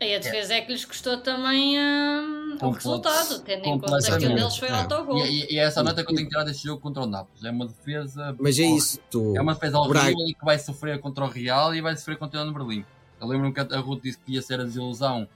E 0.00 0.14
a 0.14 0.18
defesa 0.18 0.54
é 0.54 0.60
que 0.60 0.70
lhes 0.70 0.84
custou 0.84 1.18
também 1.18 1.76
hum, 1.76 2.56
o 2.62 2.70
resultado, 2.70 3.40
tendo 3.40 3.66
em 3.66 3.80
conta 3.80 4.18
que 4.18 4.26
um 4.26 4.34
deles 4.34 4.56
foi 4.56 4.68
É. 4.68 4.72
autogol. 4.72 5.26
e, 5.26 5.46
e, 5.50 5.54
e 5.54 5.58
é 5.58 5.62
essa 5.62 5.82
nota 5.82 6.04
que 6.04 6.12
eu 6.12 6.14
tenho 6.14 6.28
que 6.28 6.32
tirar 6.32 6.44
deste 6.44 6.64
jogo 6.68 6.80
contra 6.80 7.02
o 7.02 7.06
Nápoles. 7.06 7.42
É 7.42 7.50
uma 7.50 7.66
defesa. 7.66 8.36
Mas 8.38 8.60
é 8.60 8.64
isso, 8.64 9.00
tu. 9.10 9.34
É 9.36 9.40
uma 9.40 9.54
defesa 9.54 9.76
horrível 9.78 10.28
e 10.28 10.34
que 10.34 10.44
vai 10.44 10.58
sofrer 10.58 11.00
contra 11.00 11.24
o 11.24 11.28
Real 11.28 11.74
e 11.74 11.80
vai 11.80 11.96
sofrer 11.96 12.16
contra 12.16 12.40
o 12.42 12.52
Berlim. 12.52 12.84
Eu 13.20 13.26
lembro-me 13.26 13.52
que 13.52 13.60
a 13.60 13.80
Ruth 13.80 14.02
disse 14.04 14.18
que 14.18 14.34
ia 14.34 14.42
ser 14.42 14.60
a 14.60 14.64
desilusão 14.64 15.26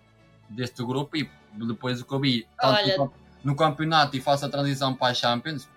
deste 0.48 0.84
grupo 0.84 1.16
e 1.16 1.28
depois 1.52 2.00
o 2.00 2.04
que 2.04 2.12
eu 2.14 2.20
vi 2.20 2.46
tanto 2.60 2.74
Olha- 2.78 2.96
no, 2.96 3.12
no 3.44 3.56
campeonato 3.56 4.16
e 4.16 4.20
faço 4.20 4.44
a 4.46 4.48
transição 4.48 4.94
para 4.94 5.08
a 5.08 5.14
Champions. 5.14 5.68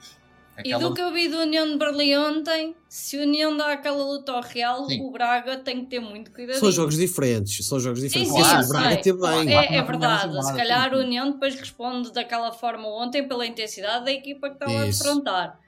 E 0.58 0.74
aquela- 0.74 0.90
do 0.90 0.96
que 0.96 1.02
eu 1.02 1.14
vi 1.14 1.28
do 1.28 1.38
União 1.38 1.70
de 1.72 1.78
Berlim 1.78 2.16
ontem, 2.16 2.76
se 2.90 3.16
o 3.16 3.22
União 3.22 3.56
dá 3.56 3.74
aquela 3.74 4.04
luta 4.04 4.32
ao 4.32 4.42
Real, 4.42 4.86
Sim. 4.88 5.02
o 5.02 5.12
Braga 5.12 5.58
tem 5.58 5.82
que 5.82 5.86
ter 5.92 6.00
muito 6.00 6.32
cuidado. 6.32 6.58
São 6.58 6.72
jogos 6.72 6.98
diferentes, 6.98 7.64
são 7.68 7.80
jogos 7.80 8.02
diferentes. 8.02 8.34
sim, 8.34 8.40
eu 8.40 8.60
o 8.62 8.68
Braga 8.68 8.94
sei. 8.94 8.98
teve 9.02 9.22
bem. 9.22 9.46
Claro. 9.48 9.68
É, 9.72 9.76
é 9.78 9.84
verdade, 9.84 10.44
se 10.46 10.56
calhar 10.56 10.90
sim. 10.90 10.96
o 10.96 11.00
União 11.00 11.32
depois 11.32 11.54
responde 11.54 12.12
daquela 12.12 12.52
forma 12.52 12.88
ontem 12.88 13.28
pela 13.28 13.46
intensidade 13.46 14.06
da 14.06 14.12
equipa 14.12 14.48
que 14.50 14.56
estava 14.56 14.72
a 14.82 14.88
Isso. 14.88 15.04
defrontar. 15.04 15.60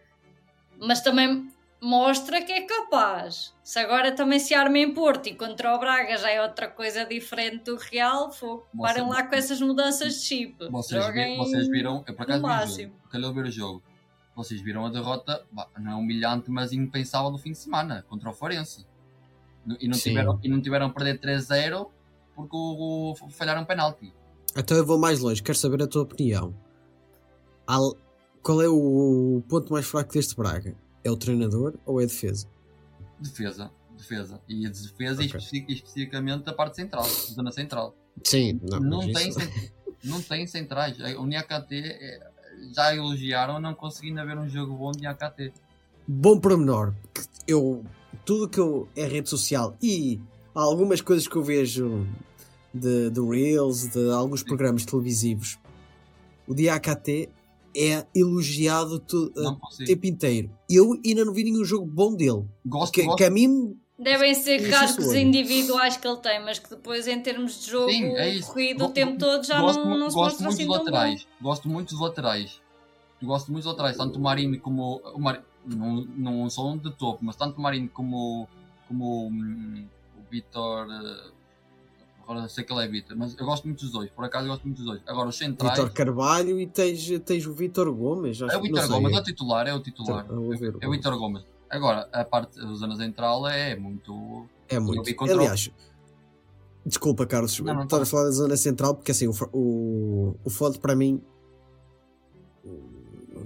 Mas 0.80 1.02
também 1.02 1.52
mostra 1.82 2.42
que 2.44 2.52
é 2.52 2.62
capaz. 2.66 3.54
Se 3.64 3.80
agora 3.80 4.12
também 4.14 4.40
se 4.40 4.54
arma 4.54 4.78
em 4.78 4.94
Porto 4.94 5.28
e 5.28 5.36
contra 5.36 5.76
o 5.76 5.80
Braga 5.80 6.18
já 6.18 6.30
é 6.30 6.42
outra 6.42 6.68
coisa 6.68 7.06
diferente 7.06 7.66
do 7.66 7.76
Real, 7.78 8.32
fogo. 8.32 8.66
Parem 8.78 9.08
lá 9.08 9.24
com 9.24 9.36
essas 9.36 9.62
mudanças 9.62 10.16
de 10.16 10.22
chip. 10.22 10.70
Vocês, 10.70 11.06
vi- 11.14 11.38
vocês 11.38 11.68
viram, 11.70 12.04
eu 12.08 12.14
por 12.14 12.24
acaso 12.24 12.42
no 12.42 12.48
vi 12.48 12.54
o 12.54 12.58
máximo. 12.58 12.94
jogo, 12.94 13.10
calhou 13.10 13.34
ver 13.34 13.46
o 13.46 13.52
jogo. 13.52 13.84
Vocês 14.36 14.62
viram 14.62 14.86
a 14.86 14.90
derrota, 14.90 15.46
bah, 15.52 15.68
não 15.78 15.92
é 15.92 15.96
humilhante, 15.96 16.50
mas 16.50 16.72
impensável 16.72 17.30
do 17.32 17.38
fim 17.38 17.52
de 17.52 17.58
semana 17.58 18.04
contra 18.08 18.30
o 18.30 18.34
Forense. 18.34 18.86
E 19.80 19.88
não, 19.88 19.94
Sim. 19.96 20.10
tiveram, 20.12 20.40
e 20.44 20.50
não 20.50 20.62
tiveram 20.62 20.86
a 20.88 20.90
perder 20.90 21.20
3-0 21.20 21.90
porque 22.36 22.56
o, 22.56 23.12
o- 23.12 23.30
falharam 23.30 23.62
um 23.62 23.66
penalti. 23.66 24.14
Então 24.58 24.76
eu 24.78 24.86
vou 24.86 24.98
mais 24.98 25.20
longe, 25.20 25.44
quero 25.44 25.58
saber 25.58 25.84
a 25.84 25.88
tua 25.88 26.04
opinião. 26.04 26.56
Al- 27.68 27.96
Qual 28.42 28.62
é 28.62 28.68
o 28.70 29.44
ponto 29.50 29.74
mais 29.74 29.86
fraco 29.86 30.14
deste 30.14 30.36
Braga? 30.36 30.74
É 31.04 31.10
o 31.12 31.18
treinador 31.18 31.76
ou 31.86 32.00
é 32.00 32.04
a 32.04 32.08
defesa? 32.08 32.48
Defesa, 33.20 33.72
defesa. 33.98 34.40
E 34.48 34.66
a 34.66 34.70
defesa, 34.70 35.22
Ok. 35.24 35.26
especi- 35.26 35.66
especificamente 35.70 36.50
a 36.50 36.54
parte 36.54 36.76
central, 36.78 37.04
a 37.04 37.34
zona 37.34 37.52
central. 37.52 37.96
Sim, 38.24 38.60
não, 38.70 38.80
Não, 38.80 39.00
tem, 39.12 39.30
isso- 39.30 39.40
não 40.04 40.22
tem 40.22 40.46
centrais. 40.48 40.98
O 41.18 41.26
Niakate 41.26 41.76
é- 41.76 42.30
já 42.74 42.94
elogiaram, 42.96 43.60
não 43.60 43.74
conseguindo 43.74 44.20
haver 44.20 44.38
um 44.38 44.48
jogo 44.50 44.74
bom 44.76 44.92
de 44.92 45.00
Niakate. 45.02 45.54
Bom 46.08 46.40
pormenor, 46.40 46.94
eu 47.48 47.84
tudo 48.26 48.50
que 48.50 48.60
eu 48.60 48.88
é 48.96 49.06
rede 49.06 49.30
social 49.30 49.76
e 49.82 50.20
algumas 50.54 51.02
coisas 51.02 51.28
que 51.28 51.36
eu 51.36 51.44
vejo 51.44 52.06
de, 52.74 53.10
de 53.10 53.22
Reels, 53.22 53.88
de 53.88 54.10
alguns 54.12 54.44
programas 54.44 54.86
televisivos, 54.86 55.58
o 56.48 56.54
DAKT 56.54 57.30
é 57.76 58.06
elogiado 58.16 59.04
Não 59.36 59.54
o 59.54 59.86
tempo 59.86 60.06
inteiro. 60.06 60.52
Eu 60.70 60.94
ainda 61.06 61.26
não 61.26 61.34
vi 61.34 61.44
nenhum 61.44 61.64
jogo 61.64 61.86
bom 61.86 62.16
dele. 62.16 62.46
Gosto, 62.66 62.94
Que, 62.94 63.04
gosto, 63.04 63.18
que 63.18 63.24
a 63.24 63.30
mim 63.30 63.76
Devem 64.00 64.34
ser 64.34 64.62
Isso 64.62 64.72
rasgos 64.72 65.06
foi. 65.08 65.20
individuais 65.20 65.98
que 65.98 66.08
ele 66.08 66.18
tem, 66.18 66.42
mas 66.42 66.58
que 66.58 66.70
depois, 66.70 67.06
em 67.06 67.22
termos 67.22 67.60
de 67.60 67.70
jogo 67.70 67.92
Sim, 67.92 68.16
é 68.16 68.40
corrido 68.40 68.86
o 68.86 68.90
tempo 68.90 69.18
todo, 69.18 69.44
já 69.46 69.60
gosto, 69.60 69.84
não, 69.84 69.98
não 69.98 70.10
se 70.10 70.16
gosto 70.16 70.42
mostra 70.42 70.46
muito 70.46 70.56
assim 70.56 70.68
dos 70.68 70.76
tão 70.78 70.86
bom. 70.86 70.92
laterais. 70.92 71.28
Gosto 71.42 71.70
muito 71.70 71.90
dos 71.90 72.00
laterais. 72.00 72.62
Gosto 73.22 73.52
muito 73.52 73.64
dos 73.66 73.74
laterais. 73.74 73.98
Tanto 73.98 74.18
o 74.18 74.22
Marinho 74.22 74.58
como 74.62 75.02
o 75.14 75.20
Mar... 75.20 75.44
não, 75.66 76.06
não 76.16 76.50
são 76.50 76.78
de 76.78 76.92
topo, 76.92 77.20
mas 77.26 77.36
tanto 77.36 77.58
o 77.58 77.62
Marinho 77.62 77.90
como, 77.90 78.48
como 78.88 79.28
hum, 79.28 79.86
o 80.18 80.32
Vitor. 80.32 80.88
Agora 82.30 82.48
sei 82.48 82.64
que 82.64 82.72
ele 82.72 82.84
é 82.84 82.88
Vitor, 82.88 83.18
mas 83.18 83.36
eu 83.40 83.44
gosto 83.44 83.64
muito 83.66 83.80
dos 83.80 83.92
dois. 83.92 84.12
Por 84.12 84.24
acaso 84.24 84.46
eu 84.46 84.52
gosto 84.52 84.64
muito 84.64 84.78
dos 84.78 84.86
dois. 84.86 85.02
Agora 85.08 85.30
os 85.30 85.36
centrais. 85.36 85.76
Vitor 85.76 85.92
Carvalho 85.92 86.60
e 86.60 86.68
tens, 86.68 87.10
tens 87.26 87.48
o 87.48 87.54
Vitor 87.54 87.92
Gomes. 87.92 88.40
É 88.40 88.56
o 88.56 88.62
Vitor 88.62 88.88
Gomes, 88.88 89.18
é- 89.18 89.20
o 89.20 89.24
titular, 89.24 89.68
é 89.68 89.74
o 89.74 89.80
titular. 89.80 90.26
Então. 90.26 90.54
É 90.80 90.88
o 90.88 90.92
Vitor 90.92 91.18
Gomes. 91.18 91.44
Agora, 91.68 92.08
a 92.14 92.24
parte 92.24 92.60
da 92.60 92.72
zona 92.76 92.96
central 92.98 93.48
é 93.48 93.76
muito. 93.76 94.46
É 94.68 94.78
muito. 94.78 95.02
Aliás, 95.24 95.72
desculpa, 96.86 97.26
Carlos, 97.26 97.60
Não, 97.62 97.82
a 97.82 97.86
tá. 97.88 98.06
falar 98.06 98.26
da 98.26 98.32
zona 98.32 98.56
central, 98.56 98.94
porque 98.94 99.10
assim, 99.10 99.26
o, 99.28 99.34
o, 99.52 100.36
o 100.44 100.50
Fonte 100.52 100.78
para 100.78 100.96
mim 100.96 101.20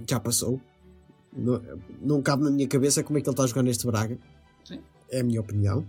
já 0.06 0.20
passou. 0.20 0.60
Não, 1.32 1.58
não 2.02 2.20
cabe 2.20 2.44
na 2.44 2.50
minha 2.50 2.68
cabeça 2.68 3.02
como 3.02 3.18
é 3.18 3.22
que 3.22 3.28
ele 3.30 3.32
está 3.32 3.44
a 3.44 3.46
jogar 3.46 3.62
neste 3.62 3.86
Braga. 3.86 4.18
Sim. 4.62 4.80
É 5.10 5.20
a 5.20 5.24
minha 5.24 5.40
opinião. 5.40 5.86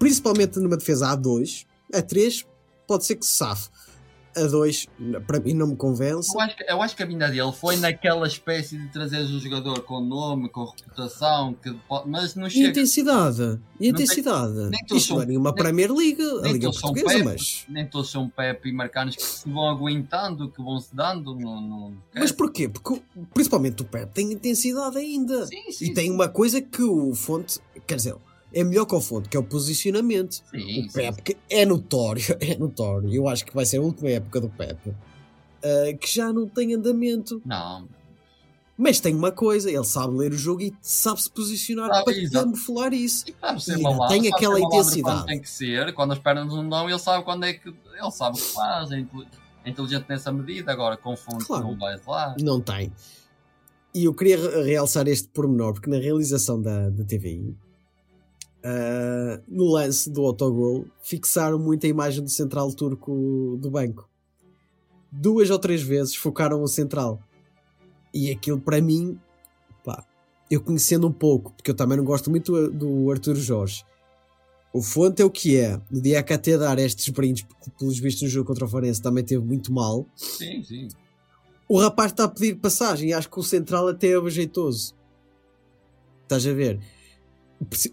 Principalmente 0.00 0.58
numa 0.58 0.76
defesa 0.76 1.16
A2. 1.16 1.67
A3 1.92 2.44
pode 2.86 3.04
ser 3.04 3.16
que 3.16 3.26
se 3.26 3.34
safe. 3.34 3.68
A2, 4.36 4.86
para 5.26 5.40
mim, 5.40 5.52
não 5.52 5.66
me 5.68 5.74
convence. 5.74 6.32
Eu 6.32 6.40
acho, 6.40 6.56
que, 6.56 6.62
eu 6.70 6.82
acho 6.82 6.94
que 6.96 7.02
a 7.02 7.06
vinda 7.06 7.28
dele 7.28 7.50
foi 7.50 7.76
naquela 7.76 8.24
espécie 8.24 8.78
de 8.78 8.86
trazer 8.92 9.22
um 9.22 9.40
jogador 9.40 9.80
com 9.80 10.00
nome, 10.00 10.48
com 10.48 10.64
reputação, 10.64 11.54
que, 11.54 11.74
mas 12.06 12.36
não 12.36 12.46
E 12.46 12.50
chega. 12.50 12.68
intensidade. 12.68 13.42
E 13.42 13.46
Não 13.46 13.58
tem- 13.78 13.88
intensidade. 13.88 14.54
nem 14.70 14.80
Isto 14.96 15.20
é 15.20 15.26
nem- 15.26 15.42
Premier 15.54 15.90
League, 15.90 16.22
a 16.44 16.52
Liga 16.52 16.70
Portuguesa, 16.70 17.06
Pepe. 17.08 17.24
mas. 17.24 17.64
Nem 17.68 17.84
todos 17.86 18.10
são 18.12 18.28
Pepe 18.28 18.68
e 18.68 18.72
Marcanos 18.72 19.16
que 19.16 19.22
se 19.22 19.48
vão 19.50 19.68
aguentando, 19.70 20.48
que 20.52 20.62
vão 20.62 20.78
se 20.78 20.94
dando. 20.94 21.34
Não, 21.34 21.60
não... 21.60 21.94
Mas 22.14 22.30
porquê? 22.30 22.68
Porque 22.68 23.02
principalmente 23.34 23.82
o 23.82 23.84
Pep 23.86 24.12
tem 24.12 24.30
intensidade 24.32 24.98
ainda. 24.98 25.46
Sim, 25.46 25.72
sim. 25.72 25.86
E 25.86 25.94
tem 25.94 26.12
uma 26.12 26.28
coisa 26.28 26.60
que 26.60 26.82
o 26.82 27.12
Fonte, 27.12 27.58
quer 27.88 27.96
dizer, 27.96 28.14
é 28.52 28.64
melhor 28.64 28.86
que 28.86 28.94
o 28.94 29.00
Fonte, 29.00 29.28
que 29.28 29.36
é 29.36 29.40
o 29.40 29.44
posicionamento. 29.44 30.42
Sim, 30.50 30.86
o 30.88 30.92
Pep, 30.92 31.22
que 31.22 31.36
é 31.50 31.64
notório, 31.66 32.22
é 32.40 32.56
notório. 32.56 33.12
Eu 33.12 33.28
acho 33.28 33.44
que 33.44 33.54
vai 33.54 33.64
ser 33.66 33.78
a 33.78 33.82
última 33.82 34.08
época 34.10 34.40
do 34.40 34.48
Pep, 34.48 34.94
ah, 35.62 35.92
que 36.00 36.12
já 36.14 36.32
não 36.32 36.48
tem 36.48 36.74
andamento. 36.74 37.40
Não, 37.44 37.88
Mas 38.76 39.00
tem 39.00 39.14
uma 39.14 39.32
coisa, 39.32 39.68
ele 39.70 39.84
sabe 39.84 40.16
ler 40.16 40.32
o 40.32 40.36
jogo 40.36 40.62
e 40.62 40.72
sabe 40.80 41.20
se 41.20 41.30
posicionar 41.30 41.90
Ah, 41.92 42.04
para 42.04 42.14
camuflar 42.30 42.94
isso. 42.94 43.24
E 43.28 43.34
sabe 43.40 43.62
ser 43.62 43.78
E 43.78 43.82
malandro, 43.82 44.08
tem 44.08 44.32
aquela 44.32 44.54
ser 44.56 44.62
intensidade. 44.64 45.26
Tem 45.26 45.40
que 45.40 45.50
ser, 45.50 45.92
quando 45.94 46.12
as 46.12 46.18
pernas 46.20 46.46
não 46.46 46.68
dão, 46.68 46.88
ele 46.88 46.98
sabe 46.98 47.24
quando 47.24 47.44
é 47.44 47.52
que. 47.54 47.68
Ele 47.68 48.10
sabe 48.12 48.38
o 48.38 48.40
que 48.40 48.52
faz, 48.52 48.90
é 48.92 49.04
é 49.64 49.70
inteligente 49.70 50.06
nessa 50.08 50.32
medida. 50.32 50.70
Agora, 50.72 50.96
confunde 50.96 51.44
Claro. 51.44 51.64
não 51.64 51.76
vais 51.76 52.00
lá. 52.06 52.34
Não 52.40 52.60
tem. 52.60 52.92
E 53.92 54.04
eu 54.04 54.14
queria 54.14 54.36
re- 54.36 54.62
realçar 54.62 55.08
este 55.08 55.26
pormenor, 55.28 55.72
porque 55.74 55.90
na 55.90 55.98
realização 55.98 56.62
da, 56.62 56.88
da 56.88 57.02
TVI, 57.04 57.56
ah, 58.62 59.40
no 59.46 59.72
lance 59.72 60.10
do 60.10 60.24
autogol, 60.24 60.84
fixaram 61.02 61.58
muito 61.58 61.86
a 61.86 61.88
imagem 61.88 62.22
do 62.22 62.30
central 62.30 62.72
turco 62.72 63.56
do 63.60 63.70
banco. 63.70 64.08
Duas 65.10 65.48
ou 65.50 65.58
três 65.58 65.82
vezes 65.82 66.14
focaram 66.14 66.62
o 66.62 66.68
central. 66.68 67.20
E 68.12 68.30
aquilo 68.30 68.60
para 68.60 68.80
mim, 68.80 69.18
pá, 69.84 70.04
eu 70.50 70.60
conhecendo 70.60 71.06
um 71.06 71.12
pouco, 71.12 71.52
porque 71.52 71.70
eu 71.70 71.74
também 71.74 71.96
não 71.96 72.04
gosto 72.04 72.30
muito 72.30 72.52
do, 72.52 72.70
do 72.70 73.10
Arthur 73.10 73.36
Jorge. 73.36 73.84
O 74.72 74.82
Fonte 74.82 75.22
é 75.22 75.24
o 75.24 75.30
que 75.30 75.56
é. 75.56 75.80
No 75.90 76.00
dia 76.00 76.22
que 76.22 76.32
até 76.32 76.58
dar 76.58 76.78
estes 76.78 77.08
brindes, 77.08 77.42
porque 77.42 77.70
pelos 77.78 77.98
vistos 77.98 78.22
no 78.24 78.28
jogo 78.28 78.46
contra 78.46 78.66
o 78.66 78.68
Farense 78.68 79.00
também 79.00 79.24
teve 79.24 79.42
muito 79.42 79.72
mal. 79.72 80.06
Sim, 80.14 80.62
sim. 80.62 80.88
O 81.66 81.78
rapaz 81.78 82.12
está 82.12 82.24
a 82.24 82.28
pedir 82.28 82.56
passagem 82.56 83.10
e 83.10 83.12
acho 83.12 83.30
que 83.30 83.38
o 83.38 83.42
central 83.42 83.88
até 83.88 84.08
é 84.08 84.30
jeitoso. 84.30 84.94
Estás 86.22 86.46
a 86.46 86.52
ver? 86.52 86.80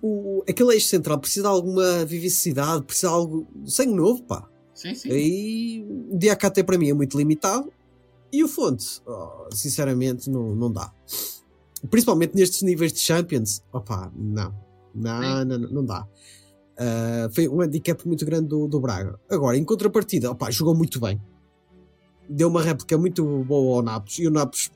O, 0.01 0.43
aquele 0.47 0.74
eixo 0.74 0.88
central 0.88 1.20
precisa 1.20 1.41
de 1.41 1.47
alguma 1.47 2.05
vivacidade, 2.05 2.84
precisa 2.84 3.07
de 3.07 3.13
algo 3.13 3.47
sangue 3.66 3.93
novo, 3.93 4.24
pá. 4.24 4.47
Sim, 4.74 4.93
sim. 4.93 5.11
Aí 5.11 5.86
o 6.11 6.18
DAKT 6.18 6.63
para 6.63 6.78
mim 6.78 6.89
é 6.89 6.93
muito 6.93 7.18
limitado 7.18 7.72
e 8.32 8.43
o 8.43 8.47
Fonte, 8.47 9.01
oh, 9.05 9.47
sinceramente, 9.53 10.30
não, 10.30 10.55
não 10.55 10.72
dá. 10.72 10.91
Principalmente 11.89 12.36
nestes 12.36 12.61
níveis 12.61 12.91
de 12.93 12.99
Champions, 12.99 13.63
opá, 13.72 14.11
não. 14.16 14.53
Não, 14.93 15.45
não, 15.45 15.57
não, 15.59 15.86
dá. 15.86 16.07
Ah, 16.78 17.30
foi 17.34 17.47
um 17.47 17.61
handicap 17.61 18.05
muito 18.07 18.26
grande 18.26 18.47
do, 18.47 18.68
do 18.68 18.80
Braga. 18.80 19.20
Agora, 19.30 19.57
em 19.57 19.63
contrapartida, 19.63 20.32
opá, 20.32 20.49
jogou 20.51 20.76
muito 20.76 20.99
bem. 20.99 21.22
deu 22.30 22.47
uma 22.47 22.61
réplica 22.61 22.97
muito 22.97 23.24
boa 23.43 23.78
ao 23.78 23.82
Nápoles 23.84 24.20
e 24.20 24.28
o 24.28 24.32
Nápoles. 24.32 24.72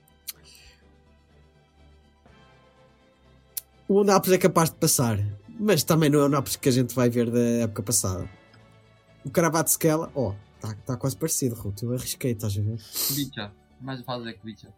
O 3.89 4.03
Nápoles 4.03 4.35
é 4.35 4.37
capaz 4.37 4.69
de 4.69 4.75
passar, 4.75 5.17
mas 5.59 5.83
também 5.83 6.11
não 6.11 6.19
é 6.19 6.25
o 6.25 6.29
Nápoles 6.29 6.55
que 6.55 6.69
a 6.69 6.71
gente 6.71 6.93
vai 6.93 7.09
ver 7.09 7.31
da 7.31 7.39
época 7.39 7.81
passada. 7.81 8.29
O 9.25 9.31
Karabatskela, 9.31 10.11
ó, 10.13 10.35
está 10.55 10.75
tá 10.85 10.95
quase 10.95 11.17
parecido, 11.17 11.55
Ruth. 11.55 11.81
Eu 11.81 11.93
arrisquei, 11.93 12.33
estás 12.33 12.55
a 12.55 12.61
ver? 12.61 12.77
Kubica. 13.07 13.51
Mais 13.81 13.99
fácil 14.01 14.27
é 14.27 14.33
Kubica. 14.33 14.71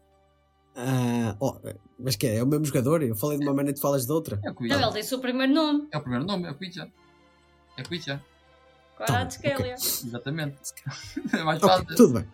Ah, 0.77 1.35
ó, 1.41 1.59
mas 1.99 2.15
que 2.15 2.25
é? 2.25 2.37
É 2.37 2.43
o 2.43 2.47
mesmo 2.47 2.63
jogador? 2.63 3.03
Eu 3.03 3.13
falei 3.13 3.37
de 3.37 3.43
uma 3.43 3.53
maneira 3.53 3.71
e 3.71 3.75
tu 3.75 3.81
falas 3.81 4.05
de 4.05 4.11
outra. 4.13 4.39
É 4.45 4.49
o 4.49 4.53
Não, 4.53 4.89
ele 4.89 5.01
disse 5.01 5.13
o 5.13 5.19
primeiro 5.19 5.53
nome. 5.53 5.89
É 5.91 5.97
o 5.97 6.01
primeiro 6.01 6.25
nome, 6.25 6.47
é 6.47 6.51
o 6.51 6.53
Kubica. 6.53 6.89
É 7.75 7.83
Kubica. 7.83 8.23
Kvaratskhelia. 8.95 9.73
Exatamente. 9.73 10.57
É 11.37 11.43
mais 11.43 11.59
fácil. 11.59 11.85
tudo 11.97 12.13
bem. 12.13 12.27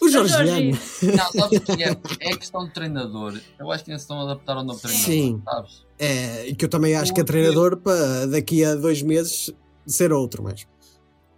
O 0.00 0.08
Jorgiano. 0.08 0.70
Não, 1.02 1.32
sabes 1.32 1.58
o 1.58 1.76
que 1.76 1.82
é? 1.82 1.96
É 2.20 2.36
questão 2.36 2.64
de 2.64 2.72
treinador. 2.72 3.40
Eu 3.58 3.70
acho 3.72 3.84
que 3.84 3.90
eles 3.90 4.02
estão 4.02 4.20
a 4.20 4.22
adaptar 4.24 4.56
ao 4.56 4.64
novo 4.64 4.80
treinador. 4.80 5.06
Sim. 5.06 5.42
Sabes? 5.44 5.84
É, 5.98 6.48
e 6.48 6.54
que 6.54 6.64
eu 6.64 6.68
também 6.68 6.94
acho 6.94 7.12
que 7.12 7.20
é 7.20 7.24
treinador 7.24 7.76
para 7.78 8.26
daqui 8.26 8.64
a 8.64 8.74
dois 8.74 9.02
meses 9.02 9.50
ser 9.86 10.12
outro, 10.12 10.42
mas 10.42 10.66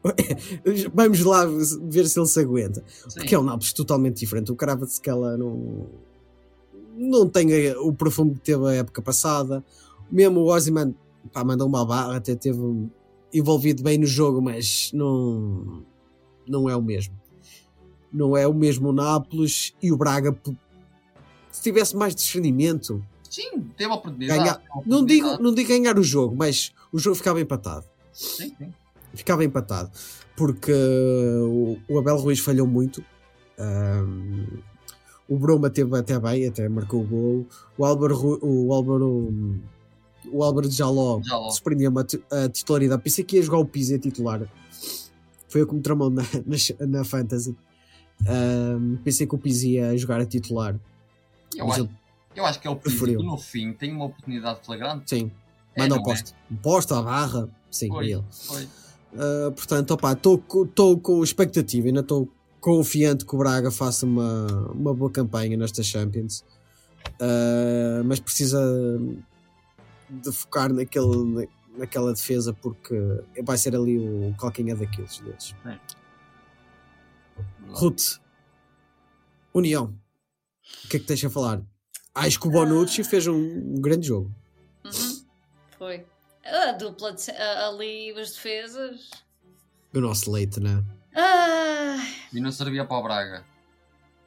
vamos 0.94 1.20
lá 1.20 1.44
ver 1.44 2.06
se 2.06 2.18
ele 2.18 2.26
se 2.26 2.40
aguenta. 2.40 2.84
Sim. 3.08 3.20
Porque 3.20 3.34
é 3.34 3.38
um 3.38 3.42
Nápoles 3.42 3.72
totalmente 3.72 4.20
diferente. 4.20 4.52
O 4.52 4.56
Karabatskhelia 4.56 5.36
não, 5.36 5.86
não 6.96 7.28
tem 7.28 7.48
o 7.76 7.92
perfume 7.92 8.34
que 8.34 8.40
teve 8.40 8.66
a 8.66 8.74
época 8.74 9.02
passada. 9.02 9.64
Mesmo 10.10 10.40
o 10.40 10.54
Ozyman 10.54 10.94
pá, 11.32 11.44
mandou 11.44 11.66
uma 11.66 11.84
barra, 11.84 12.16
até 12.16 12.34
teve 12.34 12.60
envolvido 13.32 13.82
bem 13.82 13.98
no 13.98 14.06
jogo, 14.06 14.40
mas 14.40 14.90
não, 14.92 15.82
não 16.46 16.70
é 16.70 16.76
o 16.76 16.82
mesmo. 16.82 17.14
Não 18.16 18.36
é 18.36 18.46
o 18.48 18.54
mesmo 18.54 18.88
o 18.88 18.92
Nápoles 18.92 19.74
e 19.82 19.92
o 19.92 19.96
Braga. 19.96 20.34
Se 21.52 21.62
tivesse 21.62 21.94
mais 21.94 22.14
discernimento, 22.14 23.04
Sim, 23.30 23.60
teve 23.76 23.90
a 23.90 23.94
oportunidade. 23.94 24.38
Ganhar- 24.40 24.62
não 24.86 25.04
digo, 25.04 25.36
não 25.42 25.52
digo 25.52 25.68
ganhar 25.68 25.98
o 25.98 26.02
jogo, 26.02 26.34
mas 26.34 26.72
o 26.90 26.98
jogo 26.98 27.16
ficava 27.16 27.40
empatado. 27.40 27.84
Sim, 28.12 28.54
sim. 28.56 28.72
Ficava 29.12 29.44
empatado. 29.44 29.90
Porque 30.36 30.72
uh, 30.72 31.76
o, 31.88 31.94
o 31.94 31.98
Abel 31.98 32.16
Ruiz 32.16 32.38
falhou 32.38 32.66
muito. 32.66 33.04
Um, 33.58 34.46
o 35.28 35.38
Bruma 35.38 35.68
teve 35.70 35.96
até 35.98 36.18
bem, 36.18 36.46
até 36.46 36.68
marcou 36.68 37.02
o 37.02 37.06
gol. 37.06 37.46
O 37.76 37.84
Álvaro, 37.84 38.38
o 38.42 38.72
Álvaro, 38.72 39.60
o 40.30 40.42
Álvaro 40.44 40.68
de 40.68 40.74
Jaló 40.74 41.20
Já 41.22 41.36
logo. 41.36 41.50
surpreendeu-me 41.50 42.00
a, 42.00 42.04
ti- 42.04 42.22
a 42.30 42.48
titularidade. 42.48 43.02
Pensei 43.02 43.24
que 43.24 43.36
ia 43.36 43.42
jogar 43.42 43.58
o 43.58 43.66
Pizzi 43.66 43.94
a 43.94 43.98
titular. 43.98 44.42
Foi 45.48 45.60
eu 45.62 45.66
que 45.66 45.74
me 45.74 45.80
tramou 45.80 46.10
na, 46.10 46.22
na, 46.22 46.86
na 46.86 47.04
Fantasy. 47.04 47.56
Um, 48.22 48.96
pensei 49.04 49.26
que 49.26 49.34
o 49.34 49.38
Pizzi 49.38 49.72
ia 49.72 49.96
jogar 49.96 50.20
a 50.20 50.26
titular. 50.26 50.74
Eu 51.54 51.70
acho, 51.70 51.80
ele- 51.80 51.90
eu 52.34 52.46
acho 52.46 52.60
que 52.60 52.66
é 52.66 52.70
o 52.70 52.76
Pizzi 52.76 52.96
preferiu. 52.96 53.20
que 53.20 53.26
no 53.26 53.36
fim 53.38 53.72
tem 53.72 53.92
uma 53.92 54.06
oportunidade 54.06 54.60
flagrante. 54.64 55.10
sim, 55.10 55.30
É, 55.74 55.82
manda 55.82 55.94
não 55.96 55.98
ao 55.98 56.04
posto. 56.04 56.34
Posto 56.62 56.94
à 56.94 57.02
barra. 57.02 57.48
Sim, 57.70 57.88
Foi. 57.88 58.06
é 58.06 58.12
ele. 58.14 58.24
Foi. 58.30 58.64
Uh, 58.64 59.52
portanto, 59.52 59.96
estou 60.12 60.98
com 60.98 61.22
expectativa, 61.22 61.86
ainda 61.86 62.00
estou 62.00 62.28
confiante 62.60 63.24
que 63.24 63.34
o 63.34 63.38
Braga 63.38 63.70
faça 63.70 64.04
uma, 64.06 64.46
uma 64.72 64.92
boa 64.94 65.10
campanha 65.10 65.56
nesta 65.56 65.82
Champions, 65.82 66.44
Uh, 67.20 68.02
mas 68.04 68.18
precisa 68.18 68.60
de 70.10 70.32
focar 70.32 70.72
naquele, 70.72 71.24
na- 71.24 71.46
naquela 71.78 72.12
defesa 72.12 72.52
porque 72.52 72.94
vai 73.44 73.56
ser 73.56 73.76
ali 73.76 73.96
o 73.96 74.34
calcanhar 74.36 74.76
daqueles 74.76 75.18
deles. 75.20 75.54
Ruth, 77.72 78.18
União, 79.54 79.94
o 80.84 80.88
que 80.88 80.96
é 80.96 81.00
que 81.00 81.06
tens 81.06 81.24
a 81.24 81.30
falar? 81.30 81.62
Acho 82.14 82.40
que 82.40 82.48
o 82.48 82.50
Bonucci 82.50 83.04
fez 83.04 83.26
um, 83.26 83.80
grande 83.80 84.06
jogo. 84.08 84.30
Uhum. 84.84 85.24
Foi. 85.78 86.06
A 86.44 86.72
dupla 86.72 87.12
de, 87.12 87.30
a- 87.30 87.68
ali 87.68 88.12
os 88.12 88.32
defesas. 88.32 89.10
O 89.94 90.00
nosso 90.00 90.30
leite, 90.30 90.60
né? 90.60 90.82
Ah, 91.14 91.96
E 92.32 92.40
não 92.40 92.52
servia 92.52 92.84
para 92.84 92.98
o 92.98 93.02
Braga. 93.02 93.44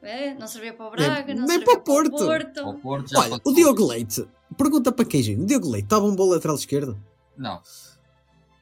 é, 0.02 0.34
não 0.34 0.48
servia 0.48 0.74
para 0.74 0.88
o 0.88 0.92
Braga, 0.92 1.26
Nem- 1.28 1.36
não 1.36 1.46
nem 1.48 1.58
servia 1.60 1.66
para 1.66 1.80
o 1.80 1.84
para 1.84 1.94
o 1.94 2.10
Porto. 2.10 2.26
Porto. 2.26 2.54
Para 2.54 2.70
o 2.70 2.80
Porto 2.80 3.10
já 3.10 3.20
Olha, 3.20 3.42
o 3.46 3.54
Diogo 3.54 3.86
Leite, 3.88 4.28
pergunta 4.58 4.92
para 4.92 5.06
queijinho: 5.06 5.44
o 5.44 5.46
Diogo 5.46 5.70
Leite 5.70 5.86
estava 5.86 6.06
um 6.06 6.16
bom 6.16 6.26
lateral 6.30 6.56
esquerdo? 6.56 7.00
Não. 7.38 7.62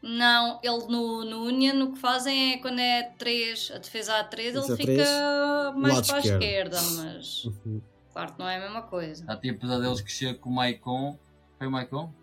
Não, 0.08 0.60
ele 0.64 0.86
no, 0.88 1.26
no 1.26 1.44
Union 1.44 1.84
o 1.84 1.92
que 1.94 2.00
fazem 2.00 2.54
é 2.54 2.58
quando 2.60 2.80
é 2.80 3.04
3, 3.18 3.72
a 3.76 3.78
defesa 3.80 4.18
a 4.20 4.24
3, 4.24 4.56
ele 4.56 4.62
Defesa 4.62 4.74
a 4.74 4.78
fica 4.78 4.94
três, 4.94 5.76
mais 5.82 5.94
lado 5.96 6.08
para 6.08 6.16
a 6.16 6.20
esquerda, 6.20 6.82
mas 6.82 7.44
Uhum. 7.66 7.82
claro 8.14 8.34
que 8.34 8.40
não 8.40 8.48
é 8.48 8.56
a 8.56 8.60
mesma 8.62 8.82
coisa. 8.84 9.26
Já 9.26 9.36
tinha 9.36 9.54
pesadelos 9.58 10.00
que 10.02 10.10
chega 10.12 10.40
com 10.40 10.50
o 10.50 10.54
Maicon. 10.54 11.20
Foi 11.58 11.68
o 11.68 11.72
Maicon? 11.72 12.14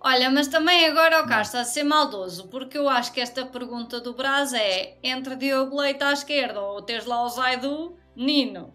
Olha, 0.00 0.30
mas 0.30 0.46
também 0.48 0.86
agora 0.86 1.22
o 1.24 1.26
Carlos 1.26 1.48
está 1.48 1.60
a 1.60 1.64
ser 1.64 1.82
maldoso, 1.82 2.46
porque 2.48 2.76
eu 2.78 2.88
acho 2.88 3.10
que 3.12 3.20
esta 3.20 3.44
pergunta 3.46 4.00
do 4.00 4.12
Brás 4.14 4.52
é 4.52 4.96
entre 5.02 5.34
Diogo 5.34 5.80
Leite 5.80 6.04
à 6.04 6.12
esquerda 6.12 6.60
ou 6.60 6.80
teres 6.82 7.04
lá 7.06 7.24
o 7.24 7.28
Zaidu, 7.28 7.96
Nino. 8.14 8.72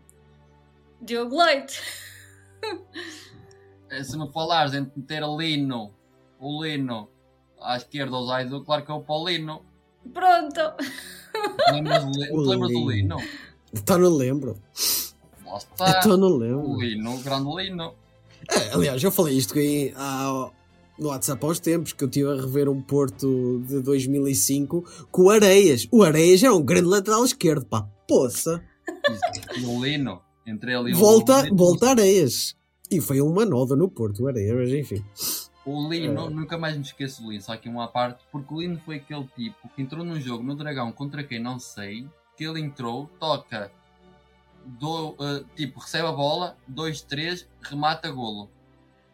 Diogo 1.01 1.37
Leite. 1.41 1.79
Eh, 3.89 4.03
Se 4.03 4.17
me 4.17 4.27
falares 4.31 4.73
entre 4.73 4.91
meter 4.99 5.23
o 5.23 5.37
Lino, 5.37 5.93
o 6.39 6.63
Lino 6.63 7.09
à 7.63 7.77
esquerda 7.77 8.15
ou 8.15 8.23
o 8.23 8.27
Zaidu, 8.27 8.63
claro 8.63 8.85
que 8.85 8.91
é 8.91 8.93
o 8.93 9.01
Paulino. 9.01 9.61
Pronto. 10.13 10.59
Lembras, 11.71 12.03
O 12.31 12.41
lembras 12.41 12.71
do 12.71 12.91
Lino. 12.91 13.17
Então 13.73 13.97
não 13.97 14.09
lembro. 14.09 14.57
Lá 15.45 15.57
está. 15.57 15.99
Então 15.99 16.17
não 16.17 16.27
O 16.27 16.37
lembro. 16.37 16.79
Lino, 16.79 17.15
o 17.15 17.19
grande 17.19 17.55
Lino. 17.55 17.93
É, 18.51 18.73
aliás, 18.73 19.01
eu 19.01 19.11
falei 19.11 19.37
isto 19.37 19.57
aí 19.57 19.93
há, 19.95 20.49
no 20.99 21.07
WhatsApp 21.07 21.43
há 21.43 21.47
uns 21.47 21.59
tempos 21.59 21.93
que 21.93 22.03
eu 22.03 22.07
estive 22.07 22.29
a 22.29 22.35
rever 22.35 22.67
um 22.69 22.81
Porto 22.81 23.61
de 23.65 23.81
2005 23.81 24.83
com 25.09 25.23
o 25.23 25.29
Areias. 25.29 25.87
O 25.91 26.03
Areias 26.03 26.43
era 26.43 26.53
um 26.53 26.61
grande 26.61 26.87
lateral 26.87 27.23
esquerdo, 27.23 27.65
pá. 27.65 27.87
Poça. 28.07 28.61
E 29.57 29.65
o 29.65 29.83
Lino. 29.83 30.21
Entre 30.45 30.73
ele 30.73 30.91
e 30.91 30.93
o 30.93 30.97
Volta, 30.97 31.41
Lino. 31.43 31.55
volta 31.55 31.89
Areias. 31.91 32.55
E 32.91 32.99
foi 32.99 33.21
uma 33.21 33.45
nova 33.45 33.75
no 33.77 33.89
Porto, 33.89 34.23
o 34.23 34.27
Areias, 34.27 34.55
mas 34.55 34.69
enfim. 34.71 35.03
O 35.65 35.87
Lino, 35.89 36.27
É. 36.27 36.29
nunca 36.29 36.57
mais 36.57 36.75
me 36.75 36.81
esqueço 36.83 37.21
do 37.21 37.29
Lino, 37.31 37.41
só 37.41 37.53
aqui 37.53 37.69
uma 37.69 37.87
parte, 37.87 38.23
porque 38.31 38.53
o 38.53 38.59
Lino 38.59 38.77
foi 38.79 38.97
aquele 38.97 39.25
tipo 39.35 39.69
que 39.69 39.81
entrou 39.81 40.03
num 40.03 40.19
jogo 40.19 40.43
no 40.43 40.55
Dragão 40.55 40.91
contra 40.91 41.23
quem 41.23 41.39
não 41.39 41.57
sei, 41.57 42.05
que 42.35 42.43
ele 42.43 42.59
entrou, 42.59 43.09
toca, 43.19 43.71
do, 44.65 45.15
eh, 45.19 45.43
tipo, 45.55 45.79
recebe 45.79 46.07
a 46.07 46.11
bola, 46.11 46.57
2, 46.67 47.01
3, 47.01 47.47
remata 47.61 48.09
golo. 48.11 48.49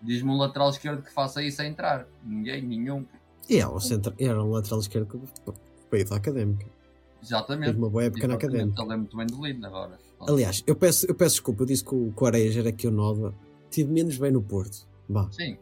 Diz-me 0.01 0.29
um 0.31 0.37
lateral 0.37 0.69
esquerdo 0.69 1.03
que 1.03 1.11
faça 1.11 1.43
isso 1.43 1.61
a 1.61 1.65
entrar. 1.65 2.07
Ninguém, 2.23 2.61
nenhum. 2.61 3.05
E 3.49 3.57
era 3.57 3.69
um, 3.69 3.79
centro, 3.79 4.13
era 4.17 4.41
um 4.41 4.51
lateral 4.51 4.79
esquerdo 4.79 5.21
para 5.89 5.99
ir 5.99 6.05
da 6.07 6.15
académica. 6.15 6.65
Exatamente. 7.21 7.65
Teve 7.65 7.79
uma 7.79 7.89
boa 7.89 8.03
época 8.05 8.27
na 8.27 8.35
académica. 8.35 8.81
Eu 8.81 8.85
lembro 8.87 8.97
muito 8.99 9.17
bem 9.17 9.27
do 9.27 9.45
Lino 9.45 9.67
agora. 9.67 9.99
Aliás, 10.21 10.63
eu 10.65 10.75
peço, 10.75 11.05
eu 11.05 11.15
peço 11.15 11.35
desculpa, 11.35 11.63
eu 11.63 11.67
disse 11.67 11.83
que 11.83 11.93
o, 11.93 12.13
que 12.15 12.23
o 12.23 12.25
Areias 12.27 12.55
era 12.55 12.69
aqui 12.69 12.87
o 12.87 12.91
Nova. 12.91 13.33
Tive 13.69 13.91
menos 13.91 14.17
bem 14.17 14.31
no 14.31 14.41
Porto. 14.41 14.87
Vá. 15.09 15.29
Sim, 15.31 15.57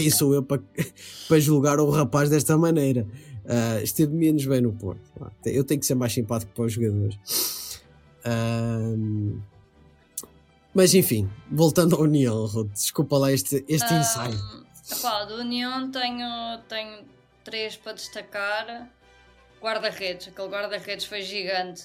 quem 0.00 0.10
sou 0.10 0.34
eu 0.34 0.42
para, 0.42 0.62
para 1.28 1.38
julgar 1.40 1.78
o 1.80 1.90
rapaz 1.90 2.28
desta 2.30 2.56
maneira? 2.56 3.06
Ah, 3.46 3.80
esteve 3.82 4.12
menos 4.14 4.44
bem 4.44 4.60
no 4.60 4.72
Porto. 4.72 5.00
Eu 5.44 5.64
tenho 5.64 5.80
que 5.80 5.86
ser 5.86 5.94
mais 5.94 6.12
simpático 6.12 6.52
para 6.54 6.64
os 6.64 6.72
jogadores. 6.72 7.18
Ahm, 8.24 9.40
mas 10.74 10.94
enfim, 10.94 11.28
voltando 11.50 11.96
à 11.96 12.00
União, 12.00 12.44
Ruth, 12.46 12.72
desculpa 12.72 13.16
lá 13.18 13.32
este, 13.32 13.64
este 13.68 13.92
Ah, 13.92 13.98
ensaio. 14.00 14.38
epá, 14.90 15.24
do 15.24 15.36
União 15.36 15.90
tenho, 15.90 16.58
tenho 16.68 17.04
três 17.44 17.76
para 17.76 17.92
destacar. 17.94 18.88
Guarda-redes, 19.60 20.28
aquele 20.28 20.48
guarda-redes 20.48 21.06
foi 21.06 21.22
gigante 21.22 21.84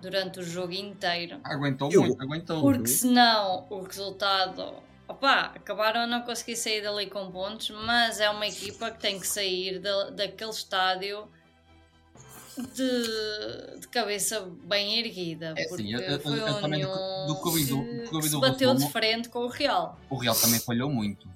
durante 0.00 0.38
o 0.40 0.42
jogo 0.42 0.72
inteiro. 0.72 1.38
aguentou 1.42 1.90
Eu- 1.90 2.02
muito, 2.02 2.22
aguentou. 2.22 2.60
Porque 2.60 2.86
senão 2.86 3.66
o 3.70 3.80
resultado. 3.82 4.74
Opá, 5.08 5.52
acabaram 5.56 6.02
a 6.02 6.06
não 6.06 6.20
conseguir 6.22 6.54
sair 6.56 6.82
dali 6.82 7.06
com 7.08 7.30
pontos, 7.30 7.70
mas 7.70 8.20
é 8.20 8.28
uma 8.28 8.46
equipa 8.46 8.90
que 8.90 9.00
tem 9.00 9.18
que 9.18 9.26
sair 9.26 9.78
da, 9.80 10.10
daquele 10.10 10.50
estádio 10.50 11.26
de, 12.74 13.80
de 13.80 13.88
cabeça 13.88 14.40
bem 14.64 14.98
erguida. 14.98 15.54
É, 15.56 15.66
porque 15.68 15.82
sim, 15.84 15.94
eu- 15.94 16.00
eu- 16.00 16.20
foi 16.20 16.38
eu 16.40 16.46
um 16.46 16.60
também 16.60 16.80
do- 16.82 16.88
do 16.88 16.92
eu 16.92 17.34
do- 17.66 18.10
do 18.10 18.26
eu 18.26 18.30
do 18.30 18.40
bateu 18.40 18.74
de 18.74 18.90
frente 18.90 19.28
com 19.28 19.40
o 19.40 19.48
Real. 19.48 19.98
O 20.10 20.16
Real 20.16 20.34
também 20.34 20.60
falhou 20.60 20.90
muito. 20.90 21.28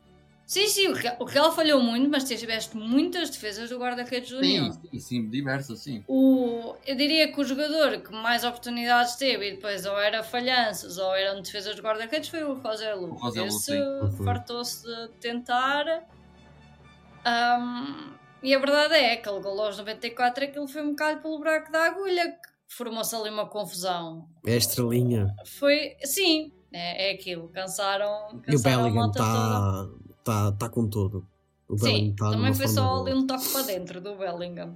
Sim, 0.47 0.67
sim, 0.67 0.89
o 0.89 0.93
Real, 0.93 1.17
o 1.21 1.25
Real 1.25 1.53
falhou 1.53 1.81
muito, 1.81 2.11
mas 2.11 2.25
tiveste 2.25 2.77
muitas 2.77 3.31
defesas 3.31 3.71
do 3.71 3.79
guarda-redes 3.79 4.31
do 4.31 4.39
União. 4.39 4.71
Sim, 4.73 4.81
sim, 4.91 4.99
sim, 5.01 5.31
diversas, 5.31 5.79
sim. 5.81 6.05
O, 6.07 6.75
eu 6.87 6.95
diria 6.95 7.33
que 7.33 7.41
o 7.41 7.45
jogador 7.45 8.01
que 8.01 8.13
mais 8.13 8.45
oportunidades 8.45 9.15
teve 9.17 9.49
e 9.49 9.51
depois 9.53 9.87
ou 9.87 9.99
era 9.99 10.23
falhanças 10.23 10.99
ou 10.99 11.15
eram 11.15 11.41
defesas 11.41 11.75
de 11.75 11.81
guarda-redes 11.81 12.29
foi 12.29 12.43
o 12.45 12.61
José 12.61 12.93
Lu. 12.95 13.15
O 13.15 13.19
José 13.19 13.41
Lu, 13.41 13.47
Esse 13.47 14.25
fartou-se 14.25 14.83
de 14.87 15.09
tentar. 15.21 16.07
Ahm, 17.25 18.15
e 18.43 18.55
a 18.55 18.59
verdade 18.59 18.95
é 18.95 19.17
que 19.17 19.29
aquele 19.29 19.41
gol 19.43 19.61
aos 19.61 19.79
94 19.79 20.45
aquilo 20.45 20.67
foi 20.67 20.83
um 20.83 20.91
bocado 20.91 21.21
pelo 21.23 21.39
buraco 21.39 21.71
da 21.71 21.85
agulha. 21.87 22.33
que 22.33 22.75
formou-se 22.77 23.15
ali 23.15 23.31
uma 23.31 23.47
confusão. 23.47 24.27
É 24.47 24.55
a 24.55 24.57
estrelinha. 24.57 25.35
Foi, 25.59 25.95
sim, 26.05 26.53
é, 26.73 27.11
é 27.11 27.15
aquilo. 27.15 27.49
Cansaram, 27.51 28.31
E 28.33 28.37
o 28.37 28.41
cansaram 28.41 28.81
a 28.81 28.83
Bellingham 28.83 29.11
toda. 29.13 30.02
Está 30.23 30.53
tá, 30.53 30.53
tá 30.53 30.69
com 30.69 30.89
tudo. 30.89 31.27
O 31.69 31.77
Sim, 31.79 32.15
tá 32.17 32.31
também 32.31 32.53
foi 32.55 32.69
só 32.69 33.01
ali 33.03 33.15
um 33.15 33.27
toque 33.27 33.49
para 33.51 33.63
dentro 33.63 34.01
do 34.01 34.15
Bellingham. 34.17 34.75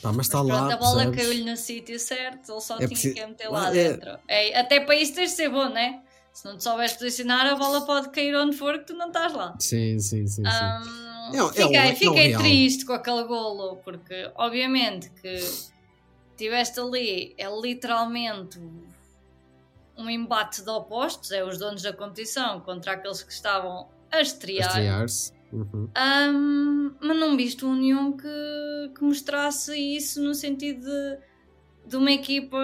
Pá, 0.00 0.12
mas 0.12 0.26
está 0.26 0.38
pronto, 0.38 0.52
lá. 0.52 0.72
a 0.74 0.76
bola 0.76 1.04
percebes? 1.04 1.16
caiu-lhe 1.26 1.50
no 1.50 1.56
sítio 1.56 1.98
certo, 2.00 2.50
ele 2.52 2.60
só 2.60 2.74
É 2.74 2.78
tinha 2.78 2.88
preciso- 2.88 3.14
que 3.14 3.26
meter 3.26 3.48
lá 3.48 3.68
É- 3.68 3.72
dentro. 3.72 4.18
É, 4.26 4.58
até 4.58 4.80
para 4.80 4.96
isso 4.96 5.14
tens 5.14 5.30
de 5.30 5.36
ser 5.36 5.48
bom, 5.50 5.68
né? 5.68 6.02
Se 6.32 6.46
não 6.46 6.56
te 6.56 6.62
souberes 6.64 6.94
posicionar, 6.94 7.46
a 7.46 7.54
bola 7.54 7.84
pode 7.84 8.08
cair 8.08 8.34
onde 8.34 8.56
for 8.56 8.78
que 8.78 8.86
tu 8.86 8.94
não 8.94 9.08
estás 9.08 9.32
lá. 9.34 9.54
Sim, 9.60 9.98
sim, 9.98 10.26
sim. 10.26 10.42
sim. 10.42 10.48
É 11.34 11.38
é 11.38 11.52
fiquei 11.52 11.76
é 11.76 11.94
fiquei 11.94 12.36
triste 12.36 12.84
com 12.86 12.94
aquele 12.94 13.22
golo, 13.24 13.76
porque 13.84 14.30
obviamente 14.34 15.10
que 15.10 15.36
tiveste 16.36 16.80
ali, 16.80 17.34
é 17.38 17.46
literalmente 17.60 18.58
um 19.96 20.08
embate 20.08 20.62
de 20.62 20.70
opostos, 20.70 21.30
é 21.30 21.44
os 21.44 21.58
donos 21.58 21.82
da 21.82 21.92
competição 21.92 22.60
contra 22.60 22.92
aqueles 22.92 23.22
que 23.22 23.32
estavam 23.32 23.88
a 24.12 24.18
A 24.18 24.20
estrear. 24.20 24.68
estrear-se. 24.68 25.32
Uhum. 25.52 25.88
Ahm, 25.94 26.94
mas 27.00 27.16
não 27.18 27.36
viste 27.36 27.64
um 27.64 27.74
nenhum 27.74 28.16
que, 28.16 28.92
que 28.94 29.02
mostrasse 29.02 29.76
isso 29.76 30.22
no 30.22 30.34
sentido 30.34 30.80
de, 30.80 31.18
de 31.86 31.96
uma 31.96 32.10
equipa 32.10 32.58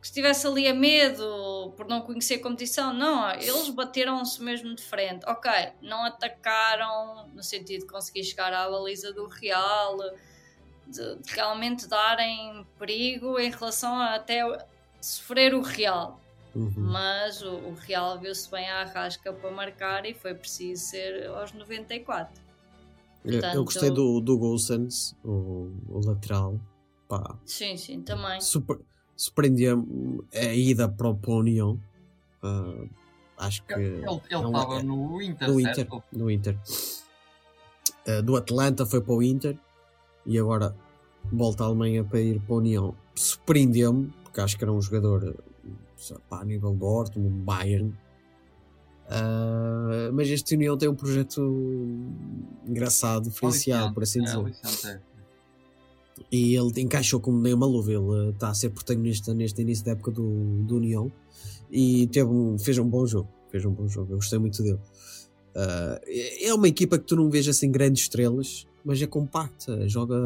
que 0.00 0.06
estivesse 0.06 0.46
ali 0.46 0.66
a 0.66 0.72
medo 0.74 1.74
por 1.76 1.86
não 1.86 2.00
conhecer 2.00 2.36
a 2.36 2.42
competição. 2.42 2.92
Não, 2.94 3.30
eles 3.32 3.68
bateram-se 3.68 4.42
mesmo 4.42 4.74
de 4.74 4.82
frente. 4.82 5.24
Ok, 5.26 5.50
não 5.82 6.04
atacaram 6.04 7.28
no 7.34 7.42
sentido 7.42 7.80
de 7.82 7.86
conseguir 7.86 8.24
chegar 8.24 8.52
à 8.52 8.70
baliza 8.70 9.12
do 9.12 9.26
Real, 9.26 9.98
de, 10.86 11.16
de 11.16 11.32
realmente 11.34 11.86
darem 11.86 12.66
perigo 12.78 13.38
em 13.38 13.50
relação 13.50 13.94
a 13.94 14.14
até 14.14 14.40
sofrer 15.00 15.54
o 15.54 15.60
Real. 15.60 16.19
Uhum. 16.54 16.72
Mas 16.76 17.42
o, 17.42 17.50
o 17.54 17.74
Real 17.74 18.18
viu-se 18.18 18.50
bem 18.50 18.68
à 18.68 18.84
rasca 18.84 19.32
para 19.32 19.50
marcar 19.50 20.04
e 20.04 20.14
foi 20.14 20.34
preciso 20.34 20.82
ser 20.86 21.26
aos 21.28 21.52
94. 21.52 22.42
Eu- 23.24 23.32
Eu 23.34 23.40
Portanto- 23.40 23.64
gostei 23.64 23.90
do, 23.90 24.20
do 24.20 24.38
Golsons, 24.38 25.14
o, 25.24 25.70
o 25.88 26.00
lateral. 26.04 26.58
Pá, 27.08 27.36
Sim, 27.44 27.76
sim, 27.76 28.00
também. 28.02 28.40
super, 28.40 28.78
surpreendeu-me 29.16 30.22
a 30.34 30.54
ida 30.54 30.88
para 30.88 31.08
o 31.08 31.18
União. 31.38 31.78
Ah, 32.42 32.84
acho 33.38 33.62
que. 33.64 33.72
Ele 33.74 34.04
é 34.04 34.14
estava 34.36 34.78
é- 34.78 34.82
no 34.82 35.20
Inter, 35.20 35.48
do 35.48 35.60
certo? 35.60 35.80
Inter. 35.80 36.02
Do 36.12 36.30
Inter. 36.30 36.58
Ah, 38.06 38.20
do 38.22 38.36
Atlanta 38.36 38.86
foi 38.86 39.00
para 39.00 39.12
o 39.14 39.22
Inter 39.22 39.58
e 40.24 40.38
agora 40.38 40.74
volta 41.32 41.64
à 41.64 41.66
Alemanha 41.66 42.02
para 42.04 42.20
ir 42.20 42.40
para 42.40 42.54
a 42.54 42.58
União. 42.58 42.94
Surpreendeu-me, 43.14 44.12
porque 44.24 44.40
acho 44.40 44.56
que 44.56 44.64
era 44.64 44.72
um 44.72 44.80
jogador 44.80 45.36
pá, 46.28 46.40
a 46.40 46.44
nível 46.44 46.74
Dortmund, 46.74 47.42
Bayern. 47.42 47.94
Ah, 49.08 50.10
mas 50.12 50.28
este 50.28 50.54
União 50.54 50.78
tem 50.78 50.88
um 50.88 50.94
projeto 50.94 51.42
engraçado, 52.66 53.24
diferenciado, 53.28 53.92
por 53.92 54.04
assim 54.04 54.20
É, 54.20 54.24
dizer. 54.24 54.88
É. 54.88 55.00
E 56.30 56.54
ele 56.54 56.80
encaixou 56.80 57.18
como 57.18 57.40
nem 57.40 57.52
uma 57.52 57.66
luva. 57.66 57.92
Ele 57.92 58.30
está 58.30 58.50
a 58.50 58.54
ser 58.54 58.70
protagonista 58.70 59.34
neste 59.34 59.60
início 59.62 59.84
da 59.84 59.92
época 59.92 60.12
do, 60.12 60.62
do 60.62 60.76
União 60.76 61.10
e 61.70 62.06
teve 62.08 62.30
um, 62.30 62.58
fez 62.58 62.78
um 62.78 62.88
bom 62.88 63.04
jogo. 63.06 63.28
Fez 63.50 63.64
um 63.64 63.72
bom 63.72 63.88
jogo. 63.88 64.12
Eu 64.12 64.16
gostei 64.16 64.38
muito 64.38 64.62
dele. 64.62 64.78
Ah, 65.56 66.00
é 66.06 66.46
é 66.46 66.54
uma 66.54 66.68
equipa 66.68 66.98
que 66.98 67.04
tu 67.04 67.16
não 67.16 67.28
vês 67.28 67.48
assim 67.48 67.70
grandes 67.70 68.02
estrelas, 68.02 68.66
mas 68.84 69.02
é 69.02 69.06
compacta, 69.06 69.88
joga, 69.88 70.16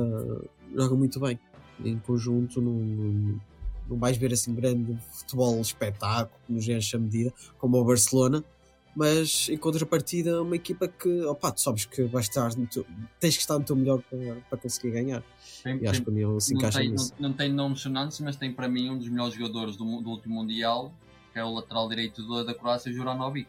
joga 0.75 0.95
muito 0.95 1.19
bem. 1.21 1.39
Em 1.83 1.99
conjunto, 1.99 2.61
não, 2.61 3.41
não, 3.89 3.97
vais 3.99 4.17
ver 4.17 4.33
assim 4.33 4.55
grande 4.55 4.97
futebol 5.13 5.61
espetáculo, 5.61 6.39
que 6.47 6.53
nos 6.53 6.69
enche 6.69 6.97
a 6.97 6.99
medida, 6.99 7.33
como 7.59 7.79
o 7.79 7.85
Barcelona. 7.85 8.45
Mas 8.97 9.49
em 9.49 9.57
contrapartida, 9.57 10.31
é 10.31 10.41
uma 10.41 10.55
equipa 10.55 10.87
que, 10.87 11.23
opá, 11.25 11.51
tu 11.51 11.61
sabes 11.61 11.85
que 11.85 12.05
vais 12.05 12.27
estar 12.27 12.55
no 12.57 12.65
teu- 12.67 12.87
tens 13.19 13.35
que 13.35 13.41
estar 13.41 13.59
no 13.59 13.65
teu 13.65 13.75
melhor 13.75 14.01
para, 14.09 14.37
para 14.49 14.57
conseguir 14.59 14.93
ganhar. 14.93 15.21
Tem- 15.65 15.79
E 15.83 15.87
acho 15.89 16.05
tem- 16.05 16.15
que 16.15 16.25
o 16.25 16.41
se 16.41 16.53
não, 16.53 16.61
encaixa 16.61 16.79
tem, 16.79 16.91
nisso. 16.93 17.13
não, 17.19 17.29
não 17.31 17.37
tem 17.37 17.53
nomes 17.53 17.81
sonantes, 17.81 18.21
mas 18.21 18.37
tem 18.37 18.53
para 18.53 18.69
mim 18.69 18.91
um 18.91 18.97
dos 18.97 19.09
melhores 19.09 19.35
jogadores 19.35 19.77
do, 19.77 19.85
do 20.01 20.11
último 20.11 20.37
Mundial, 20.37 20.95
que 21.33 21.39
é 21.41 21.45
o 21.45 21.51
lateral 21.53 21.89
direito 21.89 22.25
da, 22.29 22.45
da 22.45 22.55
Croácia, 22.55 22.93
Juranovic. 22.93 23.49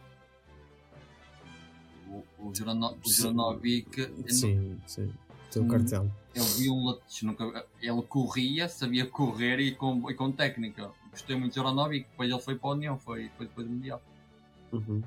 O, 2.08 2.24
o, 2.48 2.52
Jurano, 2.54 2.96
o. 3.04 3.08
Juranovic, 3.08 4.10
Sim, 4.28 4.78
sim. 4.86 5.12
Tem 5.56 5.62
um 5.62 5.66
Hum. 5.66 5.68
cartel. 5.68 6.10
eu 6.34 6.44
vi 6.44 6.68
um 6.70 6.84
lat- 6.84 7.22
nunca 7.22 7.64
ele 7.80 8.02
corria, 8.02 8.68
sabia 8.68 9.06
correr 9.06 9.58
e 9.58 9.74
com, 9.74 10.10
e 10.10 10.14
com 10.14 10.30
técnica. 10.30 10.90
Gostei 11.10 11.34
muito 11.34 11.52
de 11.54 11.56
Juranovic, 11.60 12.06
depois 12.10 12.30
ele 12.30 12.40
foi 12.42 12.56
para 12.56 12.68
a 12.68 12.72
União, 12.74 12.98
foi, 12.98 13.30
foi 13.38 13.46
depois 13.46 13.66
do 13.66 13.72
Mundial. 13.72 14.02
Uhum. 14.70 15.02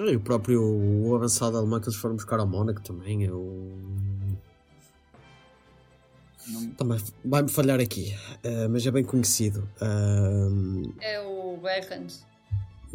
Ah, 0.00 0.02
E 0.10 0.16
o 0.16 0.20
próprio 0.20 0.60
o 0.60 1.14
avançado 1.14 1.56
alemão 1.56 1.78
que 1.78 1.86
eles 1.88 1.96
foram 1.98 2.16
buscar 2.16 2.40
ao 2.40 2.48
Mónaco 2.48 2.80
também. 2.82 3.24
É 3.26 3.30
o... 3.32 3.78
Não- 6.48 6.70
Também 6.70 6.98
vai-me 7.24 7.48
falhar 7.48 7.78
aqui, 7.80 8.12
ah, 8.44 8.68
mas 8.68 8.84
é 8.84 8.90
bem 8.90 9.04
conhecido. 9.04 9.68
Ah, 9.80 10.48
É 11.00 11.20
o 11.20 11.56
Beckens. 11.62 12.26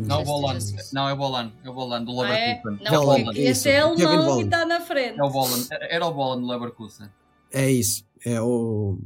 Não, 0.07 0.19
é 0.19 0.21
o 0.21 0.25
Bolan. 0.25 0.57
Não, 0.93 1.09
é 1.09 1.13
o 1.13 1.17
Bolan. 1.17 1.51
É 1.63 1.69
o 1.69 1.73
Bolan, 1.73 2.03
do 2.03 2.21
Ah, 2.21 2.27
é? 2.29 2.47
Leverkusen. 2.47 2.79
Não, 2.83 2.91
Bolan, 3.05 3.23
porque 3.23 3.39
isso. 3.41 3.49
esse 3.51 3.69
é 3.69 3.79
alemão 3.79 4.25
Bolan. 4.25 4.41
e 4.41 4.43
está 4.45 4.65
na 4.65 4.81
frente. 4.81 5.19
É 5.19 5.23
o 5.23 5.29
Bolan. 5.29 5.67
Era 5.71 6.05
o 6.05 6.13
Bolan 6.13 6.41
do 6.41 6.47
Leverkusen. 6.47 7.09
é 7.51 7.69
isso. 7.71 8.05
É 8.25 8.39
o 8.41 8.97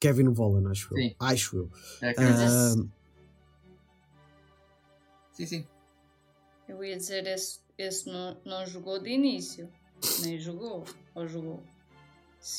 Kevin 0.00 0.32
Vollan, 0.32 0.70
acho 0.70 0.88
eu. 0.92 0.96
Sim. 1.02 1.14
Acho 1.18 1.56
eu. 1.56 1.70
É 2.02 2.14
Ah, 2.18 2.74
Sim, 5.32 5.46
sim. 5.46 5.66
Eu 6.68 6.82
ia 6.82 6.96
dizer, 6.96 7.26
esse, 7.26 7.60
esse 7.76 8.08
não, 8.10 8.36
não 8.44 8.66
jogou 8.66 8.98
de 8.98 9.10
início. 9.10 9.68
Nem 10.22 10.38
jogou. 10.38 10.84
Ou 11.14 11.28
jogou? 11.28 11.62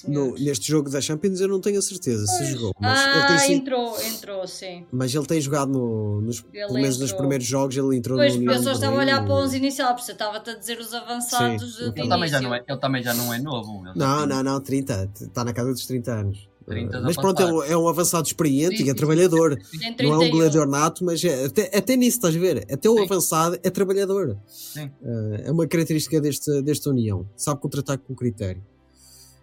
No- 0.07 0.33
neste 0.38 0.67
jogo 0.67 0.89
da 0.89 0.99
Champions 1.01 1.39
eu 1.39 1.47
não 1.47 1.59
tenho 1.61 1.79
a 1.79 1.81
certeza 1.81 2.25
se 2.25 2.38
Pois. 2.38 2.49
jogou. 2.49 2.73
Mas, 2.79 2.99
ah, 2.99 3.17
ele 3.17 3.27
tem 3.27 3.39
sido- 3.39 3.53
entrou, 3.53 4.01
entrou, 4.01 4.47
sim. 4.47 4.85
mas 4.91 5.13
ele 5.15 5.25
tem 5.25 5.39
jogado 5.41 5.71
no, 5.71 6.21
nos, 6.21 6.39
Ele 6.53 6.61
pelo 6.67 6.73
menos 6.73 6.97
nos 6.97 7.03
entrou. 7.09 7.19
primeiros 7.19 7.47
jogos. 7.47 7.77
Ele 7.77 7.95
entrou 7.97 8.17
Pois, 8.17 8.33
no 8.33 8.39
porque 8.39 8.49
eu 8.49 8.57
União 8.59 8.63
só 8.63 8.71
estava 8.77 8.95
a 8.95 8.99
olhar 8.99 9.25
para 9.25 9.35
os 9.43 9.53
inicial, 9.53 9.95
porque 9.95 10.11
estava-te 10.11 10.49
a 10.49 10.55
dizer 10.55 10.79
os 10.79 10.93
avançados 10.93 11.75
Sim, 11.77 11.91
de, 11.91 11.99
ele 12.01 12.09
também, 12.09 12.29
já 12.29 12.41
não 12.41 12.53
é, 12.53 12.63
ele 12.67 12.79
também 12.79 13.03
já 13.03 13.13
não 13.13 13.33
é 13.33 13.39
novo. 13.39 13.83
Não, 13.95 14.25
não, 14.25 14.43
não, 14.43 14.59
30. 14.61 15.09
Está 15.21 15.43
na 15.43 15.53
casa 15.53 15.71
dos 15.71 15.85
30 15.85 16.11
anos. 16.13 16.49
30 16.67 16.97
Ah, 16.97 17.01
mas 17.01 17.15
pronto, 17.15 17.41
é 17.41 17.45
um, 17.45 17.63
é 17.63 17.77
um 17.77 17.88
avançado 17.88 18.27
experiente 18.27 18.75
Sim, 18.77 18.83
e 18.83 18.88
é 18.89 18.91
sim, 18.91 18.95
trabalhador. 18.97 19.57
sim. 19.71 19.77
Não 19.79 19.85
é 19.88 20.15
um 20.15 20.19
31. 20.19 20.29
goleador 20.31 20.67
nato, 20.67 21.05
mas 21.05 21.23
é- 21.23 21.45
até, 21.45 21.71
até 21.77 21.95
nisso 21.95 22.17
estás 22.17 22.35
a 22.35 22.39
ver. 22.39 22.67
Até 22.69 22.89
o 22.89 22.97
Sim. 22.97 23.03
avançado 23.05 23.57
é 23.63 23.69
trabalhador. 23.69 24.38
Sim. 24.45 24.91
Ah, 25.01 25.41
é 25.45 25.51
uma 25.51 25.65
característica 25.65 26.19
deste, 26.19 26.61
desta 26.61 26.89
União. 26.89 27.25
Sabe 27.38 27.61
contratar 27.61 27.97
com 27.97 28.13
critério. 28.13 28.61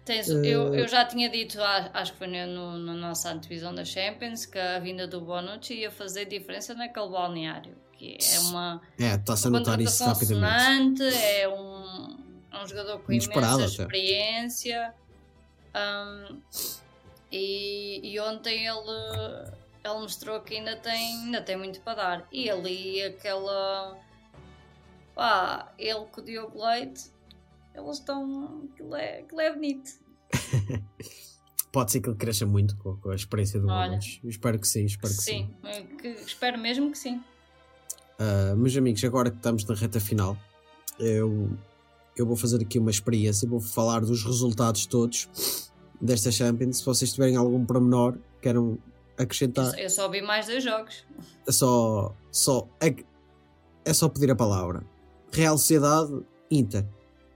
Tens- 0.05 0.29
Eh, 0.29 0.33
eu, 0.45 0.73
eu 0.75 0.87
já 0.87 1.03
tinha 1.03 1.27
dito, 1.29 1.57
acho 1.61 2.11
que 2.13 2.17
foi 2.19 2.27
no, 2.27 2.77
no 2.77 2.93
nossa 2.93 3.31
antevisão 3.31 3.73
da 3.73 3.83
Champions, 3.83 4.45
que 4.45 4.59
a 4.59 4.77
vinda 4.79 5.07
do 5.07 5.19
Bonucci 5.19 5.73
ia 5.73 5.89
fazer 5.91 6.25
diferença 6.25 6.73
naquele 6.75 7.09
balneário. 7.09 7.75
Que 7.97 8.17
é 8.21 8.39
uma 8.41 8.81
É, 8.99 9.15
está-se 9.15 9.47
a 9.47 9.49
notar 9.49 9.79
isso 9.81 10.03
rapidamente. 10.05 11.01
é 11.03 11.47
um, 11.49 12.17
é 12.51 12.63
um 12.63 12.67
jogador 12.67 12.99
com 12.99 13.11
Inesperado 13.11 13.59
imensa 13.61 13.81
experiência. 13.81 14.93
Ahm, 15.73 16.39
e, 17.31 18.01
e 18.03 18.19
ontem 18.19 18.67
ele, 18.67 19.49
ele 19.83 19.93
mostrou 19.95 20.39
que 20.41 20.55
ainda 20.55 20.75
tem, 20.75 21.23
ainda 21.23 21.41
tem 21.41 21.57
muito 21.57 21.79
para 21.81 21.95
dar. 21.95 22.27
E 22.31 22.49
ali 22.49 23.01
aquela. 23.01 23.97
Pá, 25.15 25.73
ele 25.79 26.05
com 26.11 26.21
o 26.21 26.23
Diogo 26.23 26.63
Leite, 26.65 27.05
eles 27.75 27.97
estão. 27.99 28.63
Aquilo 28.73 28.95
é, 28.95 29.19
aquilo 29.19 29.41
é 29.41 29.53
bonito. 29.53 29.91
Pode 31.71 31.91
ser 31.91 31.99
que 31.99 32.09
ele 32.09 32.15
cresça 32.17 32.45
muito 32.45 32.77
com, 32.77 32.95
com 32.97 33.09
a 33.09 33.15
experiência 33.15 33.59
do. 33.59 33.67
Bonucci. 33.67 34.21
Espero 34.23 34.57
que 34.59 34.67
sim, 34.67 34.85
espero 34.85 35.13
que 35.13 35.21
sim. 35.21 35.49
sim, 35.63 35.67
é 35.67 35.81
que- 35.81 36.07
espero 36.25 36.57
mesmo 36.57 36.91
que 36.91 36.97
sim. 36.97 37.21
Ah, 38.17 38.55
meus 38.55 38.75
amigos, 38.77 39.03
agora 39.03 39.29
que 39.29 39.37
estamos 39.37 39.65
na 39.65 39.75
reta 39.75 39.99
final, 39.99 40.37
eu, 40.97 41.49
eu 42.15 42.25
vou 42.25 42.37
fazer 42.37 42.61
aqui 42.61 42.79
uma 42.79 42.89
experiência. 42.91 43.47
Vou 43.47 43.59
falar 43.59 43.99
dos 44.01 44.23
resultados 44.23 44.85
todos 44.85 45.69
desta 45.99 46.31
Champions. 46.31 46.77
Se 46.77 46.85
vocês 46.85 47.11
tiverem 47.11 47.35
algum 47.35 47.65
pormenor, 47.65 48.17
queiram 48.41 48.77
Eu, 49.17 49.23
acrescentar. 49.25 49.71
só- 49.71 49.77
eu 49.77 49.89
só 49.89 50.07
vi 50.09 50.21
mais 50.21 50.47
dois 50.47 50.63
jogos. 50.63 51.05
é 51.45 51.51
só, 51.51 52.15
só 52.31 52.69
é, 52.79 52.95
é 53.83 53.93
só 53.93 54.07
pedir 54.07 54.31
a 54.31 54.35
palavra. 54.35 54.81
Real 55.33 55.57
Sociedade, 55.57 56.21
Inter, 56.49 56.85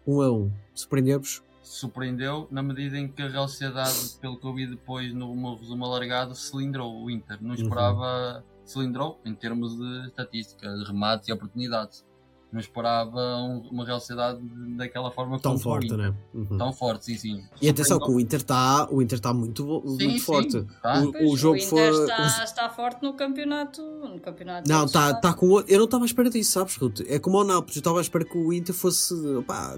1 0.05 0.21
a 0.21 0.31
1. 0.31 0.51
Surpreendeu-vos? 0.73 1.43
Surpreendeu 1.61 2.47
na 2.49 2.63
medida 2.63 2.97
em 2.97 3.07
que 3.07 3.21
a 3.21 3.27
Real 3.27 3.47
Sociedade, 3.47 4.17
pelo 4.19 4.37
que 4.37 4.45
eu 4.45 4.53
vi 4.53 4.65
depois 4.65 5.13
no 5.13 5.35
meu 5.35 5.55
resumo 5.55 5.85
alargado, 5.85 6.33
cilindrou 6.33 7.03
o 7.03 7.11
Inter. 7.11 7.37
Não 7.41 7.53
esperava. 7.53 8.43
Cilindrou 8.65 9.19
em 9.25 9.33
termos 9.33 9.75
de 9.75 10.07
estatística, 10.07 10.67
de 10.77 10.83
remates 10.83 11.27
e 11.27 11.31
oportunidades. 11.31 12.05
Não 12.51 12.59
esperava 12.59 13.19
um- 13.37 13.59
uma 13.71 13.85
Real 13.85 13.99
Sociedade 13.99 14.39
daquela 14.75 15.11
forma 15.11 15.39
Tão 15.39 15.53
o 15.55 15.59
forte, 15.59 15.85
Inter. 15.85 15.97
né? 15.97 16.13
Uhum. 16.33 16.57
Tão 16.57 16.73
forte, 16.73 17.05
sim, 17.05 17.15
sim. 17.17 17.43
E 17.61 17.69
atenção 17.69 17.99
que 17.99 18.09
o 18.09 18.19
Inter 18.19 18.39
está 18.39 18.87
o 18.91 19.01
Inter 19.01 19.19
tá 19.19 19.31
muito, 19.33 19.63
Sim, 19.63 19.89
muito 20.07 20.11
sim, 20.13 20.19
forte. 20.19 20.65
tá. 20.81 20.99
O, 21.01 21.11
Pois, 21.11 21.31
o 21.31 21.37
jogo 21.37 21.57
Inter 21.57 21.69
foi. 21.69 21.89
está, 22.03 22.43
está 22.43 22.69
forte 22.69 23.03
no 23.03 23.13
campeonato. 23.13 23.81
No 23.81 24.19
campeonato 24.19 24.67
Não, 24.67 24.79
deles 24.79 24.91
tá, 24.91 25.13
tá 25.13 25.33
com. 25.33 25.47
o- 25.47 25.61
Eu 25.61 25.77
não 25.77 25.85
estava 25.85 26.03
à 26.03 26.07
espera 26.07 26.29
disso, 26.29 26.51
sabes, 26.51 26.75
Ruth? 26.75 27.01
É 27.07 27.19
como 27.19 27.37
o 27.39 27.43
Nápoles, 27.43 27.75
eu 27.75 27.81
estava 27.81 27.99
à 27.99 28.01
espera 28.01 28.25
que 28.25 28.37
o 28.37 28.51
Inter 28.51 28.73
fosse. 28.73 29.13
opá, 29.37 29.77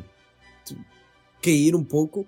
t- 0.66 0.78
cair 1.42 1.76
um 1.76 1.84
pouco 1.84 2.26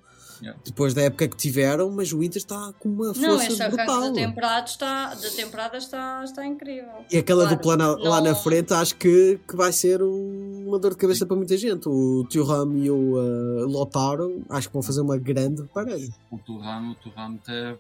Depois 0.66 0.94
da 0.94 1.02
época 1.04 1.28
que 1.28 1.36
tiveram, 1.38 1.90
mas 1.92 2.12
o 2.14 2.22
Inter 2.24 2.38
está 2.42 2.74
com 2.80 2.90
uma 2.90 3.08
Não, 3.08 3.14
força 3.14 3.48
este 3.48 3.62
arranque 3.62 3.76
brutal. 3.78 4.02
da 4.02 4.12
temporada 4.14 4.66
está, 4.66 5.14
da 5.14 5.30
temporada 5.30 5.78
está, 5.78 6.24
está 6.24 6.46
incrível. 6.46 6.90
E 7.12 7.18
aquela 7.18 7.44
Claro, 7.44 7.56
dupla 7.58 7.78
na- 7.78 7.92
lá 7.92 8.22
não- 8.22 8.30
na 8.32 8.36
frente 8.36 8.74
acho 8.74 8.96
que, 8.96 9.40
que 9.48 9.56
vai 9.56 9.72
ser 9.72 10.02
um- 10.04 10.66
uma 10.68 10.80
dor 10.80 10.92
de 10.92 10.98
cabeça 10.98 11.26
para 11.26 11.36
muita 11.36 11.56
gente. 11.58 11.88
O 11.88 12.26
Thuram 12.30 12.76
e 12.78 12.90
o 12.92 13.14
uh, 13.16 13.66
Lotaro 13.68 14.42
acho 14.50 14.68
que 14.68 14.74
vão 14.74 14.84
fazer 14.84 15.02
uma 15.02 15.18
grande 15.18 15.64
parede. 15.74 16.14
O 16.32 16.38
Turramo, 16.38 16.92
o 16.92 16.96
Turramo 16.96 17.40
é 17.48 17.76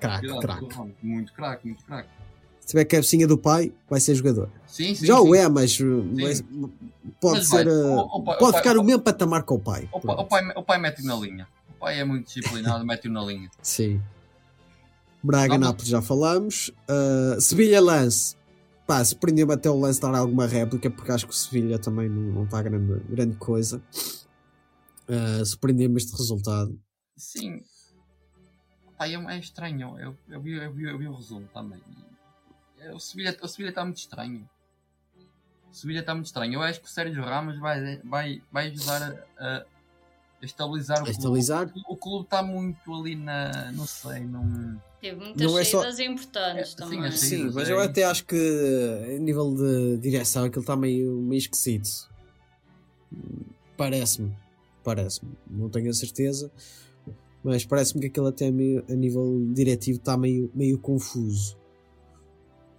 Craque, 0.00 0.26
craque. 0.28 0.64
o 0.64 0.68
Thuram, 0.68 0.92
muito 1.02 1.32
craque, 1.32 1.66
muito 1.66 1.84
craque. 1.84 2.08
Se 2.60 2.68
tiver 2.72 2.84
cabecinha 2.84 3.26
do 3.26 3.38
pai, 3.38 3.72
vai 3.88 3.98
ser 3.98 4.14
jogador. 4.14 4.50
Sim, 4.66 4.94
sim. 4.94 5.06
Já 5.06 5.16
sim. 5.16 5.22
o 5.28 5.34
é, 5.34 5.48
mas, 5.48 5.78
mas 5.80 6.44
pode 7.18 7.38
Mas 7.38 7.48
ser. 7.48 7.64
vai, 7.64 7.74
uh, 7.74 7.96
o- 7.96 8.00
o 8.18 8.22
pai- 8.22 8.34
o 8.36 8.38
pode 8.38 8.52
pai- 8.52 8.60
ficar 8.62 8.76
o 8.76 8.80
o 8.80 8.84
mesmo 8.84 9.02
patamar 9.02 9.42
com 9.42 9.54
o 9.54 9.58
pai. 9.58 9.88
O, 9.90 9.98
pa- 9.98 10.12
o 10.12 10.24
pai, 10.26 10.52
o 10.54 10.62
pai 10.62 10.78
mete 10.78 11.02
na 11.02 11.14
linha. 11.16 11.48
Pai 11.78 12.00
é 12.00 12.04
muito 12.04 12.26
disciplinado, 12.26 12.84
mete-o 12.84 13.12
na 13.12 13.22
linha. 13.22 13.50
Sim. 13.62 14.02
Braga, 15.22 15.58
Não, 15.58 15.68
Nápoles 15.68 15.88
já 15.88 16.02
falamos. 16.02 16.70
Uh, 16.88 17.40
Sevilha 17.40 17.80
Lance. 17.80 18.36
Pá, 18.86 19.04
surpreendeu-me 19.04 19.52
até 19.52 19.68
o 19.68 19.78
Lance 19.78 20.00
dar 20.00 20.14
alguma 20.14 20.46
réplica, 20.46 20.90
porque 20.90 21.12
acho 21.12 21.26
que 21.26 21.32
o 21.32 21.36
Sevilha 21.36 21.78
também 21.78 22.08
não, 22.08 22.22
não 22.32 22.44
está 22.44 22.62
grande, 22.62 23.00
grande 23.08 23.36
coisa. 23.36 23.82
Uh, 25.08 25.44
surpreendeu-me 25.44 25.96
este 25.96 26.16
resultado. 26.16 26.78
Sim. 27.16 27.62
Pai, 28.96 29.14
é, 29.14 29.18
é 29.18 29.38
estranho. 29.38 29.98
Eu, 29.98 30.16
eu, 30.28 30.40
vi, 30.40 30.52
eu, 30.52 30.72
vi, 30.72 30.84
eu 30.84 30.98
vi 30.98 31.06
o 31.06 31.14
resumo 31.14 31.46
também. 31.52 31.80
É, 32.78 32.92
O 32.92 32.98
Sevilha 32.98 33.36
o 33.42 33.48
Sevilha 33.48 33.70
está 33.70 33.84
muito 33.84 33.98
estranho. 33.98 34.48
O 35.70 35.74
Sevilha 35.74 36.00
está 36.00 36.14
muito 36.14 36.26
estranho. 36.26 36.54
Eu 36.54 36.62
acho 36.62 36.80
que 36.80 36.86
o 36.86 36.90
Sérgio 36.90 37.22
Ramos 37.22 37.58
vai, 37.58 37.98
vai, 37.98 38.42
vai 38.50 38.68
ajudar 38.68 39.02
a, 39.38 39.44
a 39.44 39.64
estabilizar 40.42 40.98
o 40.98 41.00
A 41.00 41.04
clube. 41.04 41.18
estabilizar? 41.18 41.72
O 41.88 41.96
clube 41.96 42.24
está 42.24 42.42
muito 42.42 42.94
ali 42.94 43.14
na. 43.16 43.72
Não 43.72 43.86
sei, 43.86 44.20
não. 44.20 44.80
Teve 45.00 45.16
muitas 45.16 45.40
Não 45.46 45.58
é 45.58 45.64
só- 45.64 45.80
saídas 45.82 46.00
importantes 46.00 46.62
É, 46.62 46.64
sim, 46.64 46.76
também. 46.76 47.10
Sim, 47.12 47.28
saídas, 47.28 47.54
mas 47.54 47.68
é 47.68 47.72
eu 47.72 47.80
até 47.80 48.04
acho 48.04 48.24
que 48.26 48.36
a 49.16 49.18
nível 49.18 49.54
de 49.54 49.96
direção 49.98 50.44
aquilo 50.44 50.62
está 50.62 50.76
meio, 50.76 51.12
meio 51.22 51.38
esquisito. 51.38 52.08
Parece-me. 53.76 54.34
Parece-me. 54.82 55.32
Não 55.48 55.68
tenho 55.68 55.90
a 55.90 55.94
certeza. 55.94 56.50
Mas 57.44 57.64
parece-me 57.64 58.00
que 58.00 58.06
aquilo 58.08 58.26
até 58.26 58.50
meio- 58.50 58.84
a 58.88 58.94
nível 58.94 59.46
diretivo 59.52 59.98
está 59.98 60.16
meio, 60.16 60.50
meio 60.54 60.78
confuso. 60.78 61.56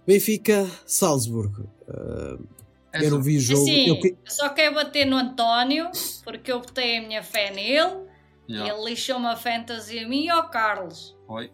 Benfica, 0.06 0.68
Salzburgo. 0.86 1.68
Uh, 1.88 2.42
É 2.42 2.59
eu 2.92 3.10
não 3.10 3.16
só- 3.18 3.22
vi 3.22 3.36
o 3.36 3.40
jogo. 3.40 3.62
Assim, 3.62 3.88
eu 3.88 4.00
que- 4.00 4.08
eu 4.24 4.30
só 4.30 4.48
quero 4.50 4.74
bater 4.74 5.04
no 5.06 5.16
António, 5.16 5.90
porque 6.24 6.50
eu 6.52 6.60
botei 6.60 6.98
a 6.98 7.02
minha 7.02 7.22
fé 7.22 7.50
nele 7.50 8.08
e 8.48 8.56
ele 8.56 8.84
lixou-me 8.84 9.26
a 9.26 9.36
fantasy 9.36 9.98
a 9.98 10.08
mim 10.08 10.24
e 10.24 10.28
ao 10.30 10.48
Carlos. 10.50 11.16
foi. 11.26 11.52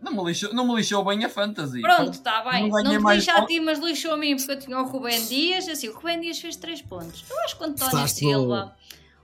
Não 0.00 0.12
me, 0.12 0.22
lixou, 0.24 0.52
não 0.52 0.68
me 0.68 0.74
lixou 0.76 1.02
bem 1.02 1.24
a 1.24 1.30
fantasy. 1.30 1.80
Pronto, 1.80 2.10
está 2.12 2.42
bem. 2.50 2.68
Não 2.68 2.82
Não, 2.82 2.90
te 2.92 2.98
mais 2.98 3.18
lixa 3.20 3.32
a 3.32 3.36
pontos. 3.36 3.54
ti, 3.54 3.60
mas 3.60 3.78
lixou 3.78 4.12
a 4.12 4.16
mim, 4.18 4.36
porque 4.36 4.52
eu 4.52 4.58
tinha 4.58 4.78
o 4.78 4.84
Rubén 4.84 5.24
Dias. 5.24 5.66
Assim, 5.66 5.88
o 5.88 5.94
Rubén 5.94 6.20
Dias 6.20 6.38
fez 6.38 6.56
3 6.56 6.82
pontos. 6.82 7.24
Eu 7.30 7.40
acho 7.40 7.56
que 7.56 7.62
o 7.62 7.66
António 7.68 8.08
Silva. 8.08 8.76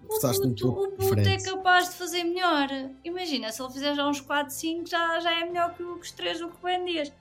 O 0.08 0.16
um 0.16 0.18
puto, 0.18 0.54
pouco 0.72 0.84
o 0.84 0.90
puto 0.92 1.20
é 1.20 1.36
capaz 1.36 1.90
de 1.90 1.96
fazer 1.96 2.24
melhor. 2.24 2.66
Imagina, 3.04 3.52
se 3.52 3.60
ele 3.62 3.70
fizer 3.74 3.94
já 3.94 4.08
uns 4.08 4.22
4, 4.22 4.54
5, 4.54 4.88
já, 4.88 5.20
já 5.20 5.38
é 5.38 5.44
melhor 5.44 5.74
que, 5.74 5.82
os 5.82 6.10
3 6.12 6.38
do 6.38 6.48
Rubén 6.48 6.82
Dias. 6.86 7.12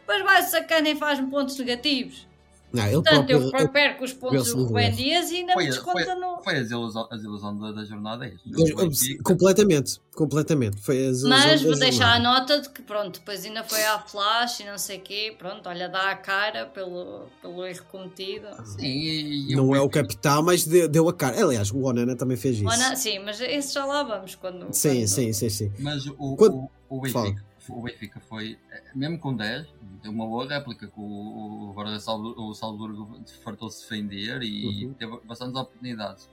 Depois 0.00 0.24
vai 0.24 0.42
sacana 0.42 0.88
e 0.88 0.96
faz-me 0.96 1.30
pontos 1.30 1.56
negativos. 1.58 2.26
Não, 2.72 2.82
ele 2.84 2.92
Portanto, 2.94 3.30
eu 3.30 3.40
próprio. 3.48 3.68
perco 3.70 4.04
os 4.04 4.12
pontos 4.12 4.52
do 4.52 4.64
Rubén. 4.66 4.90
Dias 4.90 5.30
e 5.30 5.36
ainda 5.36 5.52
Foi, 5.54 5.64
me 5.64 5.70
desconta 5.70 6.04
foi, 6.04 6.14
no. 6.16 6.42
foi 6.42 6.56
a 6.56 6.60
desilusão, 6.60 7.08
a 7.10 7.16
desilusão 7.16 7.58
da, 7.58 7.72
da 7.72 7.84
jornada. 7.84 8.26
é 8.26 8.28
eu- 8.28 8.66
eu- 8.68 8.74
O 8.74 8.88
Benfica- 8.88 9.22
completamente. 9.22 10.00
Completamente. 10.14 10.80
Foi 10.82 11.06
as 11.06 11.22
Mas 11.22 11.44
as- 11.52 11.62
vou 11.62 11.78
deixar 11.78 12.14
a 12.14 12.18
nota 12.18 12.60
de 12.60 12.68
que, 12.70 12.82
pronto, 12.82 13.18
depois 13.20 13.44
ainda 13.44 13.62
foi 13.64 13.82
à 13.84 13.98
flash 13.98 14.60
e 14.60 14.64
não 14.64 14.76
sei 14.78 14.98
o 14.98 15.00
quê. 15.00 15.34
Pronto, 15.38 15.68
olha, 15.68 15.88
dá 15.88 16.10
a 16.10 16.16
cara 16.16 16.66
pelo, 16.66 17.26
pelo 17.40 17.64
erro 17.64 17.84
cometido. 17.90 18.46
Sim, 18.64 18.84
e, 18.86 19.52
e 19.52 19.56
Não 19.56 19.74
é 19.74 19.80
o 19.80 19.88
capitão, 19.88 20.42
mas 20.42 20.64
deu, 20.66 20.88
deu 20.88 21.08
a 21.08 21.14
cara. 21.14 21.42
Aliás, 21.42 21.70
o 21.70 21.80
Onana 21.82 22.16
também 22.16 22.36
fez 22.36 22.56
isso. 22.56 22.64
Não- 22.64 22.96
sim, 22.96 23.18
mas 23.20 23.40
esse 23.40 23.72
já 23.74 23.84
lá 23.86 24.02
vamos. 24.02 24.34
Quando, 24.34 24.66
Sim, 24.72 24.96
quando- 25.00 25.06
sim, 25.08 25.32
sim, 25.32 25.48
sim. 25.48 25.72
Mas 25.78 26.06
o, 26.06 26.36
Quando- 26.36 26.56
o, 26.56 26.70
o, 26.98 27.00
Benfica, 27.00 27.44
o 27.68 27.82
Benfica 27.82 28.20
foi, 28.20 28.58
eh, 28.70 28.82
mesmo 28.94 29.18
com 29.18 29.34
10, 29.34 29.66
deu 30.02 30.12
uma 30.12 30.26
boa 30.26 30.48
réplica, 30.48 30.86
que 30.86 30.98
o, 31.00 31.02
o, 31.02 32.48
o 32.48 32.54
Salzburgo 32.54 33.20
fartou-se 33.42 33.82
defender 33.82 34.42
e 34.42 34.86
Uhum. 34.86 34.94
teve 34.94 35.20
bastantes 35.24 35.56
oportunidades. 35.56 36.28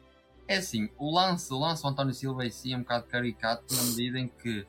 É 0.47 0.57
assim, 0.57 0.89
o 0.97 1.13
lance, 1.13 1.53
o 1.53 1.57
lance 1.59 1.81
do 1.81 1.87
António 1.89 2.13
Silva 2.13 2.45
em 2.45 2.51
si 2.51 2.73
é 2.73 2.77
um 2.77 2.81
bocado 2.81 3.05
caricato 3.07 3.73
na 3.73 3.83
medida 3.83 4.19
em 4.19 4.27
que 4.27 4.65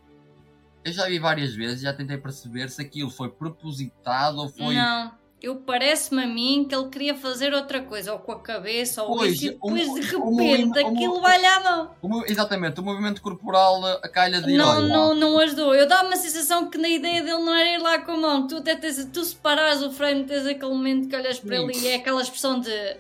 eu 0.85 0.93
já 0.93 1.07
vi 1.09 1.19
várias 1.19 1.55
vezes, 1.55 1.81
já 1.81 1.93
tentei 1.93 2.19
perceber 2.19 2.69
se 2.71 2.81
aquilo 2.83 3.11
foi 3.11 3.31
propositado 3.31 4.39
ou 4.39 4.49
foi. 4.49 4.75
Não, 4.77 5.13
eu 5.43 5.57
parece-me 5.57 6.23
a 6.23 6.27
mim 6.27 6.65
que 6.67 6.75
ele 6.75 6.89
queria 6.89 7.15
fazer 7.15 7.53
outra 7.53 7.83
coisa, 7.83 8.13
ou 8.15 8.19
com 8.19 8.33
a 8.33 8.41
cabeça, 8.41 9.03
ou 9.03 9.17
Pois, 9.19 9.35
isso, 9.35 9.45
e 9.47 9.51
depois 9.51 9.87
mo- 9.87 9.95
de 9.95 10.01
repente 10.01 10.19
movimento- 10.25 10.77
o 10.83 10.87
aquilo 10.89 11.21
vai-lhe 11.21 11.47
à 11.47 11.61
mão. 11.61 12.25
Exatamente, 12.27 12.81
o 12.81 12.83
movimento 12.83 13.21
corporal 13.21 13.85
a 13.85 14.09
calha 14.09 14.41
de 14.41 14.53
ir 14.53 14.57
Não, 14.57 14.71
ao- 14.71 14.83
não, 14.83 15.15
não 15.15 15.39
ajudou. 15.41 15.75
Eu 15.75 15.87
dava 15.87 16.07
uma 16.07 16.17
sensação 16.17 16.71
que 16.71 16.79
na 16.79 16.89
ideia 16.89 17.23
dele 17.23 17.39
não 17.43 17.55
era 17.55 17.75
ir 17.75 17.79
lá 17.83 17.99
com 17.99 18.13
a 18.13 18.17
mão. 18.17 18.47
Tu 18.47 18.57
até 18.57 18.75
tens, 18.75 19.05
tu 19.13 19.23
separares 19.25 19.83
o 19.83 19.91
frame, 19.93 20.25
tens 20.25 20.47
aquele 20.47 20.73
momento 20.73 21.09
que 21.09 21.17
olhas 21.17 21.39
para 21.39 21.57
Sim. 21.59 21.65
ele 21.65 21.79
e 21.79 21.89
é 21.89 21.95
aquela 21.97 22.23
expressão 22.23 22.59
de 22.61 22.97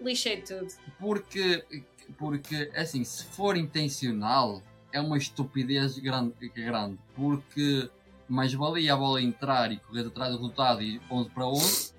lixei 0.00 0.42
tudo. 0.42 0.68
Porque, 1.00 1.64
porque 2.18 2.70
assim, 2.76 3.02
se 3.02 3.24
for 3.24 3.56
intencional, 3.56 4.62
é 4.92 5.00
uma 5.00 5.16
estupidez 5.18 5.98
grande, 5.98 6.34
grande 6.54 6.98
porque 7.14 7.88
mais 8.28 8.52
valia 8.52 8.94
a 8.94 8.96
bola 8.96 9.22
entrar 9.22 9.72
e 9.72 9.78
correr 9.78 10.06
atrás 10.06 10.30
do 10.32 10.36
resultado 10.38 10.82
e 10.82 11.00
11 11.10 11.30
para 11.30 11.46
11. 11.46 11.92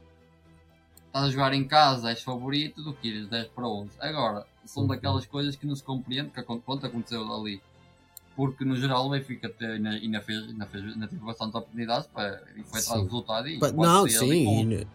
Estás 1.08 1.26
a 1.26 1.30
jogar 1.32 1.54
em 1.54 1.64
casa, 1.68 2.10
és 2.12 2.22
favorito 2.22 2.84
do 2.84 2.94
que 2.94 3.08
ires 3.08 3.28
10 3.28 3.48
para 3.48 3.68
11. 3.68 3.92
Agora, 4.00 4.46
são 4.66 4.86
daquelas 4.86 5.26
coisas 5.26 5.56
que 5.56 5.66
não 5.66 5.76
se 5.76 5.84
compreende 5.84 6.30
que 6.30 6.42
quanto 6.44 6.86
aconteceu 6.86 7.22
ali. 7.34 7.62
Porque 8.36 8.64
no 8.64 8.76
geral 8.76 9.08
o 9.08 9.10
Benfica 9.10 9.52
ainda, 9.60 9.90
ainda 9.90 10.22
fez, 10.22 10.44
ainda 10.48 10.66
fez 10.68 10.84
ainda 10.84 11.08
teve 11.08 11.22
bastante 11.26 11.58
oportunidades 11.58 12.08
para, 12.08 12.42
e 12.56 12.64
Sim. 12.80 12.94
do 12.94 13.04
resultado 13.04 13.48
e 13.50 13.60
pode 13.60 13.76
Não, 13.76 14.08
sim. 14.08 14.86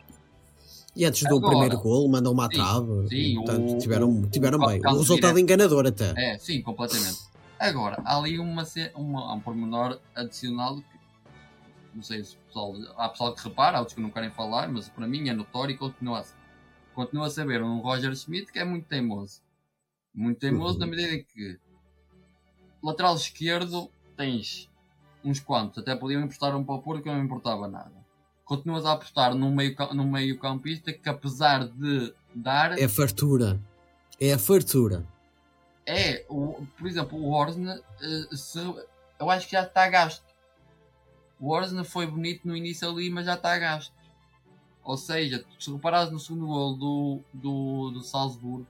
E 0.96 1.04
antes 1.04 1.22
do 1.28 1.36
Agora- 1.36 1.50
primeiro 1.50 1.78
gol, 1.80 2.08
mandou 2.08 2.32
uma 2.32 2.48
trave. 2.48 3.08
sim, 3.08 3.34
Portanto, 3.34 3.72
o- 3.74 3.78
tiveram, 3.78 4.08
o- 4.10 4.26
tiveram 4.28 4.58
o 4.60 4.66
bem. 4.66 4.78
O 4.80 4.98
resultado 4.98 5.34
direto. 5.34 5.38
enganador 5.40 5.86
até. 5.88 6.14
É, 6.16 6.38
sim, 6.38 6.62
completamente. 6.62 7.18
Agora, 7.58 8.00
há 8.04 8.16
ali 8.16 8.38
uma, 8.38 8.64
uma, 8.94 9.34
um 9.34 9.40
pormenor 9.40 9.98
adicional 10.14 10.80
não 11.94 12.02
sei 12.02 12.22
se 12.24 12.36
pessoal, 12.36 12.74
há 12.96 13.08
pessoal 13.08 13.34
que 13.34 13.42
repara, 13.48 13.76
há 13.78 13.80
outros 13.80 13.94
que 13.94 14.02
não 14.02 14.10
querem 14.10 14.30
falar, 14.30 14.68
mas 14.68 14.88
para 14.88 15.06
mim 15.06 15.28
é 15.28 15.32
notório 15.32 15.74
e 15.74 15.78
continua 15.78 16.20
a, 16.20 16.24
continua 16.94 17.26
a 17.26 17.30
saber 17.30 17.62
um 17.62 17.78
Roger 17.80 18.14
Schmidt 18.16 18.52
que 18.52 18.58
é 18.58 18.64
muito 18.64 18.86
teimoso. 18.86 19.42
Muito 20.14 20.38
teimoso 20.40 20.74
Uhum. 20.74 20.80
na 20.80 20.86
medida 20.86 21.14
em 21.14 21.24
que 21.24 21.58
lateral 22.82 23.16
esquerdo 23.16 23.90
tens 24.16 24.68
uns 25.24 25.40
quantos, 25.40 25.78
até 25.78 25.96
podiam 25.96 26.22
emprestar 26.22 26.54
um 26.54 26.62
para 26.64 26.74
o 26.74 26.82
Porto 26.82 27.02
que 27.02 27.08
não 27.08 27.16
me 27.18 27.24
importava 27.24 27.66
nada. 27.66 27.92
Continuas 28.44 28.84
a 28.84 28.92
apostar 28.92 29.34
num 29.34 29.54
meio, 29.54 29.74
num 29.94 30.10
meio 30.10 30.38
campista 30.38 30.92
que 30.92 31.08
apesar 31.08 31.66
de 31.66 32.12
dar 32.34 32.78
É 32.78 32.86
fartura. 32.86 33.58
É 34.20 34.32
a 34.34 34.38
fartura. 34.38 35.04
é, 35.86 36.24
o, 36.28 36.66
por 36.78 36.86
exemplo, 36.86 37.18
o 37.18 37.32
Orsne, 37.32 37.70
eh, 37.70 38.36
se, 38.36 38.58
eu 39.18 39.30
acho 39.30 39.46
que 39.46 39.52
já 39.52 39.62
está 39.62 39.84
a 39.84 39.88
gasto. 39.88 40.24
O 41.40 41.50
Orsne 41.50 41.84
foi 41.84 42.06
bonito 42.06 42.46
no 42.46 42.56
início 42.56 42.88
ali, 42.88 43.10
mas 43.10 43.26
já 43.26 43.34
está 43.34 43.52
a 43.54 43.58
gasto. 43.58 43.92
Ou 44.82 44.96
seja, 44.96 45.44
se 45.58 45.72
reparares 45.72 46.12
no 46.12 46.18
segundo 46.18 46.46
gol 46.46 46.76
do, 46.76 47.20
do, 47.32 47.90
do 47.90 48.02
Salzburgo, 48.02 48.66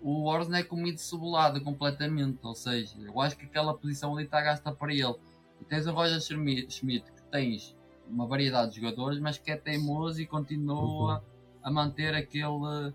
o 0.00 0.24
Orsne 0.26 0.60
é 0.60 0.62
comido 0.62 0.98
cebolado 0.98 1.60
completamente. 1.60 2.38
Ou 2.42 2.54
seja, 2.54 2.96
eu 2.98 3.20
acho 3.20 3.36
que 3.36 3.44
aquela 3.44 3.74
posição 3.74 4.14
ali 4.16 4.24
está 4.24 4.40
gasta 4.40 4.72
para 4.72 4.92
ele. 4.92 5.14
E 5.60 5.64
tens 5.64 5.86
o 5.86 5.92
Roger 5.92 6.20
Schmidt, 6.20 7.12
que 7.12 7.22
tens 7.30 7.76
uma 8.08 8.26
variedade 8.26 8.72
de 8.72 8.80
jogadores, 8.80 9.20
mas 9.20 9.38
que 9.38 9.50
é 9.50 9.56
teimoso 9.56 10.20
e 10.20 10.26
continua 10.26 11.22
a 11.62 11.70
manter 11.70 12.14
aquele 12.14 12.92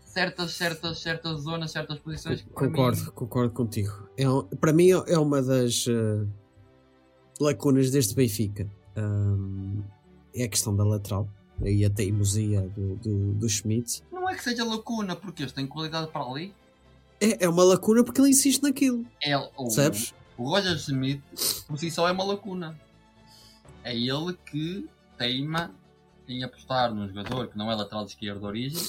certas, 0.00 0.52
certas, 0.52 0.98
certas 1.00 1.40
zonas, 1.42 1.70
certas 1.70 1.98
posições 1.98 2.42
Concordo, 2.54 2.98
mim- 3.04 3.10
concordo 3.10 3.52
contigo. 3.52 4.08
É, 4.16 4.24
para 4.56 4.72
mim 4.72 4.90
é 4.90 5.12
é 5.12 5.18
uma 5.18 5.42
das 5.42 5.86
eh, 5.86 6.26
lacunas 7.40 7.90
deste 7.90 8.14
Benfica. 8.14 8.68
Ahm, 8.96 9.82
é 10.34 10.44
a 10.44 10.48
questão 10.48 10.74
da 10.74 10.84
lateral 10.84 11.28
e 11.64 11.84
a 11.84 11.90
teimosia 11.90 12.62
do, 12.76 12.96
do, 12.96 13.32
do 13.34 13.48
Schmidt. 13.48 14.02
não 14.12 14.28
é 14.28 14.34
que 14.34 14.42
seja 14.42 14.64
lacuna, 14.64 15.16
porque 15.16 15.42
eles 15.42 15.52
têm 15.52 15.66
qualidade 15.66 16.10
para 16.10 16.22
ali. 16.22 16.52
É, 17.20 17.44
é 17.44 17.48
uma 17.48 17.64
lacuna 17.64 18.04
porque 18.04 18.20
ele 18.20 18.30
insiste 18.30 18.62
naquilo. 18.62 19.06
É, 19.22 19.36
o, 19.36 19.70
Sabes? 19.70 20.14
o 20.36 20.44
Roger 20.44 20.76
Smith, 20.76 21.22
por 21.66 21.78
si 21.78 21.90
só, 21.90 22.08
é 22.08 22.12
uma 22.12 22.24
lacuna. 22.24 22.78
É 23.82 23.96
ele 23.96 24.36
que 24.44 24.86
teima 25.16 25.74
em 26.28 26.42
apostar 26.42 26.92
num 26.92 27.08
jogador 27.08 27.48
que 27.48 27.56
não 27.56 27.70
é 27.70 27.74
lateral 27.74 28.04
de 28.04 28.10
esquerda 28.10 28.40
de 28.40 28.46
origem, 28.46 28.82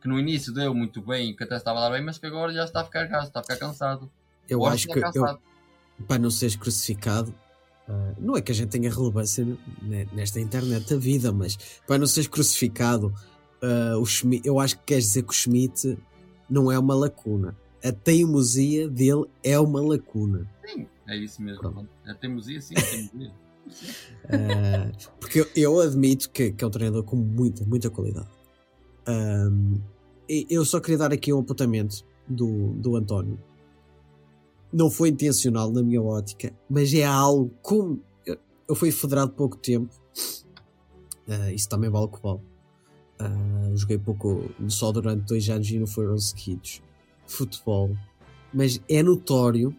que 0.00 0.06
no 0.06 0.18
início 0.18 0.52
deu 0.52 0.74
muito 0.74 1.00
bem, 1.00 1.34
que 1.34 1.42
até 1.42 1.56
estava 1.56 1.78
a 1.78 1.88
dar 1.88 1.90
bem, 1.90 2.04
mas 2.04 2.18
que 2.18 2.26
agora 2.26 2.52
já 2.52 2.64
está 2.64 2.82
a 2.82 2.84
ficar 2.84 3.06
gasto, 3.06 3.28
está 3.28 3.40
a 3.40 3.42
ficar 3.42 3.56
cansado. 3.56 4.10
Eu 4.48 4.64
acho 4.64 4.86
que, 4.86 4.98
eu. 4.98 5.40
Para 6.06 6.18
não 6.18 6.30
seres 6.30 6.56
crucificado, 6.56 7.34
ah, 7.88 8.14
não 8.18 8.36
é 8.36 8.40
que 8.40 8.52
a 8.52 8.54
gente 8.54 8.70
tenha 8.70 8.90
relevância 8.90 9.44
ne- 9.82 10.08
nesta 10.12 10.40
internet 10.40 10.88
da 10.88 10.96
vida, 10.96 11.32
mas 11.32 11.56
para 11.86 11.98
não 11.98 12.06
seres 12.06 12.28
crucificado, 12.28 13.14
ah, 13.62 13.96
o 13.98 14.04
Schmidt, 14.04 14.46
eu 14.46 14.58
acho 14.58 14.78
que 14.78 14.84
queres 14.84 15.04
dizer 15.04 15.22
que 15.22 15.30
o 15.30 15.34
Schmidt 15.34 15.98
não 16.48 16.70
é 16.70 16.78
uma 16.78 16.94
lacuna. 16.94 17.56
A 17.84 17.92
teimosia 17.92 18.88
dele 18.88 19.24
é 19.44 19.58
uma 19.60 19.80
lacuna. 19.80 20.48
Sim, 20.66 20.86
é 21.06 21.16
isso 21.16 21.40
mesmo. 21.42 21.60
Pronto. 21.60 21.88
É 22.06 22.14
teimosia, 22.14 22.60
sim, 22.60 22.74
teimosia. 22.74 23.32
Ah, 24.28 24.92
porque 25.18 25.40
eu, 25.40 25.48
eu 25.56 25.80
admito 25.80 26.30
que, 26.30 26.52
que 26.52 26.62
é 26.62 26.66
um 26.66 26.70
treinador 26.70 27.02
com 27.02 27.16
muita, 27.16 27.64
muita 27.64 27.90
qualidade. 27.90 28.28
E 30.28 30.46
eu 30.48 30.64
só 30.64 30.80
queria 30.80 30.98
dar 30.98 31.12
aqui 31.12 31.32
um 31.32 31.40
apontamento 31.40 32.04
do, 32.28 32.72
do 32.74 32.96
António. 32.96 33.38
Não 34.76 34.90
foi 34.90 35.08
intencional 35.08 35.72
na 35.72 35.82
minha 35.82 36.02
ótica, 36.02 36.52
mas 36.68 36.92
é 36.92 37.02
algo 37.02 37.50
como. 37.62 38.02
Eu, 38.68 38.74
fui 38.74 38.92
federado 38.92 39.32
pouco 39.32 39.56
tempo, 39.56 39.88
Ah, 41.26 41.50
isso 41.50 41.66
também 41.66 41.88
vale 41.88 42.04
o 42.04 42.08
que 42.08 42.22
vale. 42.22 42.40
Ah, 43.18 43.70
joguei 43.74 43.96
pouco, 43.96 44.50
só 44.68 44.92
durante 44.92 45.22
dois 45.22 45.48
anos 45.48 45.70
e 45.70 45.78
não 45.78 45.86
foram 45.86 46.18
seguidos. 46.18 46.82
Futebol, 47.26 47.96
mas 48.52 48.78
é 48.86 49.02
notório 49.02 49.74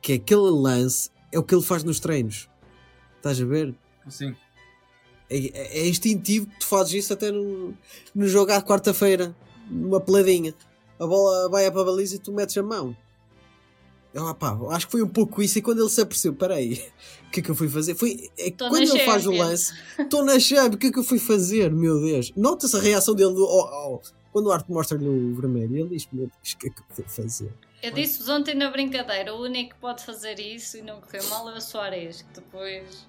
que 0.00 0.12
aquele 0.12 0.48
lance 0.50 1.10
é 1.32 1.38
o 1.38 1.42
que 1.42 1.52
ele 1.52 1.64
faz 1.64 1.82
nos 1.82 1.98
treinos. 1.98 2.48
Estás 3.16 3.40
a 3.40 3.44
ver? 3.44 3.74
Sim, 4.08 4.36
É, 5.28 5.80
é 5.80 5.88
instintivo 5.88 6.46
que 6.46 6.60
tu 6.60 6.66
fazes 6.68 6.92
isso 6.94 7.12
até 7.12 7.32
no, 7.32 7.74
no 8.14 8.28
jogo 8.28 8.52
à 8.52 8.62
quarta-feira, 8.62 9.34
numa 9.68 10.00
peladinha. 10.00 10.54
A 11.00 11.06
bola 11.06 11.48
vai 11.48 11.68
para 11.68 11.80
a 11.80 11.84
baliza 11.84 12.14
e 12.14 12.18
tu 12.20 12.32
metes 12.32 12.56
a 12.56 12.62
mão. 12.62 12.96
Eu, 14.12 14.34
pá, 14.34 14.58
acho 14.70 14.86
que 14.86 14.92
foi 14.92 15.02
um 15.02 15.08
pouco 15.08 15.40
isso. 15.42 15.58
E 15.58 15.62
quando 15.62 15.80
ele 15.80 15.88
se 15.88 16.00
apercebeu, 16.00 16.36
peraí, 16.36 16.82
o 17.26 17.30
que 17.30 17.40
é 17.40 17.42
que 17.42 17.50
eu 17.50 17.54
fui 17.54 17.68
fazer? 17.68 17.94
Foi, 17.94 18.30
é 18.38 18.50
quando 18.50 18.76
ele 18.78 18.98
faz 19.00 19.26
o 19.26 19.30
lance, 19.30 19.72
estou 19.98 20.24
na 20.24 20.38
chave, 20.40 20.74
o 20.74 20.78
que 20.78 20.88
é 20.88 20.92
que 20.92 20.98
eu 20.98 21.04
fui 21.04 21.18
fazer? 21.18 21.70
Meu 21.72 22.00
Deus, 22.00 22.32
nota-se 22.36 22.76
a 22.76 22.80
reação 22.80 23.14
dele 23.14 23.34
do- 23.34 23.44
oh, 23.46 23.94
oh, 23.94 24.00
quando 24.32 24.46
o 24.46 24.52
Arte 24.52 24.70
mostra-lhe 24.70 25.06
o 25.08 25.34
vermelho. 25.36 25.76
E 25.76 25.80
ele 25.80 25.88
diz: 25.90 26.08
Meu 26.12 26.26
Deus, 26.26 26.52
o 26.52 26.58
que 26.58 26.66
é 26.66 26.70
que 26.70 26.80
eu 26.80 26.84
fui 26.90 27.04
fazer? 27.06 27.52
Eu 27.82 27.92
disse-vos 27.92 28.28
ontem 28.28 28.54
na 28.54 28.68
brincadeira, 28.70 29.34
o 29.34 29.42
único 29.42 29.74
que 29.74 29.80
pode 29.80 30.04
fazer 30.04 30.38
isso 30.38 30.76
e 30.76 30.82
não 30.82 31.00
correu 31.00 31.24
mal 31.30 31.48
é 31.48 31.56
o 31.56 31.60
Soares, 31.62 32.20
que 32.22 32.34
depois, 32.40 33.06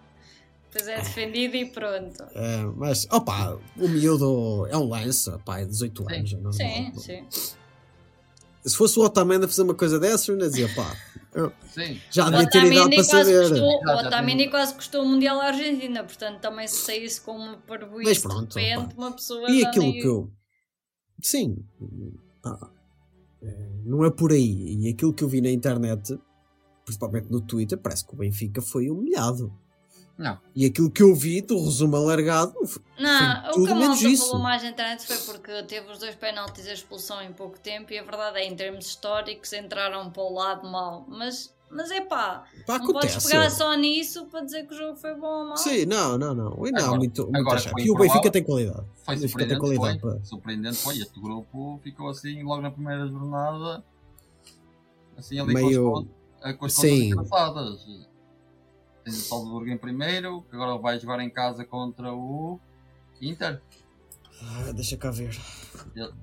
depois 0.72 0.88
é 0.88 0.96
defendido 1.02 1.56
e 1.58 1.66
pronto. 1.66 2.24
Ah, 2.36 2.72
mas, 2.78 3.06
opá, 3.12 3.58
o 3.76 3.88
miúdo 3.90 4.66
é 4.68 4.78
um 4.78 4.88
lance, 4.88 5.30
pá, 5.44 5.60
é 5.60 5.66
18 5.66 6.04
Sim. 6.08 6.16
anos. 6.16 6.32
é 6.34 6.36
normal. 6.38 6.54
Sim, 6.54 6.92
sim. 7.30 7.56
Se 8.66 8.76
fosse 8.78 9.00
o 9.00 9.04
Otamendi 9.04 9.46
a 9.46 9.48
fazer 9.48 9.64
uma 9.64 9.74
coisa 9.74 10.00
dessa, 10.00 10.30
eu 10.30 10.36
ainda 10.36 10.48
dizia, 10.50 10.70
pá, 10.76 10.96
eu 11.34 11.52
sim. 11.74 12.00
já 12.12 12.28
O 12.28 12.32
devia 12.32 12.50
ter 12.50 12.64
idade 12.66 12.96
para 12.96 12.96
quase 12.96 13.10
saber. 13.10 13.50
custou, 13.50 13.68
o 13.68 13.98
Otamendi 14.08 14.50
quase 14.50 14.74
custou 14.76 15.02
o 15.04 15.08
Mundial 15.08 15.42
à 15.42 15.46
Argentina, 15.46 16.04
portanto 16.04 16.40
também 16.42 16.68
se 16.68 16.76
saísse 16.86 17.22
como 17.22 17.58
para 17.60 17.88
Mas 17.88 18.18
de 18.18 18.22
pronto, 18.22 18.56
repente, 18.56 18.96
pá. 18.96 19.02
uma 19.02 19.12
pessoa 19.14 19.50
E 19.50 19.66
aquilo 19.66 19.86
nem- 19.86 19.94
que 20.02 20.08
eu. 20.08 20.32
Sim, 21.24 21.56
pá, 22.44 22.72
é, 23.42 23.70
não 23.84 24.06
é 24.06 24.12
por 24.12 24.32
aí. 24.32 24.76
E 24.80 24.90
aquilo 24.90 25.14
que 25.14 25.24
eu 25.24 25.28
vi 25.28 25.42
na 25.42 25.50
internet, 25.50 26.20
principalmente 26.86 27.32
no 27.32 27.42
Twitter, 27.42 27.78
parece 27.80 28.06
que 28.06 28.14
o 28.14 28.18
Benfica 28.18 28.62
foi 28.62 28.90
humilhado. 28.92 29.52
Não, 30.22 30.38
E 30.56 30.66
aquilo 30.66 30.92
que 30.92 31.02
eu 31.02 31.16
vi 31.16 31.42
do 31.42 31.56
resumo 31.64 31.96
alargado 31.96 32.54
foi 32.68 32.82
Não, 33.00 33.50
o 33.52 33.66
que 33.66 33.72
a 33.72 33.76
malta 33.76 34.08
isso. 34.08 34.28
falou 34.28 34.40
mais 34.44 34.62
na 34.62 34.70
internet 34.70 35.06
foi 35.08 35.18
porque 35.18 35.64
teve 35.64 35.92
os 35.92 35.98
dois 35.98 36.14
penaltis 36.16 36.66
e 36.66 36.70
a 36.70 36.74
expulsão 36.74 37.22
em 37.24 37.34
pouco 37.34 37.60
tempo 37.60 37.92
e 37.92 37.98
a 37.98 38.04
verdade 38.04 38.38
é, 38.38 38.46
em 38.48 38.56
termos 38.56 38.86
históricos, 38.86 39.52
entraram 39.54 40.12
para 40.12 40.22
o 40.22 40.32
lado 40.32 40.70
mau. 40.70 41.06
Mas, 41.10 41.52
mas 41.72 41.90
é 41.90 42.02
pá, 42.02 42.44
Pá, 42.68 42.78
não 42.78 42.86
podes 42.94 43.12
acontece. 43.14 43.28
pegar 43.30 43.50
só 43.50 43.74
nisso 43.74 44.28
para 44.28 44.42
dizer 44.46 44.68
que 44.68 44.76
o 44.76 44.78
jogo 44.78 44.96
foi 44.96 45.16
bom 45.16 45.26
ou 45.40 45.46
mau. 45.48 45.58
Sim, 45.58 45.88
não, 45.88 46.20
não, 46.20 46.36
não. 46.36 46.68
E 46.68 46.72
não, 46.72 46.80
Agora- 46.84 46.98
muito, 47.00 47.24
muito 47.24 47.38
agora 47.38 47.62
E 47.80 47.90
o. 47.90 47.96
Benfica 47.96 48.30
tem 48.30 48.44
qualidade. 48.44 48.86
foi 49.04 49.16
o 49.16 49.20
Benfica 49.20 49.48
tem 49.48 49.58
surpreendente. 49.58 49.60
qualidade 49.60 50.00
Foi, 50.02 50.12
para. 50.18 50.24
surpreendente 50.26 50.78
foi. 50.78 50.98
Este 51.00 51.20
grupo 51.20 51.80
ficou 51.84 52.10
assim 52.10 52.44
logo 52.44 52.62
na 52.62 52.70
primeira 52.70 53.08
jornada, 53.08 53.84
assim 55.18 55.40
ali 55.40 55.54
Meio- 55.54 56.06
com 56.40 56.48
as, 56.48 56.56
com 56.58 56.66
as 56.66 56.74
Sim. 56.74 57.06
engraçadas. 57.10 58.11
Tens 59.04 59.18
o 59.18 59.22
Salzburgo 59.30 59.70
em 59.70 59.78
primeiro, 59.78 60.44
que 60.50 60.56
agora 60.56 60.78
vai 60.78 61.00
jogar 61.00 61.20
em 61.22 61.30
casa 61.30 61.66
contra 61.66 62.14
o 62.14 62.60
Inter. 63.22 63.62
Ah, 64.44 64.72
deixa 64.74 64.98
cá 64.98 65.12
ver. 65.12 65.38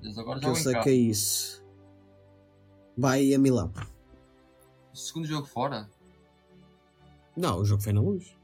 Eles 0.01 0.17
agora 0.17 0.39
Que 0.39 0.45
eu 0.45 0.49
jogam 0.55 0.59
em 0.59 0.63
sei 0.63 0.73
casa. 0.73 0.83
que 0.83 0.89
é 0.89 0.93
isso. 0.93 1.63
Vai 2.97 3.33
a 3.33 3.39
Milão. 3.39 3.71
O 4.93 4.97
segundo 4.97 5.25
jogo 5.27 5.47
fora. 5.47 5.89
Não, 7.35 7.59
o 7.59 7.65
jogo 7.65 7.81
foi 7.81 7.93
na 7.93 8.01
luz. 8.01 8.35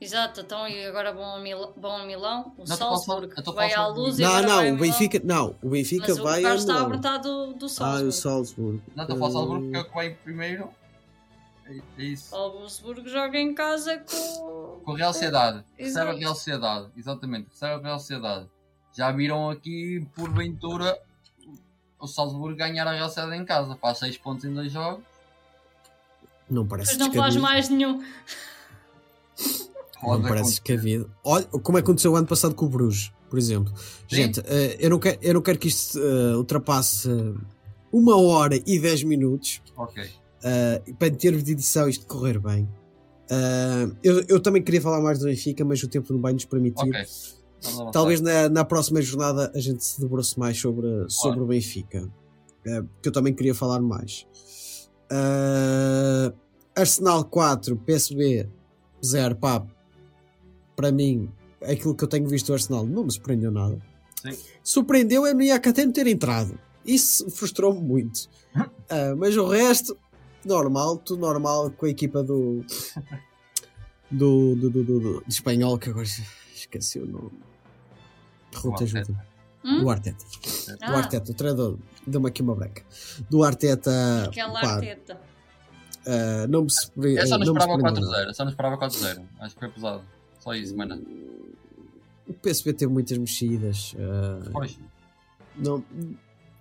Exato, 0.00 0.40
então 0.40 0.66
e 0.66 0.82
agora 0.86 1.12
vão 1.12 1.36
a, 1.36 1.38
Mil 1.40 1.72
vão 1.76 1.94
a 1.98 2.06
Milão, 2.06 2.54
o 2.56 2.60
Não, 2.60 2.64
tô 2.64 2.96
Salzburgo 2.96 3.42
tô 3.42 3.52
vai 3.52 3.72
à 3.74 3.86
luz 3.86 4.18
e 4.18 4.22
Não, 4.22 4.30
agora 4.30 4.46
vai 4.46 4.52
a 4.52 4.54
não, 4.54 4.60
o 4.60 4.64
Milão. 4.64 4.80
Benfica. 4.80 5.20
Não, 5.22 5.56
o 5.62 5.68
Benfica 5.68 6.08
Mas 6.08 6.18
o 6.18 6.22
vai 6.22 6.32
a 6.32 6.36
lugar 6.38 6.56
está 6.56 6.72
Milão. 6.72 6.86
apertado 6.86 7.52
do 7.54 7.66
Ah, 7.66 7.68
Salzburgo. 7.68 8.08
o 8.08 8.12
Salzburgo. 8.12 8.82
Não, 8.96 9.04
estou 9.04 9.16
a 9.16 9.18
falar 9.18 9.28
Ah, 9.28 9.32
Salzburgo 9.34 9.62
porque 9.64 9.76
é 9.76 9.80
o 9.80 9.84
que 9.84 9.94
vai 9.94 10.06
em 10.08 10.14
primeiro. 10.14 10.70
É, 11.70 12.02
é 12.02 12.04
isso. 12.04 12.30
Salzburgo 12.30 13.08
joga 13.08 13.38
em 13.38 13.54
casa 13.54 13.98
com, 13.98 14.80
Com 14.84 14.92
a 14.92 14.96
Real 14.96 15.12
Sociedade. 15.12 15.64
Recebe 15.78 15.88
Exato. 15.88 16.10
a 16.10 16.14
Real 16.14 16.34
Sociedade. 16.34 16.88
Exatamente. 16.96 17.48
Recebe 17.50 17.74
a 17.74 17.78
Real 17.78 17.98
Sociedade. 17.98 18.46
Já 18.92 19.12
viram 19.12 19.48
aqui, 19.50 20.04
porventura, 20.16 20.98
o 22.00 22.06
Salzburgo 22.08 22.56
ganhar 22.56 22.86
a 22.88 22.92
Real 22.92 23.08
Sociedade 23.08 23.40
em 23.40 23.44
casa. 23.44 23.76
Faz 23.76 23.98
6 23.98 24.18
pontos 24.18 24.44
em 24.44 24.52
2 24.52 24.72
jogos. 24.72 25.04
Não 26.50 26.66
parece 26.66 26.98
Depois 26.98 27.14
não 27.14 27.22
faz 27.22 27.34
descabido. 27.34 27.42
mais 27.42 27.68
nenhum. 27.68 28.04
Não 30.02 30.22
parece 30.22 30.50
descabido. 30.50 31.10
Olha 31.22 31.44
como 31.44 31.78
aconteceu 31.78 32.12
o 32.12 32.16
ano 32.16 32.26
passado 32.26 32.54
com 32.54 32.64
o 32.66 32.68
Bruges, 32.68 33.12
por 33.28 33.38
exemplo. 33.38 33.72
Gente, 34.08 34.40
eh, 34.46 34.76
eu, 34.80 34.90
não 34.90 34.98
quero, 34.98 35.18
eu 35.22 35.34
não 35.34 35.42
quero 35.42 35.58
que 35.58 35.68
isto 35.68 35.98
eh, 35.98 36.36
ultrapasse 36.36 37.08
uma 37.92 38.16
hora 38.20 38.56
e 38.66 38.78
dez 38.80 39.02
minutos 39.04 39.60
Ok. 39.76 40.10
Eh, 40.42 40.82
para 40.98 41.08
em 41.08 41.14
termos 41.14 41.44
de 41.44 41.52
edição 41.52 41.88
isto 41.88 42.06
correr 42.06 42.38
bem. 42.38 42.68
Eh, 43.30 43.90
eu, 44.02 44.24
eu 44.28 44.40
também 44.40 44.62
queria 44.62 44.80
falar 44.80 45.00
mais 45.00 45.18
do 45.18 45.26
Benfica, 45.26 45.64
mas 45.64 45.82
o 45.82 45.88
tempo 45.88 46.12
não 46.12 46.20
vai 46.20 46.32
nos 46.32 46.44
permitir. 46.44 46.88
Ok. 46.88 47.04
Vamos 47.62 47.80
avançar. 47.80 47.90
Talvez 47.92 48.20
na, 48.20 48.48
na 48.48 48.64
próxima 48.64 49.02
jornada 49.02 49.52
a 49.54 49.58
gente 49.58 49.84
se 49.84 50.00
debruce 50.00 50.38
mais 50.38 50.58
sobre, 50.58 50.88
sobre 51.08 51.40
o 51.40 51.46
Benfica. 51.46 52.10
Eh, 52.64 52.82
porque 52.82 53.08
eu 53.08 53.12
também 53.12 53.34
queria 53.34 53.54
falar 53.54 53.80
mais. 53.80 54.26
Eh, 55.10 56.32
Arsenal 56.74 57.24
4, 57.24 57.76
PSB 57.76 58.48
0. 59.04 59.36
Pá, 59.36 59.66
para 60.74 60.90
mim, 60.90 61.30
aquilo 61.62 61.94
que 61.94 62.04
eu 62.04 62.08
tenho 62.08 62.26
visto 62.28 62.46
do 62.46 62.54
Arsenal 62.54 62.86
não 62.86 63.04
me 63.04 63.12
surpreendeu 63.12 63.50
nada. 63.50 63.78
Sim. 64.22 64.36
Surpreendeu 64.62 65.26
é 65.26 65.34
no 65.34 65.42
Iacate 65.42 65.84
não 65.84 65.92
ter 65.92 66.06
entrado. 66.06 66.58
Isso 66.84 67.28
frustrou-me 67.30 67.80
muito. 67.80 68.28
Ah, 68.88 69.14
mas 69.16 69.36
o 69.36 69.46
resto, 69.46 69.96
normal, 70.44 70.96
tudo 70.98 71.20
normal 71.20 71.70
com 71.70 71.86
a 71.86 71.90
equipa 71.90 72.22
do. 72.22 72.64
do, 74.10 74.54
do, 74.56 74.70
do, 74.70 74.84
do, 74.84 75.00
do- 75.00 75.24
de 75.26 75.32
espanhol, 75.32 75.78
que 75.78 75.90
agora 75.90 76.04
esqueci 76.54 76.98
o 76.98 77.06
nome. 77.06 77.30
Ruta 78.54 78.84
Arteta. 78.84 79.00
ajuda. 79.00 79.26
Hum? 79.64 79.80
Do 79.82 79.90
Arteta. 79.90 80.24
Do 80.24 80.84
Ah, 80.84 80.96
Arteta, 80.98 81.30
o 81.30 81.34
treinador. 81.34 81.78
Deu-me 82.06 82.28
aqui 82.28 82.42
uma 82.42 82.54
branca. 82.54 82.82
Do 83.28 83.44
Arteta. 83.44 84.24
aquela 84.24 84.60
pá, 84.60 84.74
arteta. 84.74 85.20
ah, 86.06 86.46
não 86.48 86.62
me 86.64 86.70
surpre- 86.70 87.16
Eu 87.18 87.26
só 87.26 87.36
não 87.38 87.44
esperava 87.44 87.72
surpreendeu 87.72 88.02
nada. 88.10 88.24
4-0. 88.26 88.34
Só 88.34 88.44
não 88.44 88.50
esperava 88.50 88.78
4-0. 88.78 89.22
Acho 89.40 89.54
que 89.54 89.60
foi 89.60 89.68
pesado. 89.70 90.02
Só 90.40 90.54
isso, 90.54 90.76
mano. 90.76 91.00
O 92.26 92.32
PSB 92.34 92.72
teve 92.72 92.92
muitas 92.92 93.18
mexidas. 93.18 93.94
ah, 93.98 94.48
Pois, 94.52 94.78
não, 95.56 95.84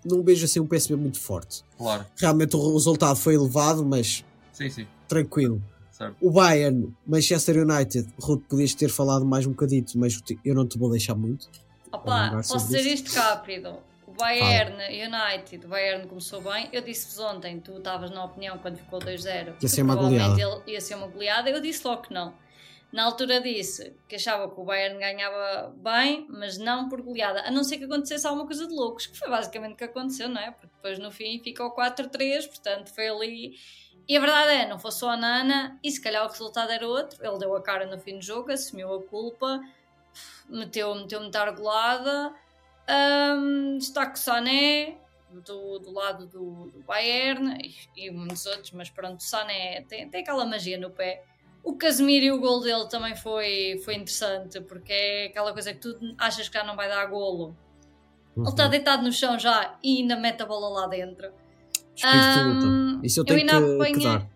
não 0.06 0.24
vejo 0.24 0.46
assim 0.46 0.60
um 0.60 0.68
PSB 0.68 0.96
muito 0.96 1.20
forte. 1.20 1.64
claro. 1.78 2.06
Realmente 2.18 2.56
o 2.56 2.74
resultado 2.74 3.16
foi 3.18 3.36
elevado, 3.36 3.86
mas 3.86 4.24
Sim, 4.54 4.70
sim. 4.70 4.88
tranquilo. 5.08 5.62
Certo. 5.92 6.16
O 6.22 6.32
Bayern, 6.32 6.94
Manchester 7.06 7.58
United, 7.58 8.08
Ruth, 8.22 8.42
podias 8.48 8.74
ter 8.74 8.90
falado 8.90 9.26
mais 9.26 9.46
um 9.46 9.50
bocadito, 9.50 9.98
mas 10.00 10.22
eu 10.46 10.56
não 10.56 10.66
te 10.66 10.78
vou 10.78 10.90
deixar 10.90 11.14
muito. 11.14 11.50
Opa, 11.92 12.32
posso 12.32 12.60
sobre 12.60 12.78
dizer 12.78 12.94
isto 12.94 13.14
rápido. 13.14 13.76
O 14.08 14.14
Bayern 14.14 14.76
United, 14.76 15.66
o 15.66 15.70
Bayern 15.70 16.08
começou 16.08 16.42
bem. 16.42 16.70
Eu 16.72 16.82
disse-vos 16.82 17.20
ontem, 17.20 17.60
tu 17.60 17.78
estavas 17.78 18.12
na 18.12 18.24
opinião 18.24 18.58
quando 18.60 18.78
ficou 18.78 19.00
2-0. 19.00 19.54
Ia 19.62 19.68
ser 19.68 19.82
uma 19.82 19.94
provavelmente 19.94 20.30
goleada. 20.30 20.64
Ele 20.66 20.74
ia 20.74 20.82
ser 20.82 20.96
uma 20.96 21.08
goleada. 21.08 21.50
Eu 21.50 21.62
disse 21.62 21.86
logo 21.86 22.04
que 22.04 22.14
não. 22.14 22.34
Na 22.92 23.04
altura 23.04 23.40
disse 23.40 23.96
que 24.08 24.16
achava 24.16 24.50
que 24.50 24.60
o 24.60 24.64
Bayern 24.64 24.98
ganhava 24.98 25.72
bem, 25.78 26.26
mas 26.28 26.58
não 26.58 26.90
por 26.90 27.02
goleada, 27.02 27.42
a 27.42 27.52
não 27.52 27.64
ser 27.64 27.78
que 27.78 27.84
acontecesse 27.84 28.26
alguma 28.26 28.48
coisa 28.48 28.68
de 28.68 28.74
loucos, 28.74 29.06
que 29.06 29.18
foi 29.18 29.30
basicamente 29.30 29.74
o 29.74 29.78
que 29.78 29.84
aconteceu, 29.84 30.28
não 30.28 30.42
é? 30.42 30.50
Porque 30.50 30.68
depois 30.76 30.98
no 30.98 31.12
fim 31.12 31.40
ficou 31.44 31.72
4-3, 31.76 32.48
portanto 32.48 32.94
foi 32.94 33.08
ali. 33.08 33.56
E 34.08 34.18
a 34.18 34.20
verdade 34.20 34.54
é, 34.54 34.68
não 34.68 34.80
fosse 34.80 35.06
o 35.06 35.08
Anana, 35.08 35.80
e 35.84 35.92
se 35.92 36.02
calhar 36.02 36.26
o 36.26 36.30
resultado 36.30 36.72
era 36.72 36.88
outro. 36.88 37.24
Ele 37.24 37.38
deu 37.38 37.56
a 37.56 37.62
cara 37.62 37.86
no 37.86 38.00
fim 38.00 38.18
do 38.18 38.24
jogo, 38.24 38.52
assumiu 38.52 38.92
a 38.92 39.04
culpa, 39.04 39.62
meteu, 40.50 40.96
meteu 40.96 41.22
muita 41.22 41.42
argolada. 41.42 42.34
Um, 42.90 43.78
destaque 43.78 44.18
o 44.18 44.18
Sané, 44.18 44.98
do, 45.46 45.78
do 45.78 45.92
lado 45.92 46.26
do, 46.26 46.72
do 46.72 46.84
Bayern, 46.84 47.56
e, 47.64 48.08
e 48.08 48.10
muitos 48.10 48.48
outros, 48.48 48.72
mas 48.72 48.90
pronto, 48.90 49.22
Sané 49.22 49.82
tem, 49.82 50.10
tem 50.10 50.22
aquela 50.22 50.44
magia 50.44 50.80
no 50.80 50.90
pé. 50.90 51.24
O 51.64 51.76
Casemiro 51.76 52.26
e 52.26 52.32
o 52.32 52.40
gol 52.40 52.62
dele 52.62 52.88
também 52.90 53.16
foi, 53.16 53.80
foi 53.84 53.96
interessante, 53.96 54.60
porque 54.62 54.92
é 54.92 55.26
aquela 55.28 55.54
coisa 55.54 55.74
que 55.74 55.80
tu 55.80 55.96
achas 56.18 56.48
que 56.50 56.58
já 56.58 56.64
não 56.64 56.76
vai 56.76 56.88
dar 56.88 57.06
golo. 57.08 57.56
Ele 58.38 58.48
está 58.48 58.68
deitado 58.68 59.04
no 59.04 59.12
chão 59.12 59.38
já 59.38 59.78
e 59.84 59.98
ainda 60.02 60.16
mete 60.16 60.42
a 60.42 60.46
bola 60.46 60.70
lá 60.82 60.88
dentro. 60.88 61.28
Espírito 61.96 62.44
luta. 62.48 63.06
Isso 63.06 63.20
eu 63.20 63.24
eu 63.24 63.26
tenho 63.26 63.40
ainda 63.40 63.54
que, 63.54 63.66
que 63.68 63.74
apanhei- 63.76 64.04
dar. 64.04 64.30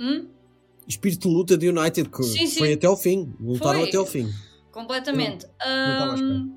Hum? 0.00 0.28
Espírito 0.86 1.28
de 1.28 1.34
luta 1.34 1.56
de 1.56 1.68
United 1.70 2.08
que 2.10 2.22
Sim, 2.24 2.46
sim. 2.46 2.58
foi 2.58 2.72
até 2.74 2.86
ao 2.86 2.96
fim. 2.96 3.34
Lutaram 3.40 3.80
Foi. 3.80 3.88
até 3.88 3.96
ao 3.96 4.04
fim. 4.06 4.28
Completamente. 4.70 5.46
espera. 5.46 6.12
Ahm, 6.14 6.56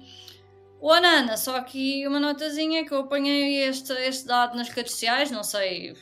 o 0.82 0.92
Anana, 0.92 1.38
só 1.38 1.56
aqui 1.56 2.06
uma 2.08 2.20
notazinha 2.20 2.86
que 2.86 2.94
eu 2.94 3.00
apanhei 3.00 3.64
este, 3.64 3.94
este 3.94 4.26
dado 4.26 4.56
nas 4.58 4.68
redes 4.70 4.92
sociais, 4.94 5.32
não 5.32 5.44
sei, 5.44 5.96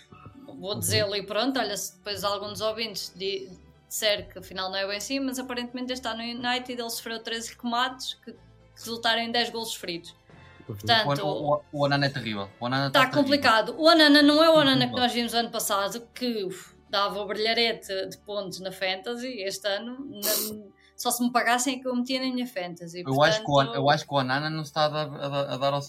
vou 0.59 0.75
dizê-lo 0.79 1.15
e 1.15 1.23
pronto, 1.23 1.59
olha, 1.59 1.75
se 1.77 1.97
depois 1.97 2.23
algum 2.23 2.47
dos 2.49 2.61
ouvintes 2.61 3.11
di- 3.15 3.49
disser 3.87 4.27
que 4.31 4.39
afinal 4.39 4.69
não 4.69 4.77
é 4.77 4.87
bem 4.87 4.97
assim, 4.97 5.19
mas 5.19 5.37
aparentemente 5.39 5.93
este 5.93 6.07
ano 6.07 6.17
no 6.23 6.23
United 6.47 6.71
ele 6.79 6.89
sofreu 6.89 7.19
13 7.21 7.55
remates 7.61 8.15
que, 8.15 8.31
que 8.33 8.37
resultaram 8.75 9.21
em 9.21 9.31
10 9.31 9.49
golos 9.51 9.69
sofridos. 9.71 10.15
O, 10.61 10.65
Portanto, 10.73 11.21
o, 11.25 11.55
o, 11.55 11.61
o 11.73 11.85
Anana 11.85 12.05
é 12.05 12.09
terrível. 12.09 12.49
O 12.59 12.65
Anana 12.65 12.87
Está 12.87 13.01
terrível. 13.01 13.21
complicado. 13.21 13.75
O 13.77 13.87
Anana 13.89 14.21
não 14.21 14.41
é 14.43 14.49
o 14.49 14.53
Anana 14.53 14.71
que 14.73 14.79
Terrível. 14.79 14.99
nós 14.99 15.11
vimos 15.11 15.33
ano 15.33 15.51
passado, 15.51 16.07
que 16.15 16.43
uf, 16.45 16.73
dava 16.89 17.19
o 17.21 17.27
brilharete 17.27 18.07
de 18.07 18.17
pontos 18.19 18.59
na 18.61 18.71
Fantasy. 18.71 19.41
Este 19.41 19.67
ano, 19.67 19.97
na- 20.09 20.63
só 21.03 21.11
se 21.11 21.21
me 21.23 21.31
pagassem 21.31 21.75
é 21.75 21.79
que 21.79 21.87
eu 21.87 21.95
metia 21.95 22.19
na 22.19 22.33
minha 22.33 22.47
Fantasy. 22.47 23.03
Eu, 23.05 23.21
acho 23.21 23.39
que 23.39 23.43
o, 23.43 23.53
Portanto, 23.53 23.75
eu 23.75 23.89
acho 23.89 24.07
que 24.07 24.13
o 24.13 24.17
Anana 24.17 24.49
não 24.49 24.61
está 24.61 24.85
a 24.85 24.89
dar, 24.89 25.07
a 25.07 25.53
a 25.53 25.57
dar 25.57 25.73
ao, 25.73 25.81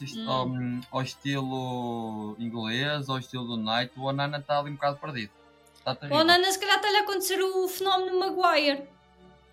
Hum. 0.46 0.80
ao, 0.90 0.98
ao 0.98 1.02
estilo 1.02 2.36
inglês, 2.38 3.08
ao 3.08 3.18
estilo 3.18 3.44
do 3.46 3.56
Knight. 3.56 3.92
O 3.96 4.08
Anana 4.08 4.38
está 4.38 4.58
ali 4.58 4.70
um 4.70 4.74
bocado 4.74 4.98
perdido. 4.98 5.30
Está 5.76 5.96
O. 6.10 6.16
Anana, 6.16 6.50
se 6.50 6.58
calhar, 6.58 6.76
está-lhe 6.76 6.96
a 6.96 7.00
acontecer 7.02 7.40
o 7.42 7.68
fenómeno 7.68 8.18
Maguire. 8.18 8.82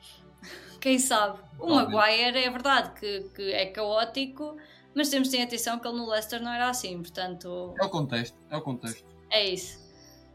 Quem 0.82 0.98
sabe? 0.98 1.40
O 1.60 1.68
Talvez. 1.68 1.90
Maguire 1.92 2.38
é 2.44 2.50
verdade 2.50 3.00
que, 3.00 3.20
que 3.36 3.52
é 3.54 3.66
caótico, 3.68 4.58
mas 4.96 5.10
temos 5.10 5.30
de 5.30 5.38
ter 5.38 5.44
atenção 5.44 5.78
que 5.80 5.88
ele 5.88 5.98
no 5.98 6.10
Leicester 6.10 6.42
não 6.42 6.52
era 6.52 6.70
assim. 6.70 6.98
Portanto, 7.02 7.76
É 7.80 7.86
o 7.86 7.90
contexto. 7.90 8.36
É 8.50 8.58
o 8.58 8.62
contexto. 8.62 9.06
é 9.30 9.50
isso. 9.50 9.80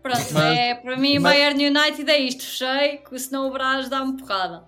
Pronto, 0.02 0.20
Mas- 0.34 0.56
é, 0.56 0.74
para 0.76 0.96
mim, 0.96 1.18
mas- 1.18 1.32
Bayern 1.34 1.66
United 1.66 2.08
é 2.08 2.18
isto. 2.18 2.44
Fechei, 2.44 2.98
que 2.98 3.18
senão 3.18 3.48
o 3.48 3.50
Brás 3.50 3.88
dá-me 3.88 4.16
porrada. 4.16 4.64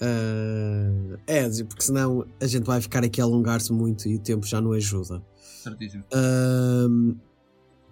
Ah, 0.00 1.18
é, 1.26 1.48
porque 1.64 1.82
senão 1.82 2.26
a 2.40 2.46
gente 2.46 2.64
vai 2.64 2.80
ficar 2.80 3.04
aqui 3.04 3.20
a 3.20 3.24
alongar-se 3.24 3.72
muito 3.72 4.08
e 4.08 4.16
o 4.16 4.18
tempo 4.18 4.46
já 4.46 4.60
não 4.60 4.72
ajuda. 4.72 5.22
Certíssimo. 5.62 6.04
Ahm, 6.12 7.16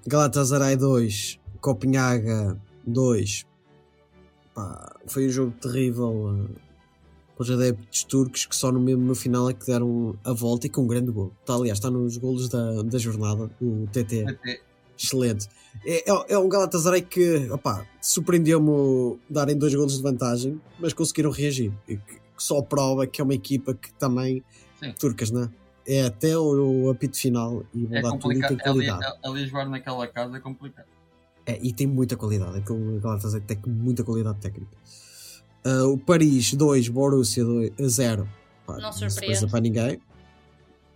Galatasaray 0.07 0.77
2, 0.77 1.39
Copenhaga 1.61 2.59
2. 2.87 3.47
Pá, 4.55 4.97
foi 5.07 5.27
um 5.27 5.31
jogo 5.31 5.53
terrível 5.61 6.49
para 7.37 7.43
os 7.43 7.51
adeptos 7.51 8.03
turcos 8.05 8.47
que 8.47 8.57
só 8.57 8.73
no 8.73 8.81
mesmo 8.81 9.05
no 9.05 9.15
final 9.15 9.49
é 9.49 9.55
que 9.55 9.67
deram 9.67 10.19
a 10.25 10.33
volta 10.33 10.67
e 10.67 10.71
com 10.71 10.83
um 10.83 10.87
grande 10.87 11.13
gol. 11.13 11.33
Tá, 11.45 11.55
aliás, 11.55 11.79
está 11.79 11.91
nos 11.91 12.17
golos 12.17 12.49
da, 12.49 12.83
da 12.83 12.99
jornada, 12.99 13.51
o 13.61 13.87
TT. 13.93 14.25
PT. 14.25 14.68
Excelente. 14.99 15.49
É, 15.84 16.11
é, 16.11 16.24
é 16.34 16.38
um 16.38 16.49
Galatasaray 16.49 17.03
que 17.03 17.49
surpreendeu-me 18.01 19.18
darem 19.30 19.57
dois 19.57 19.74
golos 19.74 19.96
de 19.96 20.03
vantagem, 20.03 20.61
mas 20.78 20.92
conseguiram 20.92 21.30
reagir. 21.30 21.72
E 21.86 21.96
que, 21.96 22.14
que 22.14 22.20
só 22.36 22.61
prova 22.62 23.07
que 23.07 23.20
é 23.20 23.24
uma 23.24 23.34
equipa 23.34 23.74
que 23.74 23.92
também. 23.94 24.42
Sim. 24.82 24.92
Turcas, 24.99 25.30
né? 25.30 25.49
É 25.86 26.05
até 26.05 26.36
o, 26.36 26.84
o 26.84 26.90
apito 26.90 27.16
final 27.16 27.64
e 27.74 27.84
vão 27.86 27.96
É 27.99 28.03
dar 28.03 28.18
tudo 28.18 28.32
e 28.32 28.40
tem 28.40 28.44
Ali, 28.46 28.59
qualidade. 28.62 29.18
ali 29.24 29.46
jogar 29.46 29.68
naquela 29.68 30.07
casa 30.07 30.36
é 30.36 30.40
complicado. 30.40 30.86
É, 31.46 31.59
e 31.62 31.72
tem 31.72 31.86
muita 31.86 32.16
qualidade. 32.16 32.59
Aquele 32.59 33.01
Galatasaray 33.01 33.44
tem 33.46 33.59
muita 33.66 34.05
qualidade 34.05 34.38
técnica. 34.38 34.76
Ah, 35.64 35.84
o 35.86 35.96
Paris 35.99 36.53
2, 36.55 36.88
Borussia 36.88 37.44
2, 37.44 37.72
0. 37.88 38.28
Pá, 38.66 38.74
Não 38.78 38.92
surpresa 38.92 39.46
surpreende. 39.46 39.51
para 39.51 39.61
ninguém. 39.61 40.01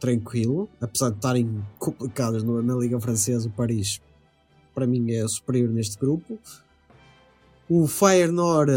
Tranquilo. 0.03 0.68
Apesar 0.80 1.11
de 1.11 1.16
estarem 1.16 1.64
complicadas 1.78 2.42
no- 2.42 2.61
na 2.61 2.74
Liga 2.74 2.98
Francesa, 3.00 3.46
o 3.48 3.53
Paris 3.53 4.00
para 4.74 4.84
mim 4.84 5.12
é 5.12 5.26
superior 5.28 5.68
neste 5.70 5.96
grupo. 5.96 6.40
O 7.70 7.86
Feyenoord 7.86 8.72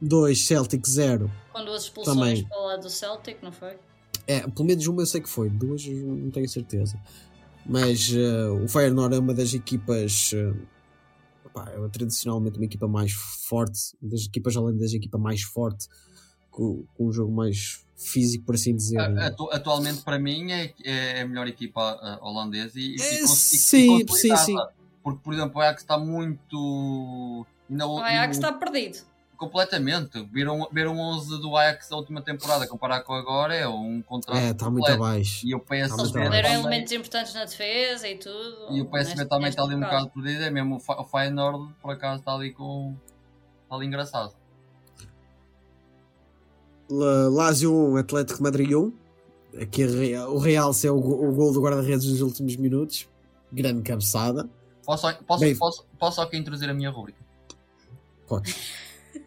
2, 0.00 0.44
Celtic 0.44 0.84
0. 0.88 1.30
Com 1.52 1.64
duas 1.64 1.84
expulsões 1.84 2.16
Também. 2.18 2.44
para 2.48 2.58
o 2.58 2.66
lado 2.66 2.82
do 2.82 2.90
Celtic, 2.90 3.40
não 3.40 3.52
foi? 3.52 3.76
É, 4.26 4.40
pelo 4.40 4.66
menos 4.66 4.84
uma 4.88 5.02
eu 5.02 5.06
sei 5.06 5.20
que 5.20 5.28
foi, 5.28 5.48
duas 5.48 5.86
não 5.86 6.28
tenho 6.32 6.48
certeza. 6.48 7.00
Mas 7.64 8.12
eh, 8.12 8.48
o 8.48 8.66
Feyenoord 8.66 9.14
é 9.14 9.18
uma 9.20 9.32
das 9.32 9.54
equipas, 9.54 10.32
pá, 11.54 11.70
é 11.70 11.88
tradicionalmente 11.88 12.58
uma 12.58 12.64
equipa 12.64 12.88
mais 12.88 13.12
forte, 13.12 13.94
das 14.02 14.24
equipas 14.26 14.56
holandesas, 14.56 14.94
a 14.94 14.96
equipa 14.96 15.18
mais 15.18 15.42
forte, 15.42 15.86
com, 16.50 16.84
com 16.96 17.06
um 17.06 17.12
jogo 17.12 17.30
mais 17.32 17.86
físico, 18.04 18.44
por 18.44 18.54
assim 18.54 18.74
dizer. 18.74 18.98
A- 19.00 19.26
atu- 19.28 19.50
atualmente, 19.52 20.02
para 20.02 20.18
mim, 20.18 20.50
é, 20.52 20.72
é 20.84 21.20
a 21.22 21.26
melhor 21.26 21.46
equipa 21.48 22.18
holandesa 22.22 22.78
e, 22.78 22.96
e, 22.96 23.00
É, 23.02 23.14
e 23.14 23.20
e- 23.20 23.24
e 23.24 23.28
sim, 23.28 24.06
consolidada. 24.06 24.40
sim, 24.42 24.52
sim. 24.52 24.56
Porque, 25.02 25.20
por 25.22 25.34
exemplo, 25.34 25.58
o 25.58 25.60
Ajax 25.60 25.82
está 25.82 25.98
muito. 25.98 27.46
Ainda, 27.70 27.86
O 27.86 27.98
Ajax 27.98 28.36
está 28.36 28.52
perdido. 28.52 28.98
completamente. 29.36 30.22
Viram, 30.32 30.68
viram 30.72 30.96
11 30.98 31.40
do 31.40 31.56
Ajax 31.56 31.88
da 31.88 31.96
última 31.96 32.22
temporada, 32.22 32.64
comparar 32.68 33.00
com 33.00 33.12
agora, 33.12 33.52
é 33.56 33.66
um 33.66 34.00
contrato. 34.00 34.38
É, 34.38 34.50
está 34.50 34.70
muito 34.70 34.88
abaixo. 34.88 35.44
E 35.44 35.52
o 35.54 35.58
PSV 35.58 35.96
muito 35.96 36.12
Perderam 36.12 36.52
elementos 36.52 36.92
importantes 36.92 37.34
na 37.34 37.44
defesa 37.44 38.06
e 38.08 38.16
tudo. 38.18 38.68
e 38.76 38.80
o 38.80 38.86
PSV 38.86 39.24
também 39.26 39.48
está 39.48 39.62
ali 39.64 39.74
um 39.74 39.80
bocado. 39.80 40.10
perdido. 40.10 40.44
É 40.44 40.50
mesmo 40.50 40.76
o 40.76 41.04
Feyenoord, 41.04 41.74
por 41.82 41.90
acaso, 41.92 42.20
está 42.20 42.32
ali 42.32 42.52
com. 42.52 42.94
Está 43.64 43.74
ali 43.76 43.86
engraçado. 43.86 44.32
La- 46.92 47.28
Lazio 47.28 47.72
1, 47.74 47.96
Atlético 47.96 48.42
Madrid 48.42 48.72
1. 48.72 48.92
Aqui 49.60 49.84
o 49.84 50.38
Real 50.38 50.72
é 50.84 50.90
o, 50.90 50.96
o 50.96 51.32
gol 51.32 51.52
do 51.52 51.60
guarda-redes 51.60 52.06
nos 52.08 52.20
últimos 52.22 52.56
minutos. 52.56 53.08
Grande 53.52 53.82
cabeçada. 53.82 54.48
Posso, 54.84 55.02
só- 55.02 55.12
posso, 55.26 55.40
Bem- 55.40 55.56
posso, 55.56 55.86
posso 55.98 56.20
aqui 56.20 56.36
introduzir 56.36 56.68
a 56.70 56.74
minha 56.74 56.90
rubrica? 56.90 57.18
Podes. 58.26 58.72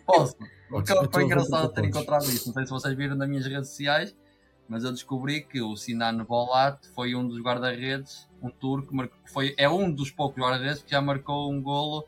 Posso. 0.06 0.36
Porque 0.70 0.94
foi 1.12 1.24
engraçado 1.24 1.72
ter 1.72 1.86
encontrado 1.86 2.24
isso. 2.26 2.48
Não 2.48 2.54
sei 2.54 2.66
se 2.66 2.72
vocês 2.72 2.96
viram 2.98 3.16
nas 3.16 3.30
minhas 3.30 3.46
redes 3.46 3.70
sociais, 3.70 4.16
mas 4.68 4.84
eu 4.84 4.92
descobri 4.92 5.42
que 5.44 5.62
o 5.62 5.76
Sinan 5.78 6.24
Bolat 6.26 6.80
foi 6.96 7.14
um 7.16 7.28
dos 7.28 7.40
guarda-redes, 7.40 8.28
um 8.42 8.50
turco, 8.50 8.96
marcou- 8.96 9.18
foi, 9.32 9.54
é 9.58 9.70
um 9.70 9.92
dos 9.92 10.10
poucos 10.10 10.42
guarda-redes 10.42 10.82
que 10.82 10.90
já 10.92 11.00
marcou 11.02 11.52
um 11.52 11.62
golo 11.62 12.04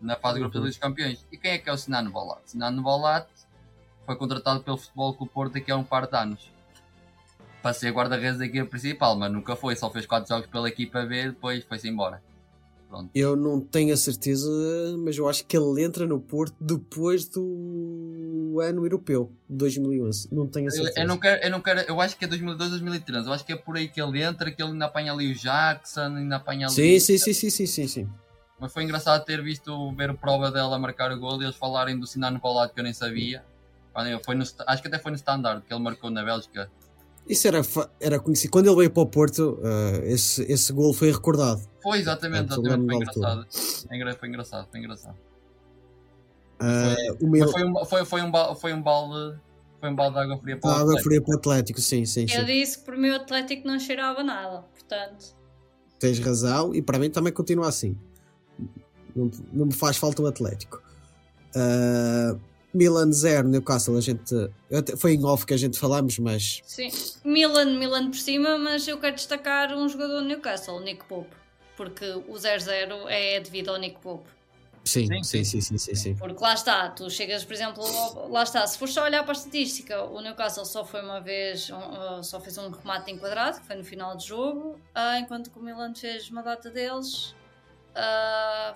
na 0.00 0.16
fase 0.16 0.34
de 0.34 0.40
grupos 0.40 0.60
Uhum. 0.60 0.66
Dos 0.66 0.76
Campeões. 0.76 1.24
E 1.30 1.36
quem 1.38 1.52
é 1.52 1.58
que 1.58 1.70
é 1.70 1.72
o 1.72 1.76
Sinan 1.78 2.10
Bolat? 2.10 2.40
Sinan 2.46 2.82
Bolat 2.82 3.28
foi 4.10 4.16
contratado 4.16 4.60
pelo 4.64 4.76
Futebol 4.76 5.14
Clube 5.14 5.32
Porto 5.32 5.56
aqui 5.56 5.70
há 5.70 5.76
um 5.76 5.84
par 5.84 6.04
de 6.08 6.16
anos 6.16 6.50
para 7.62 7.72
ser 7.72 7.92
guarda-redes 7.92 8.40
da 8.40 8.46
equipa 8.46 8.66
principal, 8.66 9.16
mas 9.16 9.30
nunca 9.30 9.54
foi, 9.54 9.76
só 9.76 9.88
fez 9.88 10.04
4 10.04 10.28
jogos 10.28 10.48
pela 10.48 10.68
equipa 10.68 11.04
B 11.04 11.20
e 11.20 11.28
depois 11.28 11.62
foi-se 11.62 11.88
embora. 11.88 12.20
Pronto. 12.88 13.08
Eu 13.14 13.36
não 13.36 13.60
tenho 13.60 13.94
a 13.94 13.96
certeza, 13.96 14.50
mas 14.98 15.16
eu 15.16 15.28
acho 15.28 15.46
que 15.46 15.56
ele 15.56 15.84
entra 15.84 16.08
no 16.08 16.18
Porto 16.18 16.56
depois 16.60 17.28
do 17.28 18.58
ano 18.60 18.84
europeu, 18.84 19.30
2011. 19.48 20.28
Não 20.32 20.48
tenho 20.48 20.66
a 20.66 20.68
Eu, 20.70 20.72
certeza. 20.72 21.00
eu 21.00 21.06
não 21.06 21.16
quero, 21.16 21.44
eu 21.44 21.50
não 21.52 21.60
quero, 21.60 21.80
eu 21.82 22.00
acho 22.00 22.16
que 22.16 22.24
é 22.24 22.28
2002, 22.28 22.70
2013. 22.70 23.28
Eu 23.28 23.32
acho 23.32 23.44
que 23.44 23.52
é 23.52 23.56
por 23.56 23.76
aí 23.76 23.86
que 23.86 24.02
ele 24.02 24.20
entra, 24.20 24.50
que 24.50 24.60
ele 24.60 24.72
ainda 24.72 24.86
apanha 24.86 25.12
ali 25.12 25.30
o 25.30 25.34
Jackson, 25.36 26.16
ainda 26.16 26.34
apanha 26.34 26.66
ali. 26.66 26.74
Sim, 26.74 26.98
sim, 26.98 27.16
sim, 27.16 27.32
sim, 27.32 27.50
sim, 27.50 27.66
sim, 27.66 27.86
sim. 27.86 28.08
Mas 28.58 28.72
foi 28.72 28.82
engraçado 28.82 29.24
ter 29.24 29.40
visto 29.40 29.92
ver 29.92 30.12
prova 30.14 30.50
dela 30.50 30.76
marcar 30.80 31.12
o 31.12 31.20
gol 31.20 31.40
e 31.40 31.44
eles 31.44 31.54
falarem 31.54 31.96
do 31.96 32.08
Sinano 32.08 32.40
Bolado 32.40 32.72
que 32.72 32.80
eu 32.80 32.84
nem 32.84 32.92
sabia. 32.92 33.44
Eu- 33.96 34.20
Foi 34.24 34.34
no, 34.34 34.42
acho 34.42 34.82
que 34.82 34.88
até 34.88 34.98
foi 34.98 35.10
no 35.10 35.16
Standard 35.16 35.62
que 35.66 35.72
ele 35.74 35.82
marcou 35.82 36.10
na 36.10 36.24
Bélgica. 36.24 36.70
Isso 37.28 37.46
era, 37.46 37.60
era 38.00 38.18
conhecido. 38.18 38.50
Quando 38.50 38.66
ele 38.66 38.76
veio 38.76 38.90
para 38.90 39.02
o 39.02 39.06
Porto, 39.06 39.58
eh, 39.62 40.12
esse, 40.12 40.42
esse 40.50 40.72
gol 40.72 40.92
foi 40.92 41.12
recordado. 41.12 41.60
Foi 41.82 41.98
exatamente, 41.98 42.50
Ah, 42.52 42.56
eu 42.56 42.62
exatamente 42.64 42.86
foi 42.86 42.96
engraçado. 42.96 43.46
É 43.90 43.96
engra- 43.96 44.14
Foi 44.16 44.28
engraçado, 44.28 44.68
foi 44.70 44.80
engraçado. 44.80 45.16
Eh, 46.60 47.12
o 47.20 47.26
meu. 47.28 47.44
Mas 47.44 47.52
foi 47.52 47.64
um, 47.64 47.84
foi, 47.84 48.04
foi 48.04 48.22
um, 48.22 48.30
ba- 48.30 48.54
foi 48.54 48.72
um 48.72 48.82
balde, 48.82 49.38
foi 49.80 49.88
um 49.90 49.94
balde 49.94 50.14
de 50.16 50.22
água 50.22 50.38
fria 50.38 50.56
para 50.58 50.68
o 50.68 50.72
água 50.72 50.82
Atlético. 50.84 51.08
fria 51.08 51.22
para 51.22 51.32
o 51.32 51.36
Atlético, 51.38 51.80
sim, 51.80 52.04
sim, 52.04 52.26
sim. 52.28 52.36
Eu 52.36 52.44
disse 52.44 52.78
que 52.78 52.84
por 52.84 52.96
mim 52.96 53.10
o 53.10 53.16
Atlético 53.16 53.66
não 53.66 53.78
cheirava 53.78 54.22
nada, 54.22 54.62
portanto. 54.62 55.36
Tens 55.98 56.18
razão 56.18 56.74
e 56.74 56.82
para 56.82 56.98
mim 56.98 57.10
também 57.10 57.32
continua 57.32 57.68
assim. 57.68 57.96
Não, 59.14 59.30
não 59.52 59.66
me 59.66 59.72
faz 59.72 59.96
falta 59.96 60.22
o 60.22 60.26
Atlético. 60.26 60.82
Ah, 61.54 62.36
Milan 62.72 63.10
0, 63.12 63.48
Newcastle, 63.48 63.96
a 63.96 64.00
gente. 64.00 64.34
até- 64.72 64.96
Foi 64.96 65.14
em 65.14 65.24
off 65.24 65.44
que 65.44 65.54
a 65.54 65.56
gente 65.56 65.78
falámos, 65.78 66.18
mas. 66.18 66.60
Sim. 66.64 66.88
Milan, 67.24 67.78
Milan 67.78 68.10
por 68.10 68.18
cima, 68.18 68.56
mas 68.58 68.86
eu 68.86 68.98
quero 68.98 69.16
destacar 69.16 69.72
um 69.76 69.88
jogador 69.88 70.20
do 70.20 70.24
Newcastle, 70.26 70.76
o 70.76 70.80
Nick 70.80 71.04
Pope. 71.04 71.34
Porque 71.76 72.04
o 72.28 72.34
0-0 72.34 73.08
é 73.08 73.40
devido 73.40 73.70
ao 73.70 73.76
Nick 73.78 73.98
Pope. 74.00 74.28
Sim, 74.84 75.06
Sim, 75.22 75.44
sim, 75.44 75.60
sim, 75.60 75.76
sim, 75.78 75.94
sim. 75.94 76.14
Porque 76.14 76.42
lá 76.42 76.54
está, 76.54 76.88
tu 76.88 77.08
chegas, 77.10 77.44
por 77.44 77.52
exemplo, 77.52 77.84
lá 78.30 78.42
está, 78.42 78.66
se 78.66 78.78
for 78.78 78.88
só 78.88 79.04
olhar 79.04 79.22
para 79.24 79.32
a 79.32 79.36
estatística, 79.36 80.02
o 80.04 80.20
Newcastle 80.22 80.64
só 80.64 80.84
foi 80.86 81.02
uma 81.02 81.20
vez, 81.20 81.68
uh, 81.68 82.22
só 82.24 82.40
fez 82.40 82.56
um 82.56 82.70
remate 82.70 83.10
enquadrado, 83.10 83.60
que 83.60 83.66
foi 83.66 83.76
no 83.76 83.84
final 83.84 84.16
do 84.16 84.22
jogo, 84.22 84.80
ah, 84.94 85.18
enquanto 85.18 85.50
que 85.50 85.58
o 85.58 85.62
Milan 85.62 85.94
fez 85.94 86.30
uma 86.30 86.42
data 86.42 86.70
deles. 86.70 87.34
ah, 87.94 88.74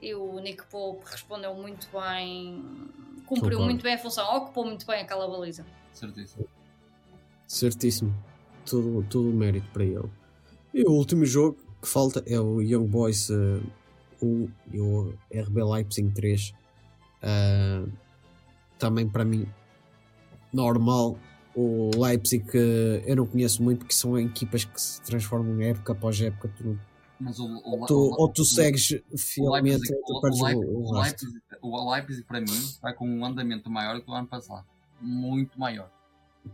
e 0.00 0.14
o 0.14 0.38
Nick 0.40 0.64
Pope 0.66 1.04
respondeu 1.10 1.54
muito 1.54 1.88
bem, 1.92 2.62
cumpriu 3.24 3.60
muito 3.60 3.82
bem 3.82 3.94
a 3.94 3.98
função, 3.98 4.36
ocupou 4.36 4.64
muito 4.64 4.86
bem 4.86 5.02
aquela 5.02 5.28
baliza. 5.28 5.64
Certíssimo. 5.92 6.46
Certíssimo. 7.46 8.14
Tudo, 8.64 9.06
tudo 9.08 9.32
mérito 9.36 9.68
para 9.72 9.84
ele. 9.84 10.10
E 10.74 10.82
o 10.84 10.90
último 10.92 11.24
jogo 11.24 11.56
que 11.80 11.88
falta 11.88 12.22
é 12.26 12.38
o 12.40 12.60
Young 12.60 12.86
Boys 12.88 13.30
uh, 13.30 13.62
1 14.20 14.48
e 14.72 14.80
o 14.80 15.14
RB 15.32 15.62
Leipzig 15.62 16.10
3. 16.12 16.52
Uh, 17.22 17.90
também 18.78 19.08
para 19.08 19.24
mim, 19.24 19.46
normal. 20.52 21.18
O 21.54 21.90
Leipzig 21.96 22.44
uh, 22.50 23.02
eu 23.06 23.16
não 23.16 23.26
conheço 23.26 23.62
muito 23.62 23.78
porque 23.80 23.94
são 23.94 24.18
equipas 24.18 24.64
que 24.64 24.80
se 24.80 25.00
transformam 25.02 25.60
época 25.62 25.92
após 25.92 26.20
época. 26.20 26.52
Tu, 26.58 26.78
Mas 27.18 27.38
o, 27.38 27.46
o, 27.46 27.86
tu- 27.86 27.94
o- 27.94 28.20
ou 28.20 28.28
tu 28.28 28.42
o- 28.42 28.44
segues 28.44 28.90
o 29.10 29.16
fielmente 29.16 29.94
ou 29.94 30.02
tu 30.04 30.12
o, 30.18 30.20
perdes 30.20 30.40
o, 30.40 30.44
o, 30.44 30.48
o 30.50 30.90
o, 30.90 31.00
resto. 31.00 31.24
Leipzig, 31.24 31.45
o 31.62 31.92
Leipzig, 31.92 32.22
para 32.24 32.40
mim, 32.40 32.46
está 32.52 32.92
com 32.92 33.08
um 33.08 33.24
andamento 33.24 33.68
maior 33.70 34.00
que 34.00 34.10
o 34.10 34.14
ano 34.14 34.26
passado. 34.26 34.64
Muito 35.00 35.58
maior. 35.58 35.90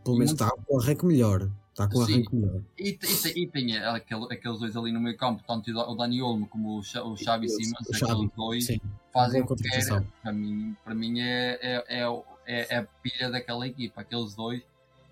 Pelo 0.04 0.16
menos 0.16 0.30
muito- 0.32 0.44
está 0.44 0.50
com 0.64 0.76
um 0.76 0.80
arranque 0.80 1.06
melhor. 1.06 1.48
Está 1.70 1.88
com 1.88 1.98
um 1.98 2.02
arranque 2.02 2.34
melhor. 2.36 2.60
E, 2.78 2.88
e, 2.90 2.92
tem- 2.96 3.42
e 3.42 3.46
tem 3.46 3.76
aquele, 3.78 4.24
aqueles 4.32 4.58
dois 4.58 4.76
ali 4.76 4.92
no 4.92 5.00
meio 5.00 5.16
campo, 5.16 5.42
tanto 5.46 5.70
o 5.70 5.94
Dani 5.94 6.20
Olmo 6.22 6.46
como 6.46 6.78
o, 6.78 6.82
Xa- 6.82 7.02
o 7.02 7.16
Xavi 7.16 7.48
Simons, 7.48 7.86
O 7.88 7.96
aqueles 8.04 8.30
dois 8.36 8.66
Sim. 8.66 8.80
fazem 9.12 9.42
o 9.42 9.46
que 9.46 9.62
querem. 9.62 10.06
Para 10.22 10.32
mim, 10.32 10.76
para 10.84 10.94
mim 10.94 11.20
é, 11.20 11.58
é, 11.62 12.00
é, 12.00 12.08
o- 12.08 12.24
é, 12.46 12.74
é 12.74 12.78
a 12.78 12.84
pilha 13.02 13.30
daquela 13.30 13.66
equipa, 13.66 14.00
aqueles 14.02 14.34
dois. 14.34 14.62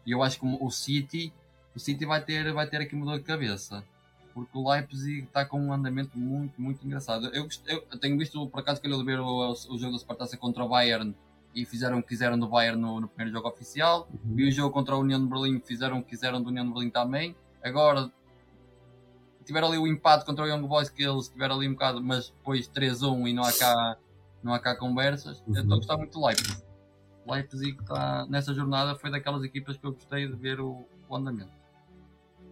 E 0.07 0.11
eu 0.13 0.23
acho 0.23 0.39
que 0.41 0.47
o 0.47 0.71
City, 0.71 1.33
o 1.75 1.79
City 1.81 2.05
vai 2.05 2.23
ter, 2.25 2.53
vai 2.53 2.67
ter 2.67 2.79
aqui 2.79 2.95
uma 2.95 3.07
dor 3.07 3.19
de 3.19 3.25
cabeça. 3.25 3.85
Porque 4.33 4.57
o 4.57 4.71
Leipzig 4.71 5.25
está 5.25 5.45
com 5.45 5.61
um 5.61 5.73
andamento 5.73 6.19
muito, 6.19 6.61
muito 6.61 6.85
engraçado. 6.85 7.27
Eu, 7.27 7.49
eu, 7.67 7.85
eu 7.91 7.99
tenho 7.99 8.19
visto, 8.19 8.47
por 8.49 8.61
acaso, 8.61 8.81
calhou 8.81 8.99
de 8.99 9.05
ver 9.05 9.21
o, 9.21 9.51
o 9.51 9.79
jogo 9.79 9.93
da 9.93 9.99
Spartaça 9.99 10.37
contra 10.37 10.65
o 10.65 10.69
Bayern 10.69 11.15
e 11.55 11.65
fizeram 11.65 11.99
o 11.99 12.03
que 12.03 12.09
quiseram 12.11 12.39
do 12.39 12.49
Bayern 12.49 12.81
no, 12.81 13.01
no 13.01 13.09
primeiro 13.09 13.37
jogo 13.37 13.49
oficial. 13.49 14.09
Uhum. 14.13 14.35
Vi 14.35 14.49
o 14.49 14.53
jogo 14.53 14.73
contra 14.73 14.95
a 14.95 14.99
União 14.99 15.21
de 15.21 15.29
Berlim, 15.29 15.61
fizeram 15.61 15.99
o 15.99 16.03
que 16.03 16.11
quiseram 16.11 16.43
do 16.43 16.49
União 16.49 16.65
de 16.65 16.73
Berlim 16.73 16.91
também. 16.91 17.35
Agora 17.63 18.11
tiveram 19.45 19.69
ali 19.69 19.79
o 19.79 19.87
empate 19.87 20.25
contra 20.25 20.45
o 20.45 20.49
Young 20.49 20.67
Boys 20.67 20.89
que 20.89 21.03
eles 21.03 21.29
tiveram 21.29 21.57
ali 21.57 21.69
um 21.69 21.73
bocado, 21.73 22.03
mas 22.03 22.31
depois 22.31 22.69
3-1 22.69 23.29
e 23.29 23.33
não 23.33 23.43
há 23.43 23.53
cá, 23.53 23.97
não 24.43 24.55
há 24.55 24.61
cá 24.61 24.77
conversas. 24.77 25.43
Eu 25.49 25.55
estou 25.55 25.75
a 25.75 25.77
gostar 25.77 25.97
muito 25.97 26.19
do 26.19 26.25
Leipzig. 26.25 26.63
Leipzig 27.27 27.79
está 27.81 28.27
nessa 28.29 28.55
jornada 28.55 28.95
foi 28.95 29.11
daquelas 29.11 29.43
equipas 29.43 29.77
que 29.77 29.85
eu 29.85 29.93
gostei 29.93 30.27
de 30.27 30.35
ver 30.35 30.61
o, 30.61 30.87
o 31.09 31.17
andamento. 31.17 31.60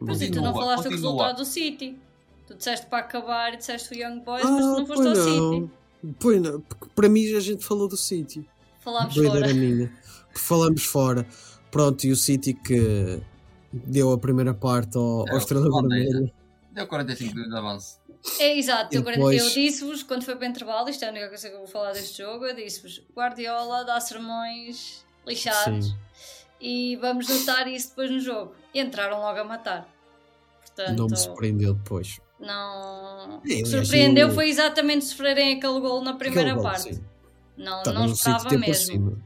Mas 0.00 0.20
e 0.22 0.30
tu 0.30 0.36
não 0.40 0.52
Continua, 0.52 0.54
falaste 0.54 0.84
do 0.84 0.90
continua. 0.90 1.10
resultado 1.12 1.36
do 1.38 1.44
City. 1.44 1.98
Tu 2.46 2.54
disseste 2.54 2.86
para 2.86 2.98
acabar 2.98 3.54
e 3.54 3.56
disseste 3.58 3.92
o 3.92 3.96
Young 3.96 4.20
Boys, 4.20 4.42
mas 4.44 4.50
tu 4.52 4.56
Ah, 4.56 4.78
não 4.78 4.86
foste 4.86 5.06
ao 5.06 5.12
pois 5.12 5.18
City. 5.18 5.38
não. 5.40 5.70
Pois 6.20 6.40
não, 6.42 6.60
porque 6.60 6.86
para 6.94 7.08
mim 7.08 7.34
a 7.34 7.40
gente 7.40 7.64
falou 7.64 7.88
do 7.88 7.96
City. 7.96 8.48
Falámos 8.80 9.14
fora. 9.14 9.52
minha. 9.52 9.92
Falamos 10.34 10.84
fora. 10.84 11.26
Pronto, 11.70 12.04
e 12.06 12.12
o 12.12 12.16
City 12.16 12.54
que 12.54 13.20
deu 13.72 14.12
a 14.12 14.18
primeira 14.18 14.54
parte 14.54 14.96
ao, 14.96 15.28
ao 15.30 15.36
Estrela. 15.38 15.68
Vermelha. 15.70 16.32
Deu 16.72 16.86
45 16.86 17.34
minutos 17.34 17.52
de 17.52 17.58
avanço. 17.58 17.98
É 18.40 18.58
exato, 18.58 18.94
eu, 18.94 19.02
depois- 19.02 19.40
eu 19.42 19.50
disse-vos 19.50 20.02
quando 20.02 20.22
foi 20.24 20.34
para 20.36 20.46
o 20.46 20.50
intervalo, 20.50 20.88
isto 20.88 21.04
é 21.04 21.08
a 21.08 21.10
única 21.10 21.28
coisa 21.28 21.48
que 21.48 21.54
eu 21.54 21.58
vou 21.60 21.68
falar 21.68 21.92
deste 21.92 22.18
jogo, 22.18 22.44
eu 22.46 22.54
disse-vos, 22.54 23.00
Guardiola 23.16 23.84
dá 23.84 23.98
sermões 24.00 25.04
lixados 25.26 25.86
Sim. 25.86 25.96
E 26.60 26.96
vamos 26.96 27.28
notar 27.28 27.66
isso 27.68 27.90
depois 27.90 28.10
no 28.10 28.20
jogo. 28.20 28.52
E 28.74 28.80
entraram 28.80 29.18
logo 29.20 29.38
a 29.38 29.44
matar. 29.44 29.88
Portanto, 30.60 30.96
Não 30.98 31.06
me 31.06 31.16
surpreendeu 31.16 31.74
depois. 31.74 32.20
não- 32.40 33.40
É, 33.44 33.46
que 33.48 33.52
aliás, 33.54 33.68
surpreendeu 33.68 34.28
eu- 34.28 34.34
foi 34.34 34.48
exatamente 34.48 35.04
sofrerem 35.04 35.56
aquele 35.56 35.80
gol 35.80 36.02
na 36.02 36.14
primeira 36.14 36.54
gol, 36.54 36.62
parte. 36.62 36.94
sim. 36.94 37.04
Não, 37.56 37.78
Estava 37.78 37.98
não 37.98 38.06
esperava 38.06 38.58
mesmo. 38.58 39.20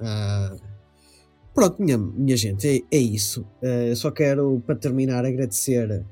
Ah, 0.00 0.54
pronto, 1.54 1.82
minha, 1.82 1.98
minha 1.98 2.36
gente, 2.36 2.68
é, 2.68 2.96
é 2.96 2.98
isso. 3.00 3.46
Eu 3.62 3.96
só 3.96 4.10
quero, 4.10 4.62
para 4.66 4.76
terminar, 4.76 5.24
agradecer, 5.24 6.04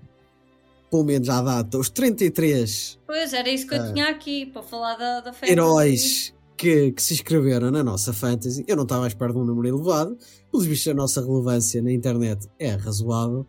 pelo 0.90 1.04
menos 1.04 1.28
à 1.28 1.40
data, 1.42 1.78
os 1.78 1.88
33 1.90 2.98
Pois, 3.06 3.32
era 3.32 3.48
isso 3.48 3.66
que 3.68 3.74
eu 3.74 3.82
Ah. 3.82 3.92
tinha 3.92 4.08
aqui, 4.08 4.46
para 4.46 4.62
falar 4.62 4.96
da, 4.96 5.20
da 5.20 5.32
heróis 5.46 6.33
que, 6.56 6.92
que 6.92 7.02
se 7.02 7.14
inscreveram 7.14 7.70
na 7.70 7.82
nossa 7.82 8.12
fantasy. 8.12 8.64
Eu 8.68 8.76
não 8.76 8.84
estava 8.84 9.04
à 9.04 9.08
espera 9.08 9.32
de 9.32 9.38
um 9.38 9.44
número 9.44 9.68
elevado, 9.68 10.16
pelos 10.50 10.66
vistos 10.66 10.90
a 10.92 10.94
nossa 10.94 11.20
relevância 11.20 11.82
na 11.82 11.92
internet 11.92 12.48
é 12.58 12.70
razoável. 12.70 13.46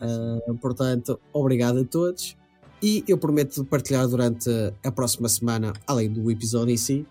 Ah, 0.00 0.38
portanto, 0.60 1.20
obrigado 1.32 1.78
a 1.80 1.84
todos. 1.84 2.36
E 2.82 3.04
eu 3.06 3.18
prometo 3.18 3.62
partilhar 3.64 4.08
durante 4.08 4.48
a 4.82 4.90
próxima 4.90 5.28
semana, 5.28 5.72
além 5.86 6.10
do 6.10 6.30
episódio 6.30 6.72
em 6.72 6.76
si, 6.78 7.06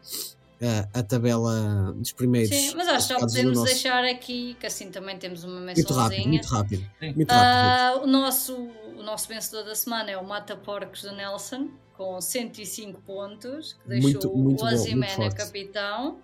ah, 0.62 0.90
a 0.94 1.04
tabela 1.04 1.94
dos 1.96 2.12
primeiros. 2.12 2.50
Sim, 2.50 2.74
mas 2.76 2.88
acho 2.88 3.14
que 3.14 3.20
podemos 3.20 3.54
nosso- 3.60 3.66
deixar 3.72 4.04
aqui, 4.04 4.58
que 4.60 4.66
assim 4.66 4.90
também 4.90 5.18
temos 5.18 5.44
uma 5.44 5.62
Muito 5.62 5.94
rápido, 5.94 6.28
muito 6.28 6.48
rápido. 6.48 6.86
Muito 7.02 7.30
rápido. 7.30 7.30
Ah, 7.30 8.02
o, 8.04 8.08
nosso, 8.08 8.56
o 8.98 9.04
nosso 9.04 9.28
vencedor 9.28 9.64
da 9.64 9.76
semana 9.76 10.10
é 10.10 10.18
o 10.18 10.28
Mata 10.28 10.56
Porcos 10.58 11.04
do 11.04 11.12
Nelson, 11.14 11.70
com 12.00 12.22
105 12.22 13.02
pontos, 13.02 13.74
que 13.74 13.89
deixou 13.89 14.12
Muito, 14.12 14.38
muito 14.38 14.64
o 14.64 14.68
Ozyman 14.68 15.30
capitão. 15.36 16.20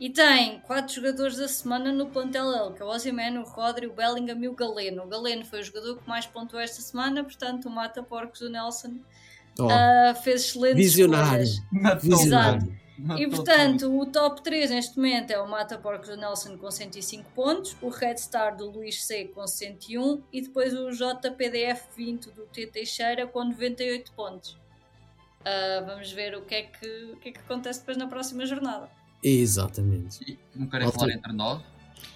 E 0.00 0.08
tem 0.08 0.60
quatro 0.60 0.94
jogadores 0.94 1.36
da 1.36 1.46
semana 1.46 1.92
no 1.92 2.06
plantel 2.06 2.50
dele, 2.50 2.74
que 2.74 2.82
é 2.82 2.86
o 2.86 2.88
Ozyman, 2.88 3.36
o 3.36 3.42
Rodri, 3.42 3.86
o 3.86 3.92
Bellingham 3.92 4.42
e 4.42 4.48
o 4.48 4.54
Galeno. 4.54 5.02
O 5.02 5.06
Galeno 5.06 5.44
foi 5.44 5.60
o 5.60 5.62
jogador 5.62 5.98
que 5.98 6.08
mais 6.08 6.24
pontuou 6.24 6.62
esta 6.62 6.80
semana, 6.80 7.22
portanto 7.22 7.66
o 7.66 7.70
Mata 7.70 8.02
Porcos 8.02 8.40
do 8.40 8.48
Nelson 8.48 8.94
Oh, 9.58 9.68
ah, 9.68 10.14
fez 10.14 10.46
excelentes 10.46 10.76
visionário. 10.76 11.42
escolhas. 11.42 12.02
Visionário. 12.02 12.60
tudo. 12.60 12.80
Matou 12.98 13.24
E 13.24 13.30
portanto, 13.30 13.98
o 13.98 14.06
top 14.06 14.42
3 14.42 14.70
neste 14.70 14.96
momento 14.96 15.30
é 15.30 15.40
o 15.40 15.48
Mata 15.48 15.78
Porcos 15.78 16.08
do 16.08 16.16
Nelson 16.16 16.56
com 16.56 16.70
105 16.70 17.30
pontos, 17.34 17.76
o 17.80 17.88
Red 17.88 18.18
Star 18.18 18.56
do 18.56 18.70
Luís 18.70 19.04
C 19.04 19.24
com 19.24 19.46
101 19.46 20.22
e 20.32 20.42
depois 20.42 20.74
o 20.74 20.90
JPDF 20.90 21.88
20 21.96 22.30
do 22.30 22.42
T 22.46 22.66
Teixeira 22.66 23.26
com 23.26 23.44
98 23.44 24.12
pontos. 24.12 24.58
Ah, 25.44 25.82
vamos 25.86 26.10
ver 26.12 26.34
o 26.36 26.42
que, 26.42 26.54
é 26.54 26.62
que, 26.62 26.86
o 27.12 27.16
que 27.16 27.30
é 27.30 27.32
que 27.32 27.38
acontece 27.40 27.80
depois 27.80 27.96
na 27.96 28.06
próxima 28.06 28.44
jornada. 28.46 28.88
Exatamente. 29.22 30.18
E 30.30 30.38
Não 30.54 30.66
querem 30.66 30.90
falar 30.90 31.10
entre 31.12 31.32
nós? 31.32 31.60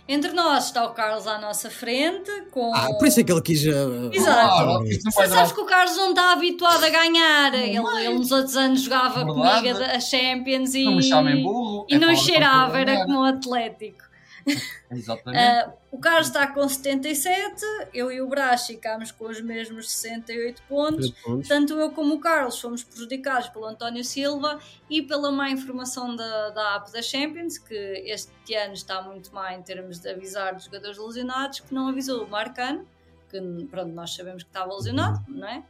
Entre 0.06 0.32
nós 0.32 0.66
está 0.66 0.84
o 0.84 0.92
Carlos 0.92 1.26
à 1.26 1.38
nossa 1.38 1.70
frente 1.70 2.30
com. 2.50 2.74
Ah, 2.74 2.92
por 2.98 3.08
isso 3.08 3.20
é 3.20 3.24
que 3.24 3.32
ele 3.32 3.40
quis. 3.40 3.66
ah, 3.66 4.10
Exato. 4.12 4.64
Vai 4.80 4.98
Você 5.00 5.28
sabes 5.28 5.52
que 5.52 5.60
o 5.60 5.64
Carlos 5.64 5.96
não 5.96 6.10
está 6.10 6.32
habituado 6.32 6.84
a 6.84 6.90
ganhar. 6.90 7.54
Ele, 7.54 7.80
vai. 7.80 8.06
ele 8.06 8.14
nos 8.18 8.30
outros 8.30 8.54
anos 8.56 8.82
jogava 8.82 9.24
Verdade. 9.24 9.60
comigo 9.68 9.78
a 9.82 10.00
Champions 10.00 10.74
e, 10.74 10.84
Não 10.84 10.96
me 10.96 11.02
chamem 11.02 11.42
burro. 11.42 11.86
e 11.88 11.94
é 11.94 11.98
não 11.98 12.14
cheirava, 12.14 12.78
era 12.78 13.04
como 13.06 13.20
o 13.20 13.24
Atlético. 13.24 14.04
Exatamente. 14.90 15.42
Ah, 15.42 15.72
o 15.90 15.98
Carlos 15.98 16.26
está 16.26 16.46
com 16.46 16.68
77, 16.68 17.62
eu 17.92 18.10
e 18.10 18.20
o 18.20 18.28
Brás 18.28 18.66
ficámos 18.66 19.10
com 19.12 19.26
os 19.26 19.40
mesmos 19.40 19.90
68 19.90 20.62
pontos. 20.68 21.10
pontos. 21.10 21.48
Tanto 21.48 21.74
eu 21.74 21.90
como 21.90 22.14
o 22.14 22.20
Carlos 22.20 22.60
fomos 22.60 22.82
prejudicados 22.82 23.48
pelo 23.48 23.66
António 23.66 24.04
Silva 24.04 24.58
e 24.88 25.02
pela 25.02 25.30
má 25.30 25.50
informação 25.50 26.14
da, 26.14 26.50
da 26.50 26.76
app 26.76 26.92
da 26.92 27.02
Champions, 27.02 27.58
que 27.58 27.74
este 28.06 28.54
ano 28.54 28.74
está 28.74 29.02
muito 29.02 29.34
má 29.34 29.54
em 29.54 29.62
termos 29.62 29.98
de 29.98 30.08
avisar 30.10 30.54
dos 30.54 30.64
jogadores 30.64 30.98
lesionados, 30.98 31.60
que 31.60 31.72
não 31.72 31.88
avisou 31.88 32.24
o 32.24 32.30
Marcano, 32.30 32.86
que 33.30 33.40
pronto, 33.70 33.92
nós 33.92 34.14
sabemos 34.14 34.42
que 34.42 34.48
estava 34.48 34.74
lesionado, 34.74 35.24
não 35.28 35.48
é? 35.48 35.64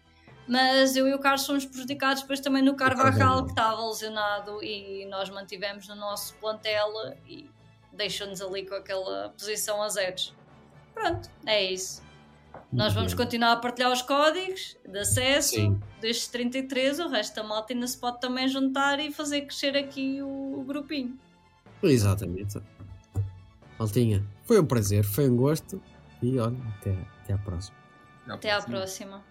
Mas 0.46 0.94
eu 0.94 1.08
e 1.08 1.14
o 1.14 1.18
Carlos 1.18 1.46
fomos 1.46 1.64
prejudicados 1.64 2.22
depois 2.22 2.38
também 2.40 2.62
no 2.62 2.74
Carvajal, 2.74 3.12
Carvajal. 3.12 3.44
que 3.44 3.50
estava 3.50 3.86
lesionado 3.86 4.62
e 4.62 5.06
nós 5.06 5.30
mantivemos 5.30 5.88
no 5.88 5.94
nosso 5.94 6.34
plantel 6.34 6.92
e 7.26 7.48
deixou-nos 7.96 8.40
ali 8.40 8.66
com 8.66 8.74
aquela 8.74 9.30
posição 9.30 9.82
a 9.82 9.88
zeros. 9.88 10.34
Pronto, 10.94 11.28
é 11.46 11.72
isso. 11.72 12.02
Nós 12.72 12.92
vamos 12.92 13.14
bem. 13.14 13.24
continuar 13.24 13.52
a 13.52 13.56
partilhar 13.56 13.92
os 13.92 14.02
códigos 14.02 14.76
de 14.88 14.98
acesso 14.98 15.54
Sim. 15.54 15.80
destes 16.00 16.28
33, 16.28 17.00
o 17.00 17.08
resto 17.08 17.34
da 17.34 17.42
malta 17.42 17.72
ainda 17.72 17.86
se 17.86 17.96
pode 17.98 18.20
também 18.20 18.48
juntar 18.48 18.98
e 19.00 19.12
fazer 19.12 19.42
crescer 19.42 19.76
aqui 19.76 20.22
o, 20.22 20.60
o 20.60 20.64
grupinho. 20.64 21.18
Exatamente. 21.82 22.60
Maltinha, 23.78 24.24
foi 24.44 24.60
um 24.60 24.66
prazer, 24.66 25.04
foi 25.04 25.28
um 25.28 25.36
gosto. 25.36 25.80
E 26.22 26.38
olha, 26.38 26.56
até, 26.78 26.96
até 27.22 27.32
à 27.34 27.38
próxima. 27.38 27.76
Até 28.28 28.50
à 28.50 28.62
próxima. 28.62 29.22